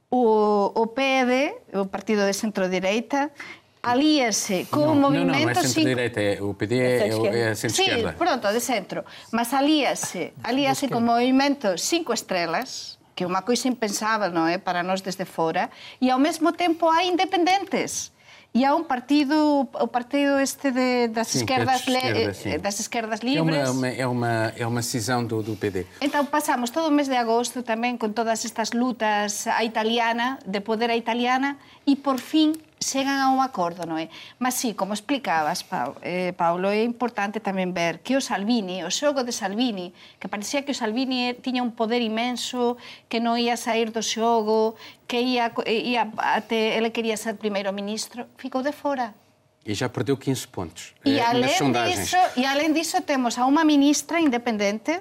O, 0.06 0.70
o 0.70 0.86
PD, 0.94 1.52
o 1.74 1.90
Partido 1.90 2.22
de 2.22 2.32
Centro-Direita, 2.32 3.34
alíase 3.82 4.66
con 4.70 4.86
no, 4.86 4.92
o 4.92 4.94
movimento... 4.94 5.34
Non, 5.34 5.50
non, 5.50 5.50
é 5.50 5.66
centro-direita, 5.66 6.20
o 6.46 6.54
PD 6.54 6.72
é, 6.78 6.94
é 7.10 7.54
centro-esquerda. 7.54 8.10
Sí, 8.14 8.18
pronto, 8.18 8.46
de 8.54 8.62
centro. 8.62 9.02
Mas 9.34 9.50
alíase, 9.50 10.34
alíase 10.46 10.86
con 10.86 11.02
o 11.02 11.18
movimento 11.18 11.74
Cinco 11.78 12.14
Estrelas, 12.14 12.97
que 13.18 13.24
é 13.24 13.26
uma 13.26 13.42
coisa 13.42 13.66
impensável, 13.66 14.30
não 14.30 14.46
é, 14.46 14.58
para 14.58 14.80
nós 14.80 15.00
desde 15.00 15.24
fora, 15.24 15.68
e 16.00 16.08
ao 16.08 16.20
mesmo 16.20 16.52
tempo 16.52 16.88
há 16.88 17.02
independentes. 17.02 18.12
E 18.54 18.64
há 18.64 18.72
um 18.76 18.84
partido, 18.84 19.68
o 19.74 19.88
partido 19.88 20.38
este 20.38 20.70
de, 20.70 21.08
das, 21.08 21.26
sim, 21.26 21.38
esquerdas, 21.38 21.88
é 21.88 21.98
esquerda, 21.98 22.48
eh, 22.48 22.58
das 22.58 22.78
esquerdas 22.78 23.20
livres. 23.20 23.56
É 23.56 23.70
uma, 23.70 23.88
é 23.88 24.06
uma, 24.06 24.52
é 24.56 24.66
uma 24.66 24.82
cisão 24.82 25.24
do, 25.24 25.42
do 25.42 25.56
PD. 25.56 25.84
Então 26.00 26.24
passamos 26.24 26.70
todo 26.70 26.86
o 26.86 26.92
mês 26.92 27.08
de 27.08 27.16
agosto 27.16 27.60
também 27.64 27.96
com 27.96 28.08
todas 28.10 28.44
estas 28.44 28.70
lutas 28.70 29.48
a 29.48 29.64
italiana, 29.64 30.38
de 30.46 30.60
poder 30.60 30.88
a 30.88 30.96
italiana, 30.96 31.58
e 31.84 31.96
por 31.96 32.18
fim 32.20 32.52
chegan 32.88 33.20
a 33.20 33.28
un 33.28 33.44
acordo, 33.44 33.84
non 33.84 34.00
é? 34.00 34.08
Mas 34.40 34.56
sí, 34.56 34.72
como 34.72 34.96
explicabas, 34.96 35.60
Paulo, 35.60 36.00
eh, 36.00 36.32
Paulo, 36.32 36.72
é 36.72 36.80
importante 36.80 37.36
tamén 37.44 37.76
ver 37.76 38.00
que 38.00 38.16
o 38.16 38.24
Salvini, 38.24 38.80
o 38.80 38.88
xogo 38.88 39.20
de 39.20 39.36
Salvini, 39.36 39.92
que 40.16 40.32
parecía 40.32 40.64
que 40.64 40.72
o 40.72 40.78
Salvini 40.78 41.36
tiña 41.44 41.60
un 41.60 41.76
poder 41.76 42.00
imenso, 42.00 42.80
que 43.12 43.20
non 43.20 43.36
ia 43.36 43.60
sair 43.60 43.92
do 43.92 44.00
xogo, 44.00 44.80
que 45.04 45.20
ia, 45.20 45.52
ia 45.68 46.08
até, 46.16 46.80
ele 46.80 46.88
quería 46.88 47.20
ser 47.20 47.36
primeiro 47.36 47.68
ministro, 47.76 48.24
ficou 48.40 48.64
de 48.64 48.72
fora. 48.72 49.12
E 49.68 49.76
já 49.76 49.88
perdeu 49.92 50.16
15 50.16 50.48
pontos 50.48 50.94
e, 51.04 51.18
eh, 51.18 51.20
além 51.20 51.52
disso, 51.52 52.16
e 52.40 52.46
além 52.48 52.72
disso 52.72 53.02
temos 53.02 53.36
a 53.36 53.44
uma 53.44 53.68
ministra 53.68 54.16
independente 54.16 54.96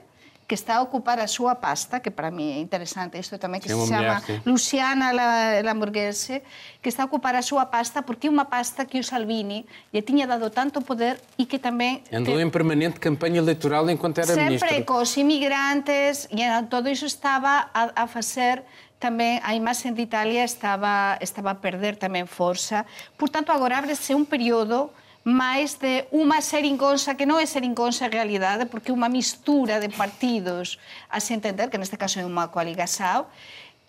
que 0.47 0.55
está 0.55 0.79
a 0.79 0.81
ocupar 0.81 1.19
a 1.19 1.27
súa 1.27 1.59
pasta, 1.59 1.99
que 1.99 2.09
para 2.09 2.31
mí 2.31 2.55
é 2.55 2.59
interesante 2.63 3.19
isto 3.19 3.35
tamén, 3.35 3.59
que 3.59 3.67
sí, 3.67 3.75
se 3.75 3.91
chama 3.91 4.23
sí. 4.23 4.39
Luciana 4.47 5.11
Lamborghese, 5.59 6.39
que 6.79 6.87
está 6.87 7.03
a 7.03 7.07
ocupar 7.11 7.35
a 7.35 7.43
súa 7.43 7.67
pasta 7.67 8.07
porque 8.07 8.25
é 8.25 8.31
unha 8.31 8.47
pasta 8.47 8.87
que 8.87 8.95
o 8.95 9.03
Salvini 9.03 9.67
lle 9.91 9.99
tiña 9.99 10.23
dado 10.23 10.47
tanto 10.47 10.79
poder 10.79 11.19
e 11.35 11.51
que 11.51 11.59
tamén... 11.59 11.99
Andou 12.15 12.39
que, 12.39 12.47
en 12.47 12.49
permanente 12.49 13.03
campanha 13.03 13.43
electoral 13.43 13.91
enquanto 13.91 14.23
era 14.23 14.31
sempre 14.31 14.55
ministro. 14.55 14.71
Sempre 14.71 14.87
cos 14.87 15.19
imigrantes, 15.19 16.31
e 16.31 16.41
todo 16.71 16.87
iso 16.87 17.03
estaba 17.03 17.67
a, 17.75 17.91
a 17.91 18.07
facer 18.07 18.63
tamén 19.03 19.43
a 19.43 19.51
imaxe 19.51 19.91
de 19.91 19.99
Italia 20.01 20.47
estaba, 20.47 21.19
estaba 21.19 21.53
a 21.53 21.57
perder 21.59 21.99
tamén 21.99 22.23
forza. 22.25 22.87
Por 23.19 23.27
tanto, 23.27 23.51
agora 23.51 23.83
abrese 23.83 24.15
un 24.15 24.23
período 24.23 24.95
máis 25.27 25.75
de 25.83 26.07
unha 26.15 26.39
seringonsa 26.39 27.19
que 27.19 27.27
non 27.27 27.43
é 27.43 27.43
seringonsa 27.43 28.07
en 28.07 28.15
realidade, 28.15 28.63
porque 28.63 28.89
é 28.89 28.93
unha 28.95 29.11
mistura 29.11 29.83
de 29.83 29.91
partidos 29.91 30.79
a 31.11 31.19
se 31.19 31.35
entender, 31.35 31.67
que 31.67 31.75
neste 31.75 31.99
caso 31.99 32.23
é 32.23 32.23
unha 32.23 32.47
coaligação, 32.47 33.27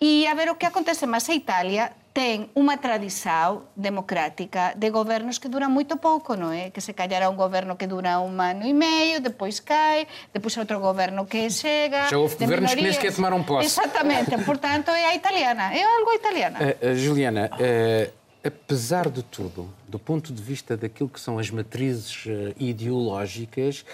e 0.03 0.27
a 0.27 0.35
ver 0.35 0.51
o 0.51 0.59
que 0.59 0.67
acontece 0.67 1.07
máis 1.07 1.31
a 1.31 1.35
Italia 1.35 1.95
ten 2.11 2.51
unha 2.59 2.75
tradición 2.83 3.63
democrática 3.79 4.75
de 4.75 4.91
gobernos 4.91 5.39
que 5.39 5.47
duran 5.47 5.71
moito 5.71 5.95
pouco, 6.03 6.35
non 6.35 6.51
é? 6.51 6.75
Que 6.75 6.83
se 6.83 6.91
callará 6.91 7.31
un 7.31 7.39
goberno 7.39 7.79
que 7.79 7.87
dura 7.87 8.19
un 8.19 8.35
ano 8.43 8.67
e 8.67 8.75
meio, 8.75 9.23
depois 9.23 9.63
cai, 9.63 10.11
depois 10.35 10.51
outro 10.59 10.83
goberno 10.83 11.23
que 11.23 11.47
chega... 11.47 12.11
Já 12.11 12.19
houve 12.19 12.35
governos 12.35 12.75
que 12.75 12.83
nem 12.83 12.91
sequer 12.91 13.15
tomaram 13.15 13.47
posse. 13.47 13.71
Exactamente, 13.71 14.35
portanto 14.43 14.91
é 14.91 15.07
a 15.07 15.15
italiana, 15.15 15.71
é 15.71 15.87
algo 15.87 16.11
italiana. 16.11 16.59
Uh, 16.59 16.75
uh, 16.83 16.95
Juliana, 16.99 17.47
uh, 17.55 18.18
apesar 18.43 19.09
de 19.09 19.23
tudo, 19.23 19.69
do 19.87 19.99
ponto 19.99 20.33
de 20.33 20.41
vista 20.41 20.77
daquilo 20.77 21.09
que 21.09 21.19
são 21.19 21.37
as 21.39 21.49
matrizes 21.49 22.25
uh, 22.25 22.53
ideológicas, 22.59 23.85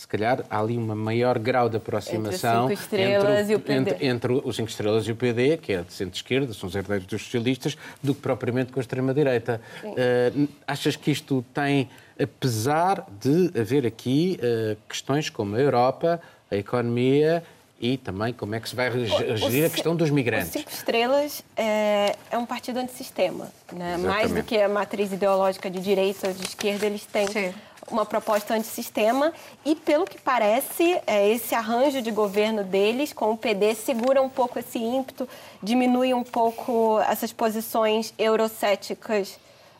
se 0.00 0.08
calhar 0.08 0.42
há 0.48 0.58
ali 0.58 0.78
um 0.78 0.94
maior 0.94 1.38
grau 1.38 1.68
de 1.68 1.76
aproximação 1.76 2.70
entre, 2.70 3.02
entre, 3.02 3.74
entre, 3.74 4.06
entre, 4.06 4.32
os 4.32 4.56
cinco 4.56 4.70
estrelas 4.70 5.06
e 5.06 5.12
o 5.12 5.16
PD, 5.16 5.58
que 5.58 5.74
é 5.74 5.82
de 5.82 5.92
centro-esquerda, 5.92 6.54
são 6.54 6.70
os 6.70 6.74
herdeiros 6.74 7.06
dos 7.06 7.22
socialistas, 7.22 7.76
do 8.02 8.14
que 8.14 8.22
propriamente 8.22 8.72
com 8.72 8.80
a 8.80 8.82
extrema-direita. 8.82 9.60
Uh, 9.84 10.48
achas 10.66 10.96
que 10.96 11.10
isto 11.10 11.44
tem, 11.52 11.90
apesar 12.18 13.06
de 13.20 13.50
haver 13.60 13.84
aqui 13.84 14.38
uh, 14.40 14.76
questões 14.88 15.28
como 15.28 15.54
a 15.56 15.60
Europa, 15.60 16.18
a 16.50 16.56
economia 16.56 17.42
e 17.80 17.96
também 17.96 18.30
como 18.34 18.54
é 18.54 18.60
que 18.60 18.68
se 18.68 18.76
vai 18.76 18.90
gerir 19.36 19.64
a 19.64 19.70
questão 19.70 19.96
dos 19.96 20.10
migrantes. 20.10 20.50
O 20.50 20.52
Cinco 20.52 20.70
Estrelas 20.70 21.42
é, 21.56 22.14
é 22.30 22.36
um 22.36 22.44
partido 22.44 22.78
antissistema. 22.78 23.50
Né? 23.72 23.96
Mais 23.96 24.30
do 24.30 24.42
que 24.42 24.60
a 24.60 24.68
matriz 24.68 25.10
ideológica 25.10 25.70
de 25.70 25.80
direita 25.80 26.28
ou 26.28 26.34
de 26.34 26.44
esquerda, 26.44 26.84
eles 26.84 27.06
têm 27.06 27.26
Sim. 27.28 27.54
uma 27.90 28.04
proposta 28.04 28.52
antissistema 28.52 29.32
e, 29.64 29.74
pelo 29.74 30.04
que 30.04 30.20
parece, 30.20 31.00
é, 31.06 31.26
esse 31.30 31.54
arranjo 31.54 32.02
de 32.02 32.10
governo 32.10 32.62
deles 32.62 33.14
com 33.14 33.32
o 33.32 33.36
PD 33.36 33.74
segura 33.74 34.20
um 34.20 34.28
pouco 34.28 34.58
esse 34.58 34.78
ímpeto, 34.78 35.26
diminui 35.62 36.12
um 36.12 36.22
pouco 36.22 37.00
essas 37.08 37.32
posições 37.32 38.12
eurocéticas 38.18 39.38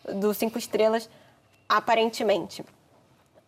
do 0.09 0.33
Cinco 0.33 0.57
Estrelas, 0.57 1.07
aparentemente. 1.69 2.65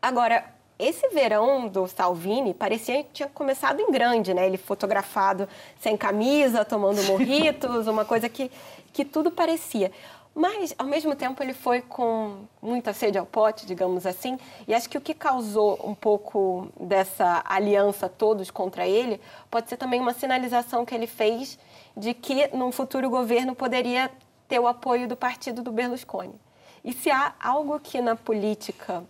Agora, 0.03 0.45
esse 0.83 1.09
verão 1.11 1.69
do 1.69 1.87
Salvini 1.87 2.53
parecia 2.53 3.05
que 3.05 3.11
tinha 3.13 3.29
começado 3.29 3.81
em 3.81 3.91
grande, 3.91 4.35
né? 4.35 4.47
Ele 4.47 4.57
fotografado 4.57 5.49
sem 5.81 5.97
camisa, 5.97 6.65
tomando 6.65 7.03
morritos, 7.07 7.87
uma 7.87 8.05
coisa 8.05 8.29
que, 8.29 8.51
que 8.93 9.05
tudo 9.05 9.31
parecia. 9.31 9.93
Mas, 10.35 10.75
ao 10.79 10.87
mesmo 10.87 11.15
tempo, 11.15 11.43
ele 11.43 11.53
foi 11.53 11.83
com 11.83 12.47
muita 12.61 12.95
sede 12.95 13.19
ao 13.19 13.27
pote, 13.27 13.67
digamos 13.67 14.07
assim, 14.07 14.39
e 14.67 14.75
acho 14.75 14.89
que 14.89 14.97
o 14.97 15.01
que 15.01 15.13
causou 15.13 15.79
um 15.85 15.95
pouco 15.95 16.69
dessa 16.81 17.43
aliança 17.45 18.09
todos 18.09 18.51
contra 18.51 18.87
ele 18.87 19.21
pode 19.51 19.69
ser 19.69 19.77
também 19.77 20.01
uma 20.01 20.15
sinalização 20.15 20.87
que 20.87 20.95
ele 20.95 21.07
fez 21.07 21.59
de 21.95 22.15
que, 22.15 22.49
num 22.49 22.73
futuro 22.73 23.11
governo, 23.11 23.55
poderia 23.55 24.11
ter 24.49 24.59
o 24.59 24.67
apoio 24.67 25.07
do 25.07 25.17
partido 25.17 25.63
do 25.63 25.71
Berlusconi. 25.71 26.35
E 26.83 26.93
se 26.95 27.11
há 27.11 27.35
algo 27.39 27.79
que 27.79 28.01
na 28.01 28.17
política 28.17 29.05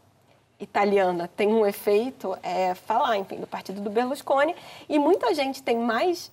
italiana 0.63 1.29
tem 1.37 1.49
um 1.49 1.67
efeito 1.67 2.37
é 2.43 2.75
falar, 2.75 3.19
enfim, 3.19 3.37
do 3.37 3.47
partido 3.47 3.81
do 3.81 3.91
Berlusconi. 3.91 4.55
E 4.89 4.99
muita 4.99 5.35
gente 5.35 5.63
tem 5.63 5.77
mais 5.77 6.31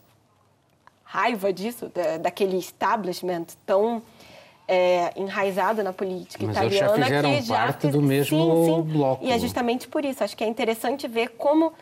raiva 1.03 1.51
disso, 1.51 1.91
da, 1.93 2.17
daquele 2.17 2.57
establishment 2.57 3.47
tão 3.65 4.01
é, 4.67 5.11
enraizado 5.15 5.83
na 5.83 5.91
política 5.91 6.45
Mas 6.45 6.55
italiana. 6.55 6.89
Mas 6.89 6.99
já 6.99 7.05
fizeram 7.05 7.35
que 7.35 7.41
já 7.41 7.55
parte 7.55 7.81
fiz... 7.81 7.91
do 7.91 8.01
mesmo 8.01 8.65
sim, 8.65 8.75
sim. 8.75 8.81
bloco. 8.83 9.25
E 9.25 9.31
é 9.31 9.39
justamente 9.39 9.87
por 9.87 10.05
isso. 10.05 10.23
Acho 10.23 10.37
que 10.37 10.43
é 10.43 10.47
interessante 10.47 11.07
ver 11.07 11.29
como 11.29 11.73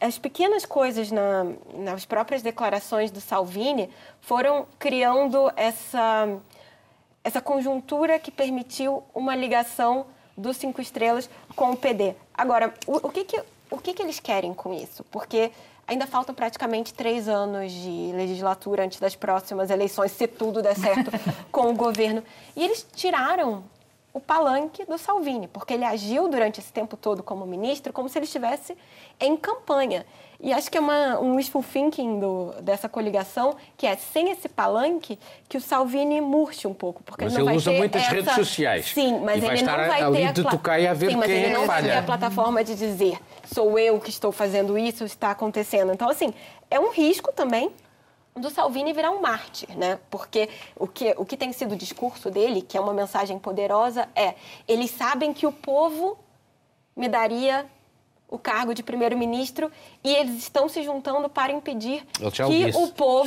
as 0.00 0.18
pequenas 0.18 0.66
coisas 0.66 1.12
na, 1.12 1.46
nas 1.74 2.04
próprias 2.04 2.42
declarações 2.42 3.12
do 3.12 3.20
Salvini 3.20 3.88
foram 4.20 4.66
criando 4.80 5.48
essa, 5.54 6.28
essa 7.22 7.40
conjuntura 7.40 8.18
que 8.18 8.32
permitiu 8.32 9.04
uma 9.14 9.36
ligação 9.36 10.06
dos 10.36 10.56
cinco 10.56 10.80
estrelas 10.80 11.28
com 11.54 11.70
o 11.70 11.76
PD. 11.76 12.14
Agora, 12.34 12.72
o, 12.86 13.08
o 13.08 13.10
que, 13.10 13.24
que, 13.24 13.42
o 13.70 13.78
que, 13.78 13.94
que 13.94 14.02
eles 14.02 14.20
querem 14.20 14.54
com 14.54 14.72
isso? 14.72 15.04
Porque 15.10 15.50
ainda 15.86 16.06
faltam 16.06 16.34
praticamente 16.34 16.94
três 16.94 17.28
anos 17.28 17.72
de 17.72 18.12
legislatura 18.14 18.84
antes 18.84 19.00
das 19.00 19.16
próximas 19.16 19.70
eleições, 19.70 20.12
se 20.12 20.26
tudo 20.26 20.62
der 20.62 20.76
certo 20.76 21.10
com 21.50 21.70
o 21.70 21.74
governo. 21.74 22.22
E 22.54 22.64
eles 22.64 22.86
tiraram 22.94 23.64
o 24.12 24.20
palanque 24.20 24.84
do 24.84 24.98
Salvini, 24.98 25.46
porque 25.46 25.74
ele 25.74 25.84
agiu 25.84 26.28
durante 26.28 26.58
esse 26.58 26.72
tempo 26.72 26.96
todo 26.96 27.22
como 27.22 27.46
ministro 27.46 27.92
como 27.92 28.08
se 28.08 28.18
ele 28.18 28.24
estivesse 28.24 28.76
em 29.20 29.36
campanha. 29.36 30.04
E 30.42 30.52
acho 30.52 30.70
que 30.70 30.78
é 30.78 30.80
uma, 30.80 31.20
um 31.20 31.36
wishful 31.36 31.62
thinking 31.62 32.18
do, 32.18 32.54
dessa 32.62 32.88
coligação, 32.88 33.54
que 33.76 33.86
é 33.86 33.94
sem 33.94 34.30
esse 34.30 34.48
palanque, 34.48 35.18
que 35.48 35.58
o 35.58 35.60
Salvini 35.60 36.20
murche 36.20 36.66
um 36.66 36.72
pouco. 36.72 37.02
Porque 37.02 37.24
mas 37.24 37.34
ele, 37.34 37.44
não 37.44 37.50
ele 37.50 37.50
vai 37.50 37.56
usa 37.58 37.70
ter 37.70 37.78
muitas 37.78 38.02
essa... 38.02 38.10
redes 38.10 38.34
sociais. 38.34 38.86
Sim, 38.86 39.20
mas 39.20 39.40
vai 39.40 39.56
ele 39.56 39.62
não 39.62 39.76
vai 39.76 40.02
ali 40.02 40.16
ter 40.16 40.26
a 40.26 40.32
de 40.32 40.42
pla- 40.42 40.50
tocar 40.50 40.80
a 40.80 40.94
ver 40.94 41.10
Sim, 41.10 41.16
mas 41.16 41.30
ele 41.30 41.46
é 41.46 41.52
não 41.52 41.66
vai 41.66 41.82
ter 41.82 41.92
a 41.92 42.02
plataforma 42.02 42.64
de 42.64 42.74
dizer 42.74 43.18
sou 43.52 43.78
eu 43.78 43.98
que 43.98 44.10
estou 44.10 44.32
fazendo 44.32 44.78
isso, 44.78 45.04
está 45.04 45.30
acontecendo. 45.30 45.92
Então, 45.92 46.08
assim, 46.08 46.32
é 46.70 46.78
um 46.78 46.90
risco 46.90 47.32
também 47.32 47.70
do 48.36 48.50
Salvini 48.50 48.92
virar 48.92 49.10
um 49.10 49.20
mártir, 49.20 49.76
né? 49.76 49.98
Porque 50.10 50.48
o 50.76 50.86
que, 50.86 51.14
o 51.16 51.24
que 51.24 51.36
tem 51.36 51.52
sido 51.52 51.72
o 51.72 51.76
discurso 51.76 52.30
dele, 52.30 52.62
que 52.62 52.76
é 52.76 52.80
uma 52.80 52.94
mensagem 52.94 53.38
poderosa, 53.38 54.08
é 54.14 54.34
eles 54.68 54.90
sabem 54.90 55.32
que 55.32 55.46
o 55.46 55.52
povo 55.52 56.18
me 56.96 57.08
daria 57.08 57.66
o 58.28 58.38
cargo 58.38 58.72
de 58.72 58.82
primeiro-ministro 58.82 59.72
e 60.04 60.14
eles 60.14 60.36
estão 60.36 60.68
se 60.68 60.82
juntando 60.82 61.28
para 61.28 61.52
impedir 61.52 62.06
o 62.20 62.30
que 62.30 62.64
o 62.76 62.88
povo. 62.92 63.26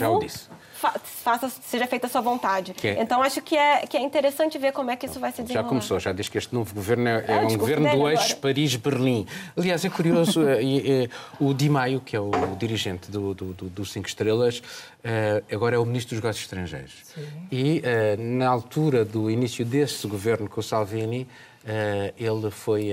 Fa- 0.84 1.00
faça, 1.00 1.50
seja 1.50 1.88
feita 1.88 2.08
a 2.08 2.10
sua 2.10 2.20
vontade. 2.22 2.74
Que 2.74 2.90
é- 2.90 3.02
Então, 3.02 3.22
acho 3.24 3.42
que 3.42 3.56
é, 3.56 3.88
que 3.88 3.96
é 3.96 4.02
interessante 4.02 4.58
ver 4.58 4.74
como 4.74 4.92
é 4.92 4.96
que 4.98 5.06
isso 5.06 5.20
vai 5.20 5.32
se 5.32 5.38
Já 5.38 5.44
desenrolar. 5.44 5.70
começou, 5.70 6.00
já 6.00 6.12
diz 6.12 6.28
que 6.28 6.38
este 6.38 6.54
novo 6.54 6.74
governo 6.74 7.08
é, 7.08 7.26
é 7.28 7.34
Ah, 7.40 7.42
um 7.48 7.58
governo 7.58 7.90
do 7.90 8.10
eixo. 8.10 8.36
Paris-Berlim. 8.38 9.26
Aliás, 9.58 9.86
é 9.86 9.90
curioso, 9.90 10.42
eh, 10.48 11.06
eh, 11.06 11.10
o 11.40 11.54
Di 11.54 11.70
Maio, 11.70 12.02
que 12.02 12.16
é 12.16 12.20
o 12.20 12.32
dirigente 12.60 13.10
do, 13.10 13.34
do, 13.34 13.54
do, 13.54 13.66
do 13.70 13.86
Cinco 13.86 14.08
Estrelas, 14.08 14.62
eh, 15.04 15.42
agora 15.52 15.76
é 15.76 15.80
o 15.80 15.86
ministro 15.86 16.16
dos 16.16 16.24
Negócios 16.24 16.44
Estrangeiros. 16.46 16.94
E 17.52 17.82
eh, 17.84 18.16
na 18.18 18.48
altura 18.50 19.06
do 19.06 19.30
início 19.32 19.64
desse 19.66 20.06
governo 20.08 20.50
com 20.50 20.60
o 20.60 20.64
Salvini, 20.64 21.28
ele 22.18 22.52
foi 22.52 22.92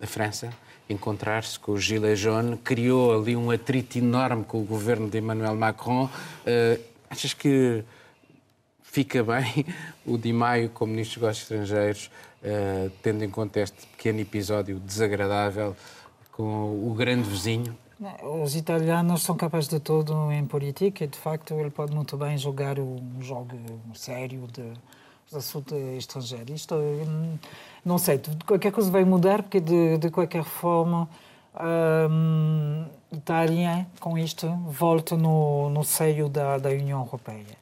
à 0.00 0.06
França 0.06 0.50
encontrar-se 0.88 1.58
com 1.58 1.72
o 1.72 1.78
Gilets 1.78 2.18
jaunes, 2.20 2.58
criou 2.64 3.20
ali 3.20 3.36
um 3.36 3.50
atrito 3.50 3.98
enorme 3.98 4.44
com 4.44 4.58
o 4.60 4.64
governo 4.64 5.10
de 5.10 5.18
Emmanuel 5.18 5.54
Macron. 5.56 6.08
Achas 7.10 7.34
que 7.34 7.84
fica 8.82 9.22
bem 9.22 9.66
o 10.06 10.16
Di 10.18 10.32
Maio 10.32 10.70
como 10.70 10.92
Ministro 10.92 11.20
dos 11.20 11.22
Negócios 11.22 11.50
Estrangeiros, 11.50 12.10
eh, 12.42 12.90
tendo 13.02 13.24
em 13.24 13.30
conta 13.30 13.60
este 13.60 13.86
pequeno 13.88 14.20
episódio 14.20 14.78
desagradável 14.80 15.76
com 16.32 16.88
o 16.88 16.94
grande 16.94 17.28
vizinho? 17.28 17.76
Os 18.22 18.54
italianos 18.54 19.22
são 19.22 19.36
capazes 19.36 19.68
de 19.68 19.80
tudo 19.80 20.30
em 20.30 20.46
política 20.46 21.04
e, 21.04 21.08
de 21.08 21.18
facto, 21.18 21.54
ele 21.54 21.70
pode 21.70 21.92
muito 21.92 22.16
bem 22.16 22.38
jogar 22.38 22.78
um 22.78 23.20
jogo 23.20 23.58
sério 23.92 24.46
de, 24.52 24.72
de 25.28 25.36
assunto 25.36 25.74
estrangeiro. 25.74 26.54
Isto, 26.54 26.76
hum, 26.76 27.36
não 27.84 27.98
sei, 27.98 28.18
de 28.18 28.30
qualquer 28.44 28.70
coisa 28.70 28.88
vai 28.88 29.04
mudar, 29.04 29.42
porque, 29.42 29.58
de, 29.58 29.98
de 29.98 30.10
qualquer 30.10 30.44
forma, 30.44 31.08
hum, 32.10 32.84
Itália, 33.12 33.86
com 34.00 34.18
isto, 34.18 34.48
volta 34.66 35.16
no, 35.16 35.70
no 35.70 35.84
seio 35.84 36.28
da, 36.28 36.58
da 36.58 36.70
União 36.70 37.00
Europeia, 37.00 37.56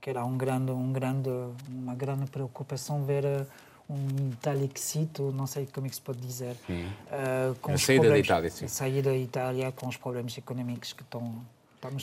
que 0.00 0.10
era 0.10 0.24
um 0.24 0.36
grande, 0.36 0.70
um 0.72 0.92
grande, 0.92 1.30
uma 1.68 1.94
grande 1.94 2.26
preocupação 2.30 3.04
ver 3.04 3.24
eh, 3.24 3.46
um 3.88 4.30
italixito, 4.32 5.32
não 5.32 5.46
sei 5.46 5.66
como 5.66 5.86
é 5.86 5.90
que 5.90 5.96
se 5.96 6.02
pode 6.02 6.18
dizer, 6.20 6.56
eh, 6.68 7.52
com 7.62 7.72
A 7.72 7.78
saída 7.78 8.08
da 8.08 8.18
Itália, 8.18 8.50
sim. 8.50 8.64
a 8.64 8.68
saída 8.68 9.10
da 9.10 9.16
Itália 9.16 9.72
com 9.72 9.86
os 9.88 9.96
problemas 9.96 10.36
económicos 10.36 10.92
que 10.92 11.02
estão, 11.02 11.34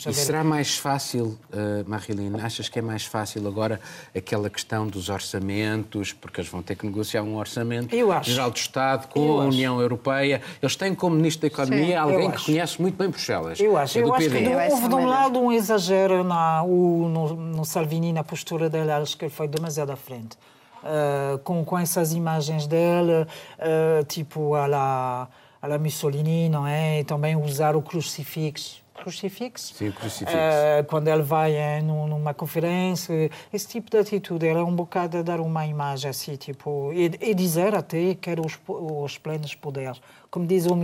E 0.06 0.12
será 0.14 0.42
mais 0.42 0.78
fácil, 0.78 1.38
uh, 1.52 1.84
Marilene, 1.86 2.40
achas 2.40 2.66
que 2.66 2.78
é 2.78 2.82
mais 2.82 3.04
fácil 3.04 3.46
agora 3.46 3.78
aquela 4.16 4.48
questão 4.48 4.86
dos 4.86 5.10
orçamentos, 5.10 6.14
porque 6.14 6.40
eles 6.40 6.50
vão 6.50 6.62
ter 6.62 6.76
que 6.76 6.86
negociar 6.86 7.22
um 7.22 7.36
orçamento 7.36 7.94
Eu 7.94 8.10
acho. 8.10 8.30
geral 8.30 8.50
do 8.50 8.56
Estado 8.56 9.06
com 9.08 9.20
Eu 9.20 9.38
a 9.38 9.42
acho. 9.42 9.48
União 9.48 9.78
Europeia. 9.78 10.40
Eles 10.62 10.76
têm 10.76 10.94
como 10.94 11.14
Ministro 11.16 11.42
da 11.42 11.48
Economia 11.48 11.86
Sim, 11.88 11.94
alguém 11.94 12.30
que 12.30 12.36
acho. 12.36 12.44
conhece 12.46 12.80
muito 12.80 12.96
bem 12.96 13.10
Bruxelas. 13.10 13.60
Eu 13.60 13.76
acho, 13.76 13.98
é 13.98 14.02
do 14.02 14.08
eu 14.08 14.14
acho 14.14 14.30
que 14.30 14.38
ser 14.38 14.72
houve 14.72 14.88
de 14.88 14.94
um 14.94 15.04
lado 15.06 15.38
um 15.38 15.52
exagero 15.52 16.24
na, 16.24 16.62
o, 16.62 17.08
no, 17.08 17.36
no 17.36 17.64
Salvini, 17.66 18.14
na 18.14 18.24
postura 18.24 18.70
dele, 18.70 18.90
acho 18.90 19.16
que 19.16 19.26
ele 19.26 19.32
foi 19.32 19.46
demasiado 19.46 19.90
à 19.90 19.96
frente. 19.96 20.38
Uh, 20.82 21.38
com, 21.40 21.62
com 21.64 21.78
essas 21.78 22.14
imagens 22.14 22.66
dele, 22.66 23.26
uh, 23.58 24.04
tipo 24.06 24.54
a 24.54 24.66
la, 24.66 25.28
a 25.60 25.66
la 25.66 25.78
Mussolini, 25.78 26.48
não 26.48 26.66
é? 26.66 27.00
E 27.00 27.04
também 27.04 27.36
usar 27.36 27.76
o 27.76 27.82
crucifixo. 27.82 28.85
Crucifixo? 28.96 29.74
Sim, 29.74 29.90
crucifixo. 29.92 30.36
Uh, 30.36 30.84
quando 30.88 31.08
ele 31.08 31.22
vai 31.22 31.54
num- 31.82 32.06
numa 32.08 32.34
conferência, 32.34 33.30
esse 33.52 33.68
tipo 33.68 33.90
de 33.90 33.98
atitude, 33.98 34.46
ele 34.46 34.58
é 34.58 34.62
um 34.62 34.74
bocado 34.74 35.18
a 35.18 35.22
dar 35.22 35.40
uma 35.40 35.66
imagem 35.66 36.10
assim, 36.10 36.36
tipo, 36.36 36.92
e, 36.92 37.10
e 37.20 37.34
dizer 37.34 37.74
até 37.74 38.14
que 38.14 38.28
era 38.30 38.40
os, 38.40 38.58
os 38.66 39.18
plenos 39.18 39.54
poderes, 39.54 40.00
como 40.30 40.46
diz 40.46 40.66
o 40.66 40.74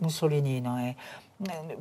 Mussolini, 0.00 0.60
não 0.60 0.78
é? 0.78 0.94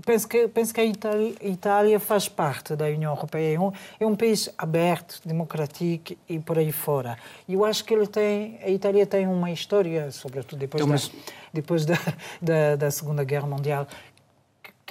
Penso 0.03 0.27
que, 0.27 0.47
penso 0.47 0.73
que 0.73 0.81
a 0.81 0.85
Itália, 0.85 1.35
a 1.39 1.45
Itália 1.47 1.99
faz 1.99 2.27
parte 2.27 2.75
da 2.75 2.85
União 2.85 3.11
Europeia, 3.13 3.55
é 3.55 3.59
um, 3.59 3.71
é 3.99 4.05
um 4.07 4.15
país 4.15 4.49
aberto, 4.57 5.21
democrático 5.23 6.15
e 6.27 6.39
por 6.39 6.57
aí 6.57 6.71
fora. 6.71 7.15
E 7.47 7.53
eu 7.53 7.63
acho 7.63 7.85
que 7.85 7.93
ele 7.93 8.07
tem, 8.07 8.57
a 8.63 8.69
Itália 8.69 9.05
tem 9.05 9.27
uma 9.27 9.51
história, 9.51 10.09
sobretudo 10.09 10.57
depois, 10.57 10.81
Então, 10.81 10.91
mas- 10.91 11.09
da, 11.09 11.15
depois 11.53 11.85
da, 11.85 11.93
da, 12.41 12.75
da 12.75 12.89
Segunda 12.89 13.23
Guerra 13.23 13.45
Mundial, 13.45 13.85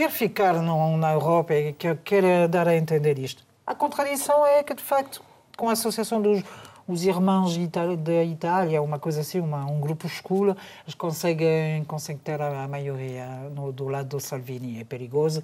quer 0.00 0.10
ficar 0.10 0.54
no, 0.62 0.96
na 0.96 1.12
Europa 1.12 1.54
e 1.54 1.74
quer, 1.74 1.94
quer 1.98 2.48
dar 2.48 2.66
a 2.66 2.74
entender 2.74 3.18
isto. 3.18 3.44
A 3.66 3.74
contradição 3.74 4.46
é 4.46 4.62
que, 4.62 4.72
de 4.72 4.82
facto, 4.82 5.22
com 5.58 5.68
a 5.68 5.72
associação 5.72 6.22
dos 6.22 6.42
os 6.88 7.04
irmãos 7.04 7.56
da 7.98 8.24
Itália, 8.24 8.82
uma 8.82 8.98
coisa 8.98 9.20
assim, 9.20 9.38
uma, 9.38 9.64
um 9.66 9.78
grupo 9.78 10.06
escuro, 10.08 10.56
eles 10.84 10.94
conseguem, 10.94 11.84
conseguem 11.84 12.20
ter 12.24 12.40
a, 12.40 12.66
maioria 12.66 13.26
no, 13.54 13.70
do 13.70 13.86
lado 13.86 14.08
do 14.08 14.20
Salvini. 14.20 14.80
É 14.80 14.84
perigoso. 14.84 15.40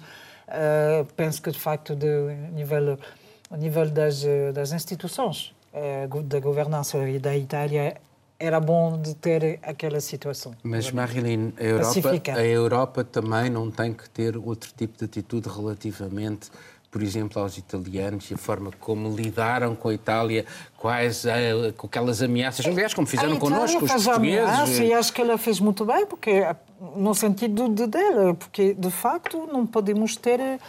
Uh, 0.47 1.05
penso 1.15 1.41
que, 1.41 1.51
de 1.51 1.59
facto, 1.59 1.95
de 1.95 2.07
nível, 2.51 2.97
a 3.49 3.55
nível 3.55 3.89
das, 3.89 4.25
eh, 4.25 4.51
das 4.51 4.73
instituições 4.73 5.53
eh, 5.71 6.05
go- 6.07 6.21
da 6.21 6.39
governança 6.41 6.97
da 7.21 7.37
Itália, 7.37 7.95
era 8.39 8.59
bom 8.59 8.97
de 9.01 9.15
ter 9.15 9.59
aquela 9.63 9.99
situação. 9.99 10.53
Mas, 10.63 10.91
Marilene, 10.91 11.53
a 11.59 11.63
Europa, 11.63 11.87
Pacifica. 11.87 12.33
a 12.35 12.45
Europa 12.45 13.03
também 13.03 13.49
não 13.49 13.71
tem 13.71 13.93
que 13.93 14.09
ter 14.09 14.37
outro 14.37 14.71
tipo 14.75 14.97
de 14.97 15.05
atitude 15.05 15.49
relativamente, 15.49 16.49
por 16.91 17.01
exemplo, 17.01 17.41
aos 17.41 17.57
italianos 17.57 18.29
e 18.29 18.35
a 18.35 18.37
forma 18.37 18.71
como 18.79 19.13
lidaram 19.15 19.75
com 19.75 19.89
a 19.89 19.93
Itália, 19.93 20.45
quais, 20.77 21.25
eh, 21.25 21.73
com 21.75 21.87
aquelas 21.87 22.21
ameaças. 22.21 22.65
Aliás, 22.65 22.93
como 22.93 23.07
fizeram 23.07 23.37
A 23.37 23.39
connosco, 23.39 23.83
os 23.83 23.91
portugueses. 23.91 24.07
ameaça 24.07 24.83
e 24.83 24.93
acho 24.93 25.11
que 25.11 25.21
ela 25.21 25.37
fez 25.37 25.59
muito 25.59 25.83
bem, 25.83 26.05
porque 26.05 26.43
no 26.95 27.13
sentido 27.15 27.67
de 27.69 27.87
dela, 27.87 28.33
porque 28.35 28.73
de 28.73 28.91
facto 28.91 29.47
não 29.51 29.65
podemos 29.65 30.15
ter 30.15 30.39
eh, 30.39 30.59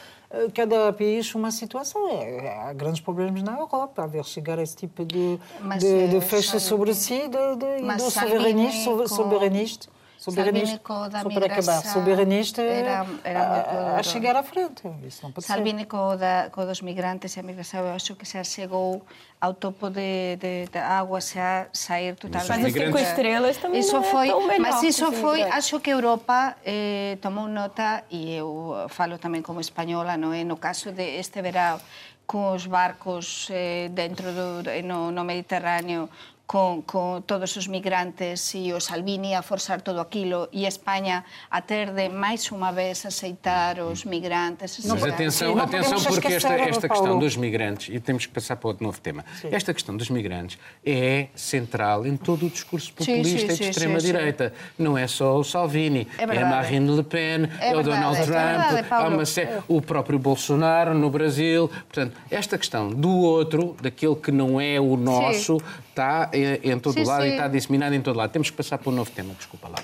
cada 0.55 0.93
país 0.93 1.35
uma 1.35 1.51
situação. 1.51 2.09
É, 2.09 2.59
Há 2.69 2.73
grandes 2.73 3.01
problemas 3.01 3.43
na 3.43 3.53
Europa, 3.59 4.03
a 4.03 4.07
ver 4.07 4.25
chegar 4.25 4.59
a 4.59 4.63
esse 4.63 4.77
tipo 4.77 5.05
de, 5.05 5.39
Mas, 5.61 5.83
de, 5.83 6.09
de 6.09 6.17
eh, 6.17 6.21
sabe- 6.59 6.65
sobre 6.65 6.95
si, 6.95 7.29
de, 7.29 7.57
de, 7.57 7.83
Mas 7.83 8.03
do 8.03 8.11
soberanista, 8.11 9.09
soberanista. 9.09 9.89
Soberanista, 10.19 10.79
com 10.83 11.09
da 11.09 11.23
para 11.23 11.47
acabar, 11.47 11.79
migração 11.79 11.93
soberanista 11.95 12.61
era- 12.61 13.07
era 13.23 13.41
a- 13.41 13.99
a, 13.99 14.03
chegar 14.03 14.35
à 14.35 14.43
frente. 14.43 14.83
Isso 15.07 15.23
não 15.23 15.31
pode 15.31 15.47
ser. 15.47 15.53
Salvini 15.55 15.87
co, 15.87 16.17
da, 16.19 16.51
co 16.51 16.67
dos 16.67 16.83
migrantes 16.83 17.37
e 17.37 17.41
a 17.41 17.43
migración, 17.47 17.87
eu 17.87 17.95
acho 17.95 18.17
que 18.19 18.27
xa 18.27 18.43
chegou 18.43 19.01
ao 19.41 19.55
topo 19.55 19.89
de, 19.91 20.35
de, 20.43 20.67
de 20.67 20.79
água, 20.79 21.21
xa 21.23 21.69
sair 21.73 22.17
totalmente. 22.19 22.51
Mas 22.51 22.67
os 22.67 22.73
cinco 22.75 22.99
estrelas 22.99 23.57
também 23.63 23.79
Isso 23.79 23.95
não 23.95 24.03
é 24.03 24.11
foi, 24.11 24.27
tão 24.27 24.41
melhor 24.43 24.59
mas 24.61 24.83
isso 24.83 25.07
foi, 25.13 25.43
acho 25.47 25.79
que 25.79 25.91
a 25.91 25.95
Europa 25.95 26.57
eh, 26.67 27.17
tomou 27.23 27.47
nota 27.47 28.03
e 28.11 28.35
eu 28.35 28.75
falo 28.91 29.23
tamén 29.23 29.47
como 29.47 29.63
española, 29.63 30.19
non 30.19 30.35
é? 30.35 30.43
No 30.43 30.59
caso 30.59 30.91
de 30.91 31.23
este 31.23 31.39
verão 31.47 31.79
con 32.27 32.59
os 32.59 32.67
barcos 32.67 33.47
eh, 33.55 33.87
dentro 33.95 34.35
do 34.35 34.67
no, 34.83 35.15
no 35.15 35.23
Mediterráneo 35.23 36.11
con, 36.49 36.81
con 36.81 37.21
todos 37.29 37.61
os 37.61 37.69
migrantes 37.69 38.41
e 38.57 38.73
o 38.73 38.81
Salvini 38.81 39.37
a 39.37 39.45
forzar 39.45 39.85
todo 39.85 40.01
aquilo 40.01 40.49
e 40.49 40.65
España 40.65 41.29
a 41.53 41.61
ter 41.61 41.93
de 41.93 42.09
máis 42.09 42.49
unha 42.49 42.73
vez 42.73 43.05
aceitar 43.05 43.77
os 43.85 44.09
migrantes. 44.09 44.81
Mas 44.89 45.05
atenção, 45.05 45.61
atenção 45.61 46.01
porque 46.01 46.33
esta, 46.33 46.57
esquecer, 46.57 46.73
esta 46.73 46.89
questão 46.89 47.21
dos 47.21 47.37
migrantes, 47.37 47.93
e 47.93 48.01
temos 48.01 48.25
que 48.25 48.33
passar 48.33 48.57
para 48.57 48.69
outro 48.73 48.81
novo 48.83 48.97
tema, 48.97 49.29
esta 49.53 49.77
questão 49.77 49.93
dos 49.95 50.09
migrantes 50.09 50.57
é 50.81 51.29
central 51.37 52.07
em 52.09 52.17
todo 52.17 52.47
o 52.47 52.51
discurso 52.51 52.95
populista 52.97 53.53
sim, 53.53 53.53
e 53.53 53.57
sim, 53.57 53.65
de 53.65 53.69
extrema-direita. 53.69 54.53
Não 54.79 54.97
é 54.97 55.07
só 55.07 55.37
o 55.37 55.45
Salvini, 55.45 56.09
É 56.17 56.23
é, 56.23 56.27
verdade. 56.27 56.49
Marine 56.49 56.97
Le 56.97 57.03
Pen, 57.05 57.45
é, 57.61 57.77
o 57.77 57.77
verdade, 57.77 57.85
Donald 57.85 58.17
é 58.17 58.25
Trump, 58.25 58.73
verdade, 58.73 59.15
uma 59.15 59.27
sé- 59.27 59.63
o 59.69 59.83
próprio 59.83 60.19
Bolsonaro 60.19 60.95
no 60.97 61.11
Brasil. 61.11 61.69
Portanto, 61.69 62.17
esta 62.31 62.57
questão 62.57 62.89
do 62.89 63.11
outro, 63.19 63.77
daquele 63.83 64.17
que 64.17 64.33
não 64.33 64.59
é 64.59 64.81
o 64.81 64.97
nosso, 64.97 65.59
está 65.91 66.31
em 66.45 66.79
todo 66.79 66.95
Sim, 66.95 67.05
lado 67.05 67.25
e 67.25 67.29
sim. 67.29 67.35
está 67.35 67.49
disseminado 67.49 67.95
em 67.95 68.01
todo 68.01 68.17
lado. 68.17 68.31
Temos 68.31 68.51
que 68.51 68.57
passar 68.57 68.79
para 68.79 68.91
um 68.91 68.95
novo 68.95 69.11
tema, 69.11 69.35
desculpa 69.35 69.69
lá. 69.69 69.79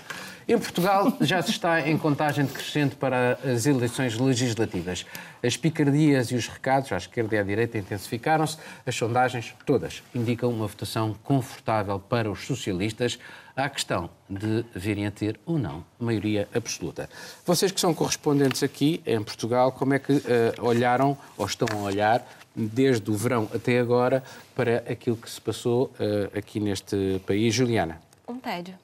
Em 0.47 0.59
Portugal 0.59 1.17
já 1.23 1.41
se 1.41 1.51
está 1.51 1.89
em 1.89 1.97
contagem 1.97 2.45
decrescente 2.45 2.97
para 2.97 3.39
as 3.43 3.65
eleições 3.65 4.19
legislativas. 4.19 5.07
As 5.43 5.57
picardias 5.57 6.31
e 6.31 6.35
os 6.35 6.49
recados 6.49 6.93
à 6.93 6.97
esquerda 6.99 7.35
e 7.35 7.39
à 7.39 7.43
direita 7.43 7.79
intensificaram-se. 7.79 8.59
As 8.85 8.95
sondagens, 8.95 9.55
todas, 9.65 10.03
indicam 10.15 10.51
uma 10.51 10.67
votação 10.67 11.15
confortável 11.23 11.99
para 11.99 12.31
os 12.31 12.47
socialistas 12.47 13.19
à 13.57 13.69
questão 13.69 14.11
de 14.29 14.65
virem 14.75 15.07
a 15.07 15.11
ter 15.11 15.39
ou 15.47 15.59
não 15.59 15.85
maioria 15.99 16.49
absoluta. 16.55 17.09
Vocês 17.47 17.73
que 17.73 17.81
são 17.81 17.95
correspondentes 17.95 18.63
aqui 18.63 19.01
em 19.07 19.23
Portugal, 19.23 19.73
como 19.73 19.95
é 19.95 19.99
que 19.99 20.13
uh, 20.13 20.23
olharam 20.59 21.17
ou 21.39 21.47
estão 21.47 21.69
a 21.73 21.83
olhar 21.83 22.27
desde 22.55 23.11
o 23.11 23.15
verão 23.15 23.49
até 23.55 23.79
agora 23.79 24.23
para 24.55 24.79
aquilo 24.91 25.17
que 25.17 25.29
se 25.29 25.41
passou 25.41 25.87
uh, 25.99 26.39
aqui 26.39 26.61
neste 26.61 27.21
país, 27.27 27.55
Juliana? 27.55 28.01
Um 28.29 28.39
tédio. 28.39 28.79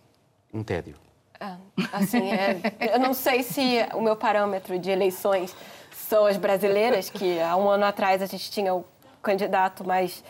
Um 0.53 0.63
tédio. 0.63 0.97
Ah, 1.39 1.57
assim, 1.93 2.31
é, 2.33 2.61
eu 2.95 2.99
não 2.99 3.15
sei 3.15 3.43
se 3.43 3.63
o 3.95 4.03
meu 4.03 4.17
parâmetro 4.17 4.79
de 4.79 4.91
eleições 4.91 5.55
são 5.91 6.27
as 6.27 6.37
brasileiras, 6.37 7.09
que 7.09 7.41
há 7.41 7.57
um 7.57 7.69
ano 7.71 7.85
atrás 7.85 8.21
a 8.21 8.27
gente 8.27 8.51
tinha 8.51 8.75
o 8.75 8.85
candidato 9.23 9.87
mais 9.87 10.23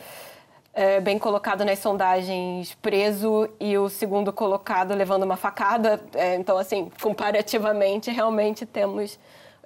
é, 0.73 1.01
bem 1.01 1.19
colocado 1.19 1.65
nas 1.65 1.79
sondagens 1.79 2.75
preso 2.75 3.49
e 3.59 3.77
o 3.77 3.89
segundo 3.89 4.31
colocado 4.31 4.93
levando 4.93 5.23
uma 5.23 5.35
facada. 5.35 6.01
É, 6.13 6.35
então, 6.35 6.57
assim, 6.57 6.89
comparativamente, 7.01 8.09
realmente 8.09 8.65
temos 8.65 9.19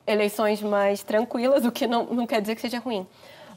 eleições 0.08 0.62
mais 0.62 1.04
tranquilas, 1.04 1.66
o 1.66 1.72
que 1.72 1.86
não, 1.86 2.06
não 2.06 2.26
quer 2.26 2.42
dizer 2.42 2.56
que 2.56 2.62
seja 2.62 2.80
ruim. 2.80 3.06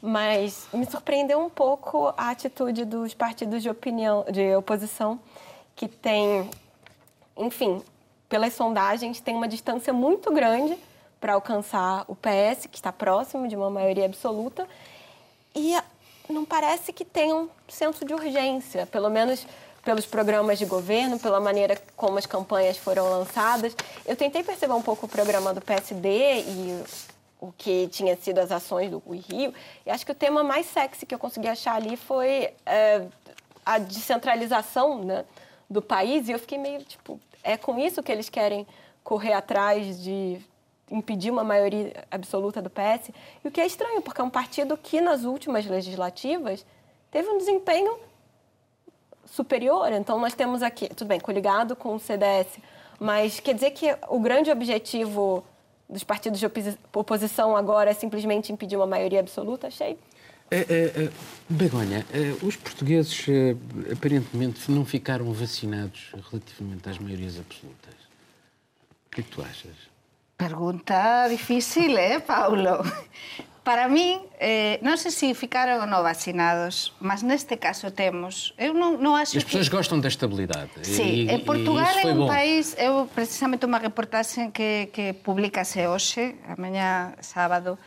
Mas 0.01 0.67
me 0.73 0.85
surpreendeu 0.85 1.39
um 1.39 1.49
pouco 1.49 2.13
a 2.17 2.29
atitude 2.29 2.85
dos 2.85 3.13
partidos 3.13 3.61
de 3.61 3.69
opinião, 3.69 4.25
de 4.31 4.55
oposição, 4.55 5.19
que 5.75 5.87
tem, 5.87 6.49
enfim, 7.37 7.81
pelas 8.27 8.53
sondagens, 8.53 9.19
tem 9.19 9.35
uma 9.35 9.47
distância 9.47 9.91
muito 9.91 10.31
grande 10.31 10.77
para 11.19 11.33
alcançar 11.33 12.05
o 12.07 12.15
PS, 12.15 12.67
que 12.67 12.77
está 12.77 12.91
próximo 12.91 13.47
de 13.47 13.55
uma 13.55 13.69
maioria 13.69 14.05
absoluta. 14.05 14.67
E 15.55 15.75
não 16.29 16.45
parece 16.45 16.93
que 16.93 17.03
tem 17.03 17.33
um 17.33 17.49
senso 17.67 18.05
de 18.05 18.13
urgência, 18.13 18.85
pelo 18.85 19.09
menos 19.09 19.45
pelos 19.83 20.05
programas 20.05 20.59
de 20.59 20.65
governo, 20.65 21.19
pela 21.19 21.39
maneira 21.39 21.81
como 21.95 22.17
as 22.17 22.25
campanhas 22.25 22.77
foram 22.77 23.09
lançadas. 23.09 23.75
Eu 24.05 24.15
tentei 24.15 24.43
perceber 24.43 24.73
um 24.73 24.81
pouco 24.81 25.05
o 25.05 25.09
programa 25.09 25.53
do 25.53 25.61
PSD 25.61 26.41
e 26.41 26.83
o 27.39 27.51
que 27.51 27.87
tinha 27.87 28.15
sido 28.17 28.39
as 28.39 28.51
ações 28.51 28.91
do 28.91 28.99
Rio, 28.99 29.53
e 29.85 29.89
acho 29.89 30.05
que 30.05 30.11
o 30.11 30.15
tema 30.15 30.43
mais 30.43 30.65
sexy 30.65 31.05
que 31.05 31.15
eu 31.15 31.19
consegui 31.19 31.47
achar 31.47 31.75
ali 31.75 31.95
foi 31.95 32.53
é, 32.65 33.05
a 33.65 33.77
descentralização 33.77 35.03
né, 35.03 35.25
do 35.69 35.81
país, 35.81 36.27
e 36.27 36.33
eu 36.33 36.39
fiquei 36.39 36.57
meio 36.57 36.83
tipo, 36.83 37.19
é 37.43 37.55
com 37.55 37.79
isso 37.79 38.03
que 38.03 38.11
eles 38.11 38.29
querem 38.29 38.67
correr 39.03 39.33
atrás 39.33 40.01
de 40.03 40.39
impedir 40.91 41.31
uma 41.31 41.43
maioria 41.43 41.93
absoluta 42.09 42.61
do 42.61 42.69
PS. 42.69 43.11
E 43.43 43.47
o 43.47 43.51
que 43.51 43.61
é 43.61 43.65
estranho, 43.65 44.01
porque 44.01 44.21
é 44.21 44.23
um 44.23 44.29
partido 44.29 44.75
que 44.77 44.99
nas 44.99 45.23
últimas 45.23 45.65
legislativas 45.65 46.65
teve 47.11 47.29
um 47.29 47.37
desempenho 47.37 47.99
superior. 49.25 49.91
Então 49.93 50.19
nós 50.19 50.33
temos 50.33 50.61
aqui, 50.61 50.89
tudo 50.89 51.07
bem, 51.07 51.19
coligado 51.19 51.75
com 51.75 51.95
o 51.95 51.99
CDS, 51.99 52.59
mas 52.99 53.39
quer 53.39 53.53
dizer 53.53 53.71
que 53.71 53.95
o 54.07 54.19
grande 54.19 54.51
objetivo 54.51 55.43
dos 55.89 56.03
partidos 56.03 56.39
de 56.39 56.45
oposição 56.93 57.57
agora 57.57 57.89
é 57.89 57.93
simplesmente 57.93 58.51
impedir 58.51 58.75
uma 58.75 58.85
maioria 58.85 59.19
absoluta? 59.19 59.67
Achei. 59.67 59.97
É, 60.51 60.57
é, 60.57 61.03
é, 61.03 61.11
Begonha, 61.47 62.05
é, 62.11 62.35
os 62.43 62.55
portugueses 62.55 63.25
é, 63.29 63.55
aparentemente 63.93 64.71
não 64.71 64.83
ficaram 64.83 65.31
vacinados 65.31 66.11
relativamente 66.31 66.89
às 66.89 66.97
maiorias 66.97 67.37
absolutas. 67.39 67.93
O 69.07 69.11
que 69.11 69.21
é 69.21 69.23
que 69.23 69.29
tu 69.29 69.41
achas? 69.41 69.75
Pregunta 70.37 71.27
difícil, 71.29 71.97
eh, 71.97 72.19
Paulo? 72.19 72.83
Para 73.69 73.87
mí, 73.87 74.19
eh, 74.41 74.81
non 74.81 74.97
sei 74.97 75.13
se 75.13 75.29
ficaron 75.37 75.77
ou 75.77 75.85
non 75.85 76.01
vacinados, 76.01 76.89
mas 76.97 77.21
neste 77.21 77.61
caso 77.61 77.93
temos. 77.93 78.57
Eu 78.57 78.73
non, 78.73 78.97
non 78.97 79.13
acho 79.13 79.37
As 79.37 79.45
pessoas 79.45 79.69
que... 79.69 79.77
gostam 79.77 80.01
da 80.01 80.09
estabilidade. 80.09 80.73
Sí, 80.81 81.29
e, 81.29 81.37
Portugal 81.45 81.93
é 82.01 82.09
un 82.09 82.25
bom. 82.25 82.33
país, 82.33 82.73
eu 82.81 83.05
precisamente 83.13 83.69
unha 83.69 83.77
reportaxe 83.77 84.49
que, 84.49 84.89
que 84.89 85.13
publicase 85.13 85.85
hoxe, 85.85 86.33
amanhã 86.49 87.13
sábado, 87.21 87.77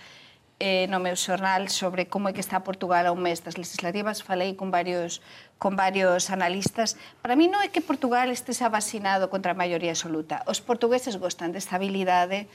eh, 0.62 0.86
no 0.86 1.02
meu 1.02 1.18
xornal 1.18 1.66
sobre 1.66 2.06
como 2.06 2.30
é 2.30 2.32
que 2.32 2.38
está 2.38 2.62
Portugal 2.62 3.02
a 3.02 3.10
un 3.10 3.18
mes 3.18 3.42
das 3.42 3.58
legislativas, 3.58 4.22
falei 4.22 4.54
con 4.54 4.70
varios 4.70 5.18
con 5.58 5.74
varios 5.74 6.30
analistas. 6.30 6.94
Para 7.26 7.34
mí 7.34 7.50
non 7.50 7.58
é 7.58 7.74
que 7.74 7.82
Portugal 7.82 8.30
esteja 8.30 8.70
vacinado 8.70 9.34
contra 9.34 9.50
a 9.50 9.58
maioría 9.58 9.98
absoluta. 9.98 10.46
Os 10.46 10.62
portugueses 10.62 11.18
gostan 11.18 11.50
de 11.50 11.58
estabilidade 11.58 12.46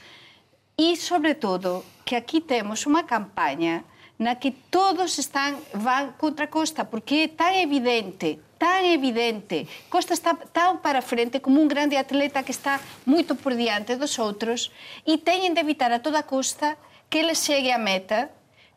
e, 0.78 0.94
sobre 0.94 1.34
todo, 1.34 1.82
que 2.06 2.14
aquí 2.14 2.40
temos 2.40 2.86
unha 2.86 3.02
campaña 3.02 3.82
na 4.18 4.38
que 4.38 4.50
todos 4.50 5.18
están 5.18 5.58
van 5.74 6.14
contra 6.14 6.46
Costa, 6.46 6.86
porque 6.86 7.26
é 7.26 7.28
tan 7.28 7.54
evidente, 7.58 8.38
tan 8.62 8.86
evidente. 8.86 9.66
Costa 9.90 10.14
está 10.14 10.38
tan 10.54 10.78
para 10.82 11.02
frente 11.02 11.42
como 11.42 11.58
un 11.58 11.66
grande 11.70 11.98
atleta 11.98 12.46
que 12.46 12.54
está 12.54 12.78
moito 13.06 13.34
por 13.34 13.54
diante 13.58 13.98
dos 13.98 14.18
outros 14.22 14.70
e 15.02 15.18
teñen 15.18 15.54
de 15.54 15.62
evitar 15.62 15.90
a 15.90 16.02
toda 16.02 16.26
costa 16.26 16.78
que 17.10 17.26
ele 17.26 17.34
chegue 17.34 17.74
á 17.74 17.78
meta 17.78 18.30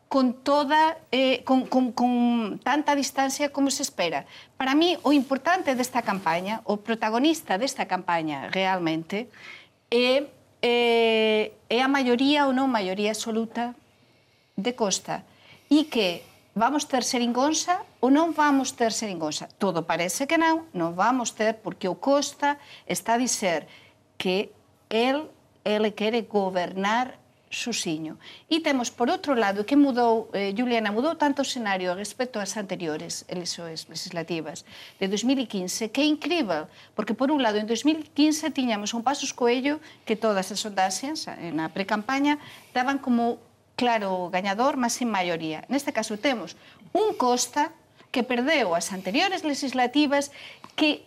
con 0.06 0.44
toda 0.44 1.00
eh, 1.10 1.42
con, 1.42 1.66
con, 1.66 1.90
con 1.90 2.60
tanta 2.62 2.94
distancia 2.94 3.50
como 3.50 3.70
se 3.70 3.82
espera. 3.82 4.26
Para 4.58 4.74
mí, 4.74 4.98
o 5.02 5.10
importante 5.10 5.74
desta 5.74 6.02
campaña, 6.02 6.62
o 6.68 6.78
protagonista 6.78 7.58
desta 7.58 7.88
campaña 7.90 8.46
realmente, 8.52 9.32
é, 9.90 10.28
eh, 10.62 11.52
é 11.68 11.78
a 11.82 11.90
maioría 11.90 12.46
ou 12.46 12.54
non 12.54 12.70
maioría 12.70 13.10
absoluta 13.10 13.74
de 14.56 14.72
Costa 14.78 15.26
e 15.66 15.90
que 15.90 16.22
vamos 16.54 16.84
ter 16.84 17.02
seringonza 17.02 17.82
ou 17.98 18.12
non 18.12 18.30
vamos 18.36 18.72
ter 18.76 18.92
seringonza. 18.92 19.48
Todo 19.58 19.82
parece 19.82 20.30
que 20.30 20.38
non, 20.38 20.68
non 20.70 20.94
vamos 20.94 21.34
ter, 21.34 21.58
porque 21.60 21.88
o 21.90 21.98
Costa 21.98 22.60
está 22.86 23.18
a 23.18 23.22
dizer 23.22 23.66
que 24.20 24.52
el, 24.92 25.26
ele 25.64 25.90
quere 25.96 26.22
gobernar 26.28 27.18
Xusiño. 27.52 28.16
E 28.48 28.64
temos, 28.64 28.88
por 28.88 29.12
outro 29.12 29.36
lado, 29.36 29.68
que 29.68 29.76
mudou, 29.76 30.32
eh, 30.32 30.56
Juliana, 30.56 30.88
mudou 30.88 31.20
tanto 31.20 31.44
o 31.44 31.46
escenario 31.46 31.92
respecto 31.92 32.40
ás 32.40 32.56
anteriores 32.56 33.28
elexoes 33.28 33.92
legislativas 33.92 34.64
de 34.96 35.04
2015, 35.04 35.92
que 35.92 36.00
é 36.00 36.08
incrível, 36.08 36.64
porque, 36.96 37.12
por 37.12 37.28
un 37.28 37.44
lado, 37.44 37.60
en 37.60 37.68
2015 37.68 38.48
tiñamos 38.56 38.96
un 38.96 39.04
pasos 39.04 39.36
coello 39.36 39.84
que 40.08 40.16
todas 40.16 40.48
as 40.48 40.64
sondaxes 40.64 41.28
eh, 41.28 41.52
na 41.52 41.68
precampaña 41.68 42.40
daban 42.72 42.96
como 42.96 43.36
claro 43.76 44.32
gañador, 44.32 44.80
mas 44.80 44.96
sin 44.96 45.12
maioría. 45.12 45.68
Neste 45.68 45.92
caso 45.92 46.16
temos 46.16 46.56
un 46.96 47.12
Costa 47.20 47.76
que 48.08 48.24
perdeu 48.24 48.72
as 48.72 48.96
anteriores 48.96 49.44
legislativas 49.44 50.32
que 50.72 51.04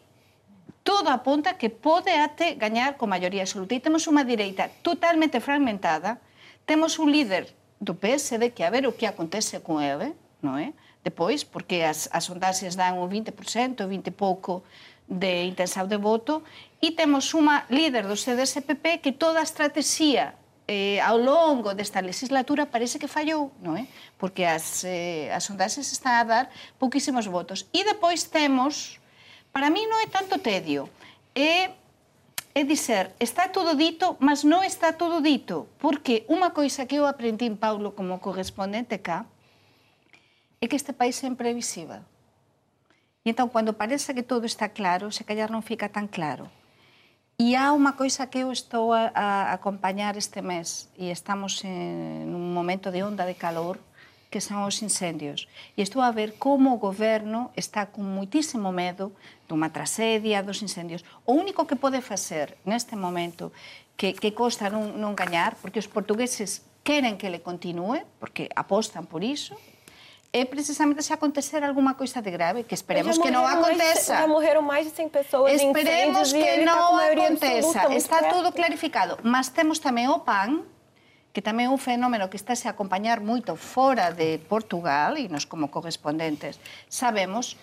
todo 0.86 1.10
apunta 1.10 1.58
que 1.58 1.74
pode 1.74 2.14
até 2.14 2.54
gañar 2.54 3.02
con 3.02 3.10
maioría 3.10 3.42
absoluta. 3.42 3.74
E 3.74 3.82
temos 3.82 4.06
unha 4.06 4.22
direita 4.22 4.70
totalmente 4.86 5.42
fragmentada, 5.42 6.22
Temos 6.66 6.98
un 6.98 7.14
líder 7.14 7.54
do 7.80 7.94
PSD 7.94 8.52
que 8.52 8.66
a 8.66 8.74
ver 8.74 8.90
o 8.90 8.98
que 8.98 9.06
acontece 9.06 9.62
con 9.62 9.82
ele, 9.86 10.12
eh, 10.12 10.14
non 10.42 10.58
é? 10.58 10.70
Eh? 10.70 10.72
Depois, 11.06 11.46
porque 11.46 11.86
as, 11.86 12.10
as 12.10 12.26
sondaxes 12.26 12.74
dan 12.74 12.98
o 12.98 13.06
20%, 13.06 13.86
o 13.86 13.88
20 13.88 14.10
e 14.10 14.14
pouco 14.14 14.66
de 15.06 15.46
intenção 15.46 15.86
de 15.86 16.02
voto, 16.02 16.42
e 16.82 16.98
temos 16.98 17.30
unha 17.38 17.70
líder 17.70 18.10
do 18.10 18.18
CDSPP 18.18 19.06
que 19.06 19.14
toda 19.14 19.38
a 19.38 19.46
estrategia 19.46 20.34
eh, 20.66 20.98
ao 21.06 21.22
longo 21.22 21.78
desta 21.78 22.02
legislatura 22.02 22.66
parece 22.66 22.98
que 22.98 23.06
fallou, 23.06 23.54
non 23.62 23.78
é? 23.78 23.86
Eh? 23.86 23.88
Porque 24.18 24.42
as, 24.42 24.82
eh, 24.82 25.30
as 25.30 25.46
sondaxes 25.46 25.94
están 25.94 26.18
a 26.18 26.26
dar 26.26 26.46
pouquísimos 26.82 27.30
votos. 27.30 27.70
E 27.70 27.86
depois 27.86 28.26
temos, 28.26 28.98
para 29.54 29.70
mí 29.70 29.86
non 29.86 30.02
é 30.02 30.10
tanto 30.10 30.42
tedio, 30.42 30.90
é 31.38 31.70
É 32.56 32.64
dizer, 32.64 33.12
está 33.20 33.52
todo 33.52 33.76
dito, 33.76 34.16
mas 34.24 34.48
non 34.48 34.64
está 34.64 34.96
todo 34.96 35.20
dito, 35.20 35.68
porque 35.76 36.24
unha 36.32 36.56
coisa 36.56 36.88
que 36.88 36.96
eu 36.96 37.04
aprendi 37.04 37.44
en 37.44 37.60
Paulo 37.60 37.92
como 37.92 38.24
correspondente 38.24 38.96
cá 39.04 39.28
é 40.64 40.72
que 40.72 40.80
este 40.80 40.96
país 40.96 41.20
é 41.20 41.28
imprevisível. 41.28 42.00
E 43.28 43.36
entón, 43.36 43.52
cando 43.52 43.76
parece 43.76 44.16
que 44.16 44.24
todo 44.24 44.48
está 44.48 44.72
claro, 44.72 45.12
se 45.12 45.28
callar 45.28 45.52
non 45.52 45.68
fica 45.68 45.92
tan 45.92 46.08
claro. 46.08 46.48
E 47.36 47.60
há 47.60 47.76
unha 47.76 48.00
coisa 48.00 48.32
que 48.32 48.48
eu 48.48 48.56
estou 48.56 48.96
a, 48.96 49.12
a 49.12 49.52
acompañar 49.52 50.16
este 50.16 50.40
mes 50.40 50.88
e 50.96 51.12
estamos 51.12 51.60
en 51.68 52.32
un 52.32 52.56
momento 52.56 52.88
de 52.88 53.04
onda 53.04 53.28
de 53.28 53.36
calor, 53.36 53.84
que 54.32 54.40
son 54.40 54.64
os 54.64 54.80
incendios. 54.80 55.52
E 55.76 55.84
estou 55.84 56.00
a 56.00 56.16
ver 56.16 56.40
como 56.40 56.72
o 56.72 56.80
goberno 56.80 57.52
está 57.60 57.92
con 57.92 58.08
muitísimo 58.08 58.72
medo 58.72 59.12
dunha 59.48 59.70
tragedia 59.70 60.42
dos 60.42 60.62
incendios. 60.62 61.06
O 61.26 61.34
único 61.34 61.66
que 61.66 61.76
pode 61.76 62.02
facer 62.02 62.58
neste 62.66 62.98
momento 62.98 63.54
que, 63.98 64.14
que 64.14 64.34
costa 64.34 64.70
non, 64.70 64.98
non 64.98 65.14
gañar, 65.14 65.56
porque 65.62 65.80
os 65.80 65.88
portugueses 65.88 66.66
queren 66.86 67.18
que 67.18 67.30
le 67.30 67.42
continue, 67.42 68.06
porque 68.20 68.50
apostan 68.54 69.10
por 69.10 69.24
iso, 69.26 69.58
é 70.36 70.44
precisamente 70.44 71.02
se 71.02 71.14
acontecer 71.14 71.64
alguma 71.64 71.96
coisa 71.96 72.22
de 72.22 72.30
grave, 72.30 72.68
que 72.68 72.76
esperemos 72.76 73.18
que 73.18 73.32
não 73.32 73.48
aconteça. 73.48 74.14
Mais, 74.14 74.22
já 74.22 74.28
morreram 74.28 74.62
mais 74.62 74.86
de 74.86 74.92
100 74.92 75.10
pessoas 75.10 75.54
Esperemos 75.54 76.34
que 76.34 76.58
não 76.66 77.00
tá 77.00 77.12
aconteça. 77.12 77.94
Está 77.96 78.20
perto. 78.20 78.36
tudo 78.36 78.52
clarificado. 78.52 79.18
Mas 79.24 79.48
temos 79.48 79.80
também 79.80 80.10
o 80.10 80.20
PAN, 80.20 80.68
que 81.32 81.40
tamén 81.40 81.68
é 81.68 81.72
un 81.72 81.80
fenómeno 81.80 82.28
que 82.28 82.36
está 82.36 82.52
a 82.52 82.72
acompañar 82.76 83.24
moito 83.24 83.56
fora 83.56 84.12
de 84.12 84.40
Portugal, 84.52 85.16
e 85.16 85.32
nos 85.32 85.48
como 85.48 85.72
correspondentes 85.72 86.60
sabemos, 86.92 87.56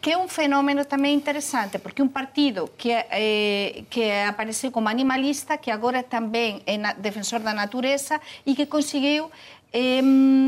que 0.00 0.12
é 0.12 0.16
un 0.16 0.32
fenómeno 0.32 0.88
tamén 0.88 1.12
interesante, 1.12 1.76
porque 1.76 2.00
un 2.00 2.08
partido 2.08 2.72
que, 2.80 2.96
eh, 3.12 3.84
que 3.92 4.24
apareceu 4.24 4.72
como 4.72 4.88
animalista, 4.88 5.60
que 5.60 5.68
agora 5.68 6.00
tamén 6.00 6.64
é 6.64 6.80
defensor 6.96 7.44
da 7.44 7.52
natureza 7.52 8.16
e 8.48 8.56
que 8.56 8.64
conseguiu 8.64 9.28
eh, 9.76 10.00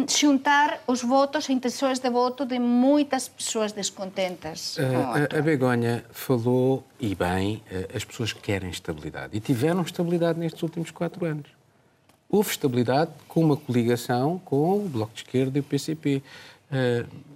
xuntar 0.08 0.80
os 0.88 1.04
votos 1.04 1.46
e 1.48 1.52
intenções 1.52 2.00
de 2.00 2.08
voto 2.08 2.48
de 2.48 2.56
moitas 2.56 3.28
pessoas 3.28 3.76
descontentas. 3.76 4.80
Uh, 4.80 5.28
a, 5.28 5.38
a 5.38 5.40
Begonha 5.44 6.02
falou, 6.10 6.82
e 6.98 7.14
bem, 7.14 7.60
uh, 7.68 7.96
as 7.96 8.04
pessoas 8.08 8.32
querem 8.32 8.72
estabilidade. 8.72 9.36
E 9.36 9.40
tiveram 9.40 9.82
estabilidade 9.84 10.40
nestes 10.40 10.62
últimos 10.64 10.90
quatro 10.90 11.28
anos 11.28 11.62
houve 12.32 12.48
estabilidade 12.48 13.10
com 13.28 13.44
uma 13.44 13.58
coligação 13.58 14.40
com 14.42 14.86
o 14.86 14.88
Bloco 14.88 15.12
de 15.12 15.20
Esquerda 15.20 15.58
e 15.58 15.60
o 15.60 15.62
PCP. 15.62 16.22
Uh, 16.72 17.31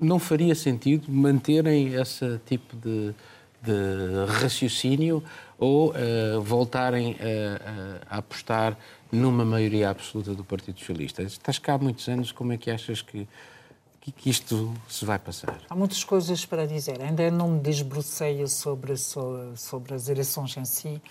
não 0.00 0.18
faria 0.18 0.54
sentido 0.54 1.10
manterem 1.10 1.94
esse 1.94 2.40
tipo 2.46 2.76
de, 2.76 3.14
de 3.62 4.24
raciocínio 4.40 5.22
ou 5.58 5.90
uh, 5.90 6.40
voltarem 6.40 7.16
a, 7.20 8.12
a, 8.12 8.16
a, 8.16 8.18
apostar 8.18 8.76
numa 9.12 9.44
maioria 9.44 9.90
absoluta 9.90 10.34
do 10.34 10.42
Partido 10.42 10.78
Socialista? 10.78 11.22
Estás 11.22 11.58
cá 11.58 11.74
há 11.74 11.78
muitos 11.78 12.08
anos, 12.08 12.32
como 12.32 12.52
é 12.52 12.56
que 12.56 12.70
achas 12.70 13.02
que, 13.02 13.28
que, 14.00 14.10
que 14.10 14.30
isto 14.30 14.72
se 14.88 15.04
vai 15.04 15.18
passar? 15.18 15.60
Há 15.68 15.76
muitas 15.76 16.02
coisas 16.02 16.46
para 16.46 16.66
dizer. 16.66 17.02
Ainda 17.02 17.30
não 17.30 17.50
me 17.50 17.60
desbruceio 17.60 18.48
sobre, 18.48 18.94
sobre, 18.96 19.94
as 19.94 20.08
eleições 20.08 20.56
em 20.56 20.64
si. 20.64 21.02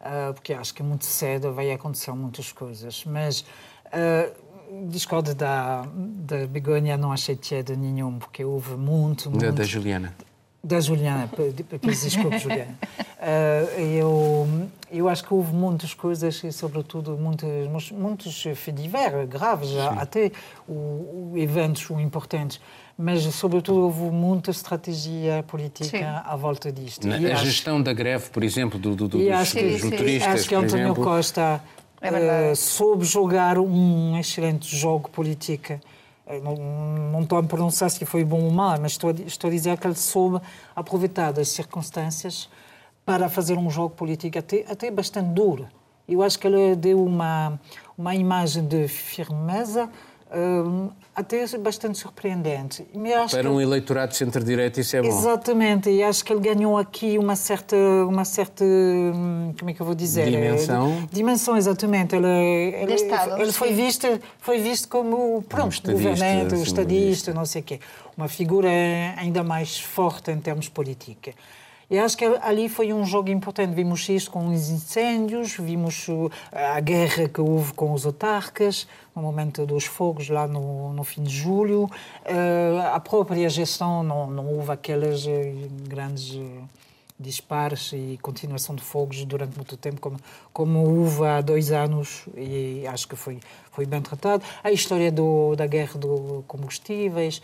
Ah, 0.00 0.32
porque 0.34 0.52
acho 0.52 0.74
que 0.74 0.82
muito 0.82 1.06
cedo 1.06 1.54
vai 1.54 1.72
acontecer 1.72 2.12
muitas 2.12 2.52
coisas. 2.52 3.04
Mas 3.06 3.40
uh, 3.40 4.43
discordo 4.88 5.34
da, 5.34 5.86
da 5.94 6.46
Begonha, 6.46 6.96
não 6.96 7.12
achei 7.12 7.38
cedo 7.40 7.76
nenhum, 7.76 8.18
porque 8.18 8.44
houve 8.44 8.76
muito, 8.76 9.30
muito... 9.30 9.44
Da, 9.44 9.50
da 9.50 9.64
Juliana. 9.64 10.14
Da 10.62 10.80
Juliana, 10.80 11.28
peço 11.80 12.04
desculpa, 12.08 12.38
Juliana. 12.38 12.78
Uh, 13.18 13.80
eu, 13.80 14.68
eu 14.90 15.08
acho 15.10 15.22
que 15.22 15.34
houve 15.34 15.52
muitas 15.52 15.92
coisas 15.92 16.42
e, 16.42 16.50
sobretudo, 16.50 17.18
muitos, 17.18 17.92
muitos 17.92 18.42
fediver 18.56 19.26
graves, 19.26 19.68
Sim. 19.68 19.78
até 19.98 20.32
o, 20.66 21.32
o 21.32 21.32
eventos 21.36 21.90
importantes 21.90 22.60
mas 22.96 23.22
sobretudo 23.34 23.80
houve 23.80 24.02
muita 24.02 24.50
estratégia 24.50 25.42
política 25.42 25.98
sim. 25.98 26.04
à 26.04 26.36
volta 26.36 26.70
disto. 26.70 27.06
Na, 27.06 27.16
a 27.16 27.34
acho... 27.34 27.46
gestão 27.46 27.82
da 27.82 27.92
greve, 27.92 28.30
por 28.30 28.44
exemplo, 28.44 28.78
do, 28.78 28.94
do, 28.94 29.08
dos, 29.08 29.28
acho 29.28 29.56
que, 29.56 29.68
dos 29.68 29.82
motoristas, 29.82 30.32
Acho 30.32 30.48
que 30.48 30.54
António 30.54 30.84
exemplo... 30.84 31.04
Costa 31.04 31.60
é 32.04 32.52
uh, 32.52 32.56
soube 32.56 33.04
jogar 33.04 33.58
um 33.58 34.18
excelente 34.18 34.76
jogo 34.76 35.08
político. 35.08 35.80
Eh, 36.26 36.38
não, 36.40 36.54
não 36.54 37.22
estou 37.22 37.38
a 37.38 37.42
pronunciar 37.42 37.90
se 37.90 38.04
foi 38.04 38.24
bom 38.24 38.42
ou 38.42 38.50
mau, 38.50 38.78
mas 38.78 38.92
estou, 38.92 39.10
estou 39.10 39.48
a 39.48 39.50
dizer 39.50 39.78
que 39.78 39.86
ele 39.86 39.94
soube 39.94 40.38
aproveitar 40.76 41.32
das 41.32 41.48
circunstâncias 41.48 42.48
para 43.06 43.28
fazer 43.30 43.56
um 43.56 43.70
jogo 43.70 43.94
político 43.94 44.38
até, 44.38 44.64
até 44.68 44.90
bastante 44.90 45.30
duro. 45.30 45.66
Eu 46.06 46.22
acho 46.22 46.38
que 46.38 46.46
ele 46.46 46.76
deu 46.76 47.02
uma, 47.02 47.58
uma 47.96 48.14
imagem 48.14 48.66
de 48.66 48.86
firmeza, 48.86 49.88
até 51.14 51.46
bastante 51.58 51.98
surpreendente. 51.98 52.84
Para 53.30 53.50
um 53.50 53.60
eleitorado 53.60 54.10
de 54.10 54.16
centro-direita 54.16 54.80
isso 54.80 54.96
é 54.96 55.02
bom. 55.02 55.08
Exatamente, 55.08 55.88
e 55.88 56.02
acho 56.02 56.24
que 56.24 56.32
ele 56.32 56.40
ganhou 56.40 56.76
aqui 56.76 57.18
uma 57.18 57.36
certa, 57.36 57.76
uma 58.06 58.24
certa 58.24 58.64
hum, 58.64 59.54
como 59.58 59.70
é 59.70 59.74
que 59.74 59.80
eu 59.80 59.86
vou 59.86 59.94
dizer? 59.94 60.28
Dimensão. 60.28 61.08
Dimensão, 61.12 61.56
exatamente. 61.56 62.16
Ele, 62.16 62.26
ele, 62.26 62.94
Estado, 62.94 63.40
ele 63.40 63.52
foi, 63.52 63.72
visto, 63.72 64.06
foi 64.38 64.58
visto 64.60 64.88
como, 64.88 65.42
pronto, 65.48 65.66
um 65.66 65.68
estadista, 65.68 66.08
governante, 66.10 66.54
estadista, 66.62 67.32
não 67.32 67.44
sei 67.44 67.62
o 67.62 67.64
quê. 67.64 67.80
Uma 68.16 68.28
figura 68.28 68.68
ainda 69.16 69.42
mais 69.44 69.78
forte 69.78 70.30
em 70.30 70.38
termos 70.38 70.68
políticos. 70.68 71.34
E 71.90 71.98
acho 71.98 72.16
que 72.16 72.24
ali 72.24 72.68
foi 72.68 72.92
um 72.92 73.04
jogo 73.04 73.30
importante. 73.30 73.74
Vimos 73.74 74.08
isto 74.08 74.30
com 74.30 74.48
os 74.48 74.70
incêndios, 74.70 75.56
vimos 75.56 76.06
a 76.50 76.80
guerra 76.80 77.28
que 77.28 77.40
houve 77.40 77.72
com 77.74 77.92
os 77.92 78.06
autarcas, 78.06 78.86
no 79.14 79.22
momento 79.22 79.64
dos 79.66 79.84
fogos, 79.84 80.28
lá 80.28 80.46
no, 80.46 80.92
no 80.92 81.04
fim 81.04 81.22
de 81.22 81.34
julho. 81.34 81.84
Uh, 81.84 82.80
a 82.92 83.00
própria 83.00 83.48
gestão, 83.48 84.02
não, 84.02 84.30
não 84.30 84.46
houve 84.46 84.72
aqueles 84.72 85.24
uh, 85.26 85.30
grandes 85.86 86.34
uh, 86.34 86.68
disparos 87.18 87.92
e 87.92 88.18
continuação 88.20 88.74
de 88.74 88.82
fogos 88.82 89.24
durante 89.24 89.56
muito 89.56 89.76
tempo, 89.76 90.00
como, 90.00 90.18
como 90.52 91.00
houve 91.00 91.24
há 91.24 91.40
dois 91.40 91.70
anos, 91.70 92.24
e 92.36 92.84
acho 92.88 93.06
que 93.06 93.14
foi, 93.14 93.38
foi 93.70 93.86
bem 93.86 94.02
tratado. 94.02 94.42
A 94.62 94.72
história 94.72 95.12
do, 95.12 95.54
da 95.54 95.66
guerra 95.66 95.98
dos 95.98 96.44
combustíveis. 96.46 97.40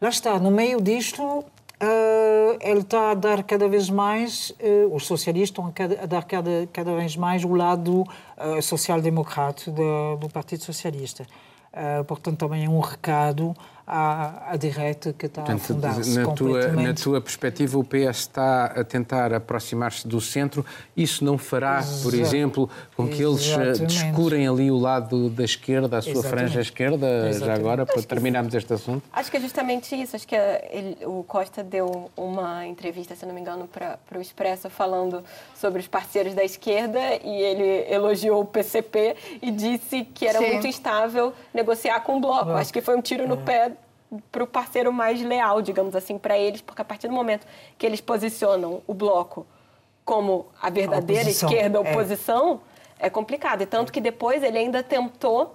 Lá 0.00 0.10
está, 0.10 0.38
no 0.38 0.50
meio 0.50 0.80
disto, 0.80 1.44
Uh, 1.80 2.58
ele 2.60 2.80
está 2.80 3.12
a 3.12 3.14
dar 3.14 3.44
cada 3.44 3.68
vez 3.68 3.88
mais, 3.88 4.50
uh, 4.50 4.92
os 4.92 5.06
socialistas 5.06 5.50
estão 5.50 5.66
a, 5.66 5.72
cada, 5.72 6.02
a, 6.02 6.06
dar 6.06 6.24
cada, 6.24 6.68
cada 6.72 6.96
vez 6.96 7.16
mais 7.16 7.44
o 7.44 7.54
lado 7.54 8.02
uh, 8.02 8.60
social-democrata 8.60 9.70
do, 9.70 10.16
do 10.16 10.28
Partido 10.28 10.64
Socialista. 10.64 11.24
portanto, 12.08 12.38
também 12.38 12.64
é 12.64 12.68
um 12.68 12.80
recado 12.80 13.54
à, 13.88 14.52
à 14.52 14.56
direita 14.56 15.14
que 15.14 15.24
está 15.24 15.42
Portanto, 15.42 15.60
a 15.60 15.64
afundar-se 15.64 16.18
na 16.18 16.26
tua, 16.32 16.68
na 16.68 16.94
tua 16.94 17.20
perspectiva, 17.22 17.78
o 17.78 17.82
PS 17.82 18.18
está 18.18 18.66
a 18.66 18.84
tentar 18.84 19.32
aproximar-se 19.32 20.06
do 20.06 20.20
centro. 20.20 20.64
Isso 20.94 21.24
não 21.24 21.38
fará, 21.38 21.78
Exato. 21.78 22.02
por 22.02 22.14
exemplo, 22.14 22.70
com 22.94 23.08
que 23.08 23.22
eles 23.22 23.48
eh, 23.48 23.72
descurem 23.86 24.46
ali 24.46 24.70
o 24.70 24.76
lado 24.76 25.30
da 25.30 25.42
esquerda, 25.42 25.96
a 25.96 26.02
sua 26.02 26.12
Exatamente. 26.12 26.38
franja 26.38 26.60
esquerda, 26.60 27.06
Exatamente. 27.06 27.46
já 27.46 27.54
agora, 27.54 27.86
para 27.86 28.02
terminarmos 28.02 28.54
este 28.54 28.74
assunto? 28.74 29.02
Acho 29.10 29.30
que 29.30 29.38
é 29.38 29.40
justamente 29.40 29.94
isso. 29.94 30.14
Acho 30.14 30.28
que 30.28 30.36
ele, 30.36 30.98
o 31.06 31.24
Costa 31.24 31.64
deu 31.64 32.10
uma 32.14 32.66
entrevista, 32.66 33.14
se 33.16 33.24
não 33.24 33.34
me 33.34 33.40
engano, 33.40 33.66
para, 33.66 33.98
para 34.06 34.18
o 34.18 34.20
Expresso, 34.20 34.68
falando 34.68 35.24
sobre 35.58 35.80
os 35.80 35.88
parceiros 35.88 36.34
da 36.34 36.44
esquerda 36.44 36.98
e 37.24 37.30
ele 37.30 37.90
elogiou 37.90 38.42
o 38.42 38.44
PCP 38.44 39.16
e 39.40 39.50
disse 39.50 40.04
que 40.04 40.26
era 40.26 40.38
Sim. 40.38 40.52
muito 40.52 40.66
instável 40.66 41.32
negociar 41.54 42.00
com 42.00 42.18
o 42.18 42.20
Bloco. 42.20 42.50
Acho 42.50 42.72
que 42.72 42.82
foi 42.82 42.94
um 42.94 43.00
tiro 43.00 43.26
no 43.26 43.34
é. 43.34 43.38
pé 43.38 43.77
para 44.32 44.42
o 44.42 44.46
parceiro 44.46 44.92
mais 44.92 45.20
leal, 45.22 45.60
digamos 45.60 45.94
assim, 45.94 46.18
para 46.18 46.38
eles, 46.38 46.60
porque 46.60 46.82
a 46.82 46.84
partir 46.84 47.08
do 47.08 47.14
momento 47.14 47.46
que 47.76 47.84
eles 47.84 48.00
posicionam 48.00 48.82
o 48.86 48.94
bloco 48.94 49.46
como 50.04 50.46
a 50.60 50.70
verdadeira 50.70 51.28
a 51.28 51.30
esquerda 51.30 51.78
é. 51.78 51.80
oposição, 51.80 52.60
é. 52.98 53.06
é 53.08 53.10
complicado. 53.10 53.62
E 53.62 53.66
tanto 53.66 53.92
que 53.92 54.00
depois 54.00 54.42
ele 54.42 54.56
ainda 54.56 54.82
tentou 54.82 55.54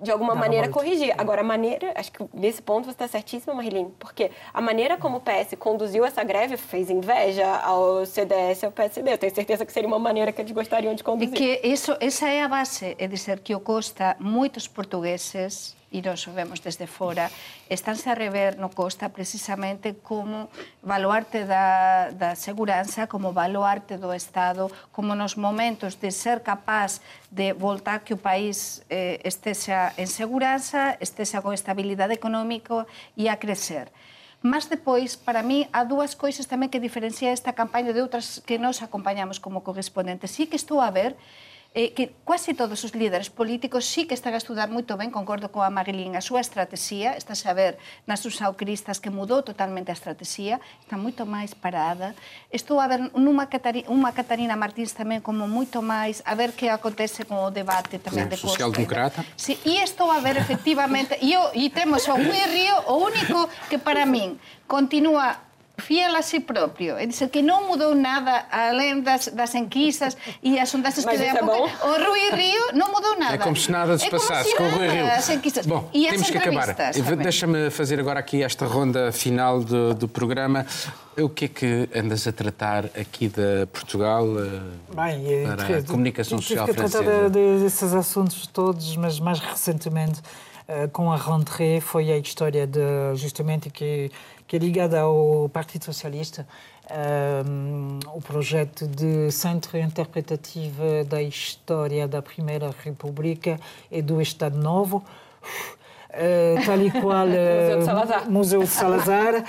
de 0.00 0.10
alguma 0.10 0.34
Não, 0.34 0.40
maneira 0.40 0.68
corrigir. 0.68 1.14
Agora, 1.18 1.42
a 1.42 1.44
maneira, 1.44 1.92
acho 1.94 2.10
que 2.10 2.24
nesse 2.32 2.62
ponto 2.62 2.86
você 2.86 2.92
está 2.92 3.06
certíssima, 3.06 3.54
Marilene, 3.54 3.94
porque 3.98 4.30
a 4.52 4.60
maneira 4.60 4.96
como 4.96 5.18
o 5.18 5.20
PS 5.20 5.54
conduziu 5.58 6.04
essa 6.04 6.24
greve 6.24 6.56
fez 6.56 6.88
inveja 6.88 7.46
ao 7.58 8.06
CDS 8.06 8.62
e 8.62 8.66
ao 8.66 8.72
PSD. 8.72 9.12
Eu 9.12 9.18
tenho 9.18 9.34
certeza 9.34 9.64
que 9.66 9.72
seria 9.72 9.88
uma 9.88 9.98
maneira 9.98 10.32
que 10.32 10.40
eles 10.40 10.52
gostariam 10.52 10.94
de 10.94 11.04
conduzir. 11.04 11.34
E 11.34 11.36
que 11.36 11.68
isso, 11.68 11.96
essa 12.00 12.28
é 12.28 12.42
a 12.42 12.48
base, 12.48 12.96
é 12.98 13.06
dizer 13.06 13.40
que 13.40 13.54
o 13.54 13.60
Costa, 13.60 14.16
muitos 14.18 14.66
portugueses 14.66 15.76
e 15.90 15.98
nos 16.02 16.22
vemos 16.30 16.62
desde 16.62 16.86
fora, 16.86 17.30
estánse 17.66 18.06
a 18.06 18.14
rever 18.14 18.62
no 18.62 18.70
Costa 18.70 19.10
precisamente 19.10 19.98
como 19.98 20.46
valuarte 20.86 21.42
da, 21.42 22.14
da 22.14 22.38
seguranza, 22.38 23.10
como 23.10 23.34
valuarte 23.34 23.98
do 23.98 24.14
Estado, 24.14 24.70
como 24.94 25.18
nos 25.18 25.34
momentos 25.34 25.98
de 25.98 26.14
ser 26.14 26.46
capaz 26.46 27.02
de 27.34 27.50
voltar 27.52 28.06
que 28.06 28.14
o 28.14 28.22
país 28.22 28.86
eh, 28.86 29.18
estexa 29.26 29.90
en 29.98 30.06
seguranza, 30.06 30.94
estexa 31.02 31.42
con 31.42 31.50
estabilidade 31.50 32.14
económica 32.14 32.86
e 33.18 33.26
a 33.26 33.34
crecer. 33.42 33.90
Mas 34.40 34.70
depois, 34.72 35.20
para 35.20 35.42
mí, 35.42 35.68
há 35.68 35.84
dúas 35.84 36.16
coisas 36.16 36.48
tamén 36.48 36.72
que 36.72 36.80
diferencia 36.80 37.28
esta 37.28 37.52
campaña 37.52 37.92
de 37.92 38.00
outras 38.00 38.40
que 38.40 38.56
nos 38.56 38.80
acompañamos 38.80 39.36
como 39.36 39.60
correspondentes. 39.60 40.32
Sí 40.32 40.48
que 40.48 40.56
estou 40.56 40.80
a 40.80 40.88
ver 40.88 41.12
eh, 41.72 41.94
que 41.94 42.10
quase 42.24 42.54
todos 42.54 42.82
os 42.82 42.92
líderes 42.98 43.30
políticos 43.30 43.86
sí 43.86 44.06
que 44.06 44.14
están 44.14 44.34
a 44.34 44.42
estudar 44.42 44.66
moito 44.66 44.98
ben, 44.98 45.14
concordo 45.14 45.54
coa 45.54 45.70
Marilín, 45.70 46.18
a 46.18 46.22
súa 46.22 46.42
estrategia, 46.42 47.14
está 47.14 47.34
a 47.46 47.54
ver 47.54 47.78
nas 48.10 48.18
sus 48.18 48.42
aucristas 48.42 48.98
que 48.98 49.10
mudou 49.10 49.46
totalmente 49.46 49.94
a 49.94 49.96
estrategia, 49.96 50.58
está 50.82 50.98
moito 50.98 51.22
máis 51.22 51.54
parada. 51.54 52.18
Estou 52.50 52.82
a 52.82 52.90
ver 52.90 53.14
numa 53.14 53.46
Catarina, 53.46 53.86
unha 53.86 54.10
Catarina 54.10 54.58
Martins 54.58 54.90
tamén 54.98 55.22
como 55.22 55.46
moito 55.46 55.78
máis, 55.78 56.26
a 56.26 56.34
ver 56.34 56.58
que 56.58 56.66
acontece 56.66 57.22
con 57.22 57.38
o 57.38 57.54
debate 57.54 58.02
tamén 58.02 58.26
de 58.26 58.34
Costa. 58.34 58.58
Socialdemocrata. 58.58 59.22
Sí, 59.38 59.54
e 59.62 59.78
estou 59.78 60.10
a 60.10 60.18
ver 60.18 60.42
efectivamente, 60.42 61.22
e, 61.22 61.38
e 61.54 61.70
temos 61.70 62.02
o 62.10 62.18
Wirrio, 62.18 62.90
o 62.90 62.98
único 62.98 63.46
que 63.70 63.78
para 63.78 64.02
min 64.02 64.42
continúa 64.66 65.49
fiel 65.90 66.14
a 66.14 66.22
si 66.22 66.38
propio 66.38 67.00
e 67.00 67.06
dizer 67.08 67.30
que 67.34 67.42
non 67.42 67.66
mudou 67.66 67.96
nada 67.98 68.46
além 68.54 69.02
das, 69.02 69.26
das 69.34 69.56
enquisas 69.58 70.16
e 70.40 70.54
as 70.56 70.68
sondaxes 70.70 71.02
que 71.04 71.10
a 71.10 71.14
é 71.18 71.42
bom? 71.42 71.66
O 71.66 71.92
Rui 72.06 72.30
Rio 72.30 72.62
non 72.78 72.94
mudou 72.94 73.18
nada. 73.18 73.34
É 73.34 73.38
como 73.38 73.56
se 73.56 73.72
nada 73.74 73.98
se 73.98 74.06
É 74.06 74.10
passasse 74.10 74.50
se 74.50 74.56
com 74.56 74.62
o 74.62 74.70
Rui 74.70 74.86
Rio. 74.86 75.06
As 75.10 75.28
enquisas. 75.28 75.66
Bom, 75.66 75.90
e 75.92 76.06
as 76.06 76.12
temos 76.12 76.30
que 76.30 76.38
acabar. 76.38 76.76
Deixa-me 77.18 77.70
fazer 77.70 77.98
agora 77.98 78.20
aqui 78.20 78.40
esta 78.40 78.66
ronda 78.66 79.10
final 79.10 79.64
do, 79.66 79.92
do 79.92 80.06
programa. 80.06 80.64
O 81.18 81.28
que 81.28 81.46
é 81.46 81.48
que 81.48 81.88
andas 81.92 82.24
a 82.28 82.30
tratar 82.32 82.84
aqui 82.94 83.26
da 83.28 83.66
Portugal 83.72 84.24
eh, 84.38 84.94
Bem, 84.94 85.44
para 85.44 85.66
tive- 85.66 85.78
a 85.78 85.82
comunicação 85.82 86.38
tive 86.38 86.48
social 86.54 86.66
que 86.68 86.74
tratar 86.74 87.02
francesa? 87.02 87.30
de- 87.30 87.56
de- 87.58 87.62
desses 87.64 87.92
assuntos 87.92 88.46
todos, 88.46 88.94
mas 88.96 89.18
mais 89.18 89.40
recentemente 89.40 90.22
eh, 90.68 90.86
com 90.86 91.10
a 91.12 91.16
rentrée 91.16 91.80
foi 91.80 92.12
a 92.12 92.16
história 92.16 92.64
de 92.64 92.78
justamente 93.16 93.68
que 93.70 94.08
que 94.50 94.56
é 94.56 94.58
ligada 94.58 94.98
ao 94.98 95.48
Partido 95.48 95.84
Socialista 95.84 96.44
um, 97.46 98.00
o 98.16 98.20
projeto 98.20 98.84
de 98.84 99.30
Centro 99.30 99.78
Interpretativo 99.78 101.04
da 101.08 101.22
História 101.22 102.08
da 102.08 102.20
Primeira 102.20 102.74
República 102.82 103.60
e 103.88 104.02
do 104.02 104.20
Estado 104.20 104.58
Novo. 104.58 105.04
Eh, 106.12 106.56
tal 106.66 106.80
e 106.80 106.90
qual 106.90 107.28
eh, 107.30 107.76
Museu 107.76 107.78
de 107.78 107.84
Salazar. 107.84 108.28
Museu 108.28 108.60
de 108.62 108.66
Salazar 108.66 109.44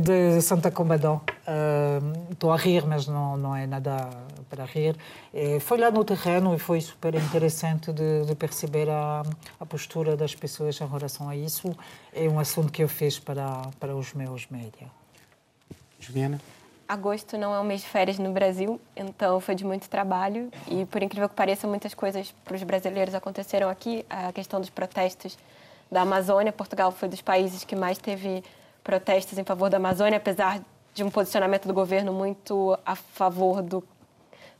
de 0.00 0.40
Santa 0.42 0.72
Combadão. 0.72 1.20
Eh, 1.46 2.00
Estou 2.32 2.50
a 2.50 2.56
rir, 2.56 2.84
mas 2.84 3.06
não, 3.06 3.36
não 3.36 3.54
é 3.54 3.64
nada 3.64 4.08
para 4.48 4.64
rir. 4.64 4.96
Eh, 5.32 5.58
Foi 5.60 5.78
lá 5.78 5.90
no 5.90 6.04
terreno 6.04 6.54
e 6.54 6.58
foi 6.58 6.80
super 6.80 7.14
interessante 7.14 7.92
de, 7.92 8.24
de 8.24 8.34
perceber 8.34 8.88
a, 8.88 9.22
a 9.60 9.66
postura 9.66 10.16
das 10.16 10.34
pessoas 10.34 10.80
em 10.80 10.86
relação 10.86 11.28
a 11.28 11.36
isso. 11.36 11.76
É 12.12 12.28
um 12.28 12.38
assunto 12.38 12.72
que 12.72 12.82
eu 12.82 12.88
fiz 12.88 13.18
para, 13.18 13.62
para 13.78 13.94
os 13.94 14.14
meus 14.14 14.46
média. 14.48 14.88
Juliana? 15.98 16.40
Agosto 16.88 17.36
não 17.36 17.52
é 17.52 17.58
um 17.58 17.64
mês 17.64 17.80
de 17.80 17.88
férias 17.88 18.16
no 18.16 18.30
Brasil, 18.30 18.80
então 18.94 19.40
foi 19.40 19.56
de 19.56 19.64
muito 19.64 19.88
trabalho 19.88 20.52
e, 20.68 20.84
por 20.84 21.02
incrível 21.02 21.28
que 21.28 21.34
pareça, 21.34 21.66
muitas 21.66 21.94
coisas 21.94 22.32
para 22.44 22.54
os 22.54 22.62
brasileiros 22.62 23.12
aconteceram 23.12 23.68
aqui. 23.68 24.06
A 24.08 24.32
questão 24.32 24.60
dos 24.60 24.70
protestos 24.70 25.36
da 25.90 26.02
Amazônia. 26.02 26.52
Portugal 26.52 26.92
foi 26.92 27.08
dos 27.08 27.20
países 27.20 27.64
que 27.64 27.74
mais 27.74 27.98
teve 27.98 28.44
protestos 28.84 29.36
em 29.36 29.42
favor 29.42 29.68
da 29.68 29.78
Amazônia, 29.78 30.16
apesar 30.16 30.60
de 30.94 31.02
um 31.02 31.10
posicionamento 31.10 31.66
do 31.66 31.74
governo 31.74 32.12
muito 32.12 32.78
a 32.86 32.94
favor 32.94 33.62
do 33.62 33.82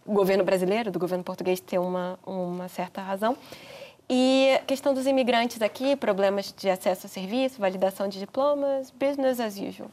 governo 0.06 0.44
brasileiro, 0.44 0.90
do 0.90 0.98
governo 0.98 1.24
português 1.24 1.60
ter 1.60 1.78
uma, 1.78 2.18
uma 2.24 2.68
certa 2.68 3.02
razão. 3.02 3.36
E 4.08 4.60
questão 4.66 4.94
dos 4.94 5.06
imigrantes 5.06 5.60
aqui, 5.60 5.96
problemas 5.96 6.54
de 6.56 6.70
acesso 6.70 7.06
a 7.06 7.08
serviço, 7.08 7.60
validação 7.60 8.08
de 8.08 8.20
diplomas, 8.20 8.90
business 8.90 9.40
as 9.40 9.56
usual. 9.58 9.90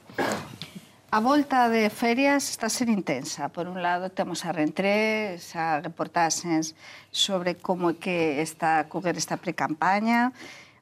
A 1.10 1.20
volta 1.20 1.70
de 1.70 1.90
ferias 1.90 2.50
está 2.50 2.68
a 2.68 2.70
ser 2.70 2.90
intensa. 2.90 3.50
Por 3.50 3.68
un 3.68 3.82
lado, 3.82 4.10
temos 4.10 4.46
a 4.46 4.52
Rentré, 4.52 5.38
xa 5.38 5.78
reportaxes 5.78 6.74
sobre 7.12 7.54
como 7.62 7.90
é 7.90 7.94
que 7.94 8.42
está 8.42 8.82
a 8.82 8.90
correr 8.90 9.14
esta 9.18 9.38
precampaña, 9.38 10.34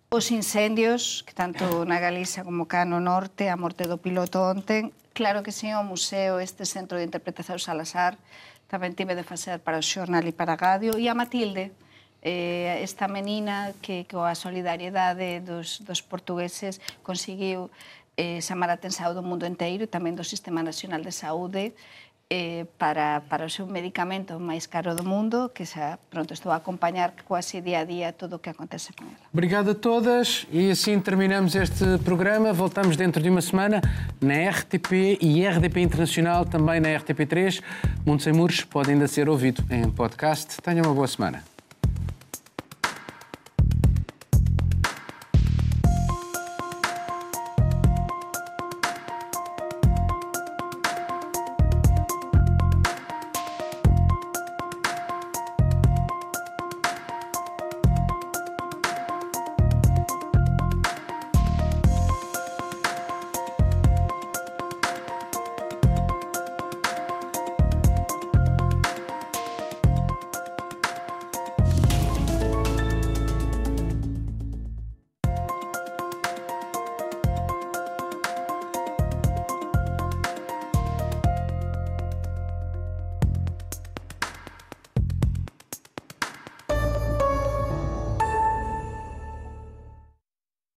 os 0.07 0.31
incendios, 0.31 1.23
que 1.27 1.35
tanto 1.35 1.83
na 1.83 1.99
Galicia 1.99 2.43
como 2.43 2.63
cá 2.63 2.87
no 2.87 2.99
norte, 2.99 3.47
a 3.47 3.55
morte 3.55 3.87
do 3.87 3.99
piloto 3.99 4.39
ontem. 4.39 4.91
Claro 5.11 5.43
que 5.43 5.51
sim, 5.51 5.75
o 5.75 5.83
museo, 5.83 6.39
este 6.39 6.63
centro 6.63 6.95
de 6.95 7.03
interpretación 7.03 7.59
Salazar, 7.59 8.15
tamén 8.71 8.95
tive 8.95 9.19
de 9.19 9.27
facer 9.27 9.59
para 9.59 9.75
o 9.75 9.83
xornal 9.83 10.23
e 10.23 10.31
para 10.31 10.55
a 10.55 10.59
radio, 10.59 10.95
e 10.95 11.11
a 11.11 11.13
Matilde, 11.13 11.75
eh, 12.23 12.79
esta 12.79 13.11
menina 13.11 13.75
que 13.83 14.07
coa 14.07 14.31
solidariedade 14.31 15.43
dos, 15.43 15.83
dos 15.83 15.99
portugueses 15.99 16.79
conseguiu 17.03 17.67
eh, 18.15 18.39
chamar 18.39 18.71
a 18.71 18.79
atención 18.79 19.11
do 19.11 19.19
mundo 19.19 19.43
inteiro 19.43 19.83
e 19.83 19.91
tamén 19.91 20.15
do 20.15 20.23
Sistema 20.23 20.63
Nacional 20.63 21.03
de 21.03 21.11
Saúde 21.11 21.75
eh, 22.31 22.65
para, 22.77 23.19
para 23.27 23.45
o 23.45 23.49
seu 23.49 23.67
medicamento 23.67 24.39
máis 24.39 24.65
caro 24.65 24.95
do 24.95 25.03
mundo, 25.03 25.51
que 25.53 25.65
xa 25.67 25.99
pronto 26.09 26.31
estou 26.31 26.49
a 26.49 26.55
acompañar 26.55 27.11
quase 27.27 27.59
día 27.59 27.81
a 27.81 27.83
día 27.83 28.13
todo 28.15 28.37
o 28.37 28.39
que 28.39 28.49
acontece 28.49 28.95
con 28.95 29.11
ela. 29.11 29.19
Obrigado 29.33 29.71
a 29.71 29.75
todas 29.75 30.47
e 30.49 30.71
assim 30.71 30.97
terminamos 31.01 31.55
este 31.55 31.99
programa. 31.99 32.53
Voltamos 32.53 32.95
dentro 32.95 33.21
de 33.21 33.29
uma 33.29 33.41
semana 33.41 33.81
na 34.21 34.47
RTP 34.49 35.19
e 35.19 35.45
RDP 35.45 35.81
Internacional, 35.81 36.45
também 36.45 36.79
na 36.79 36.87
RTP3. 36.95 37.61
Mundo 38.05 38.23
Sem 38.23 38.31
Muros 38.31 38.63
pode 38.63 38.91
ainda 38.91 39.07
ser 39.09 39.27
ouvido 39.27 39.61
em 39.69 39.91
podcast. 39.91 40.61
Tenham 40.61 40.85
uma 40.85 40.95
boa 40.95 41.07
semana. 41.07 41.50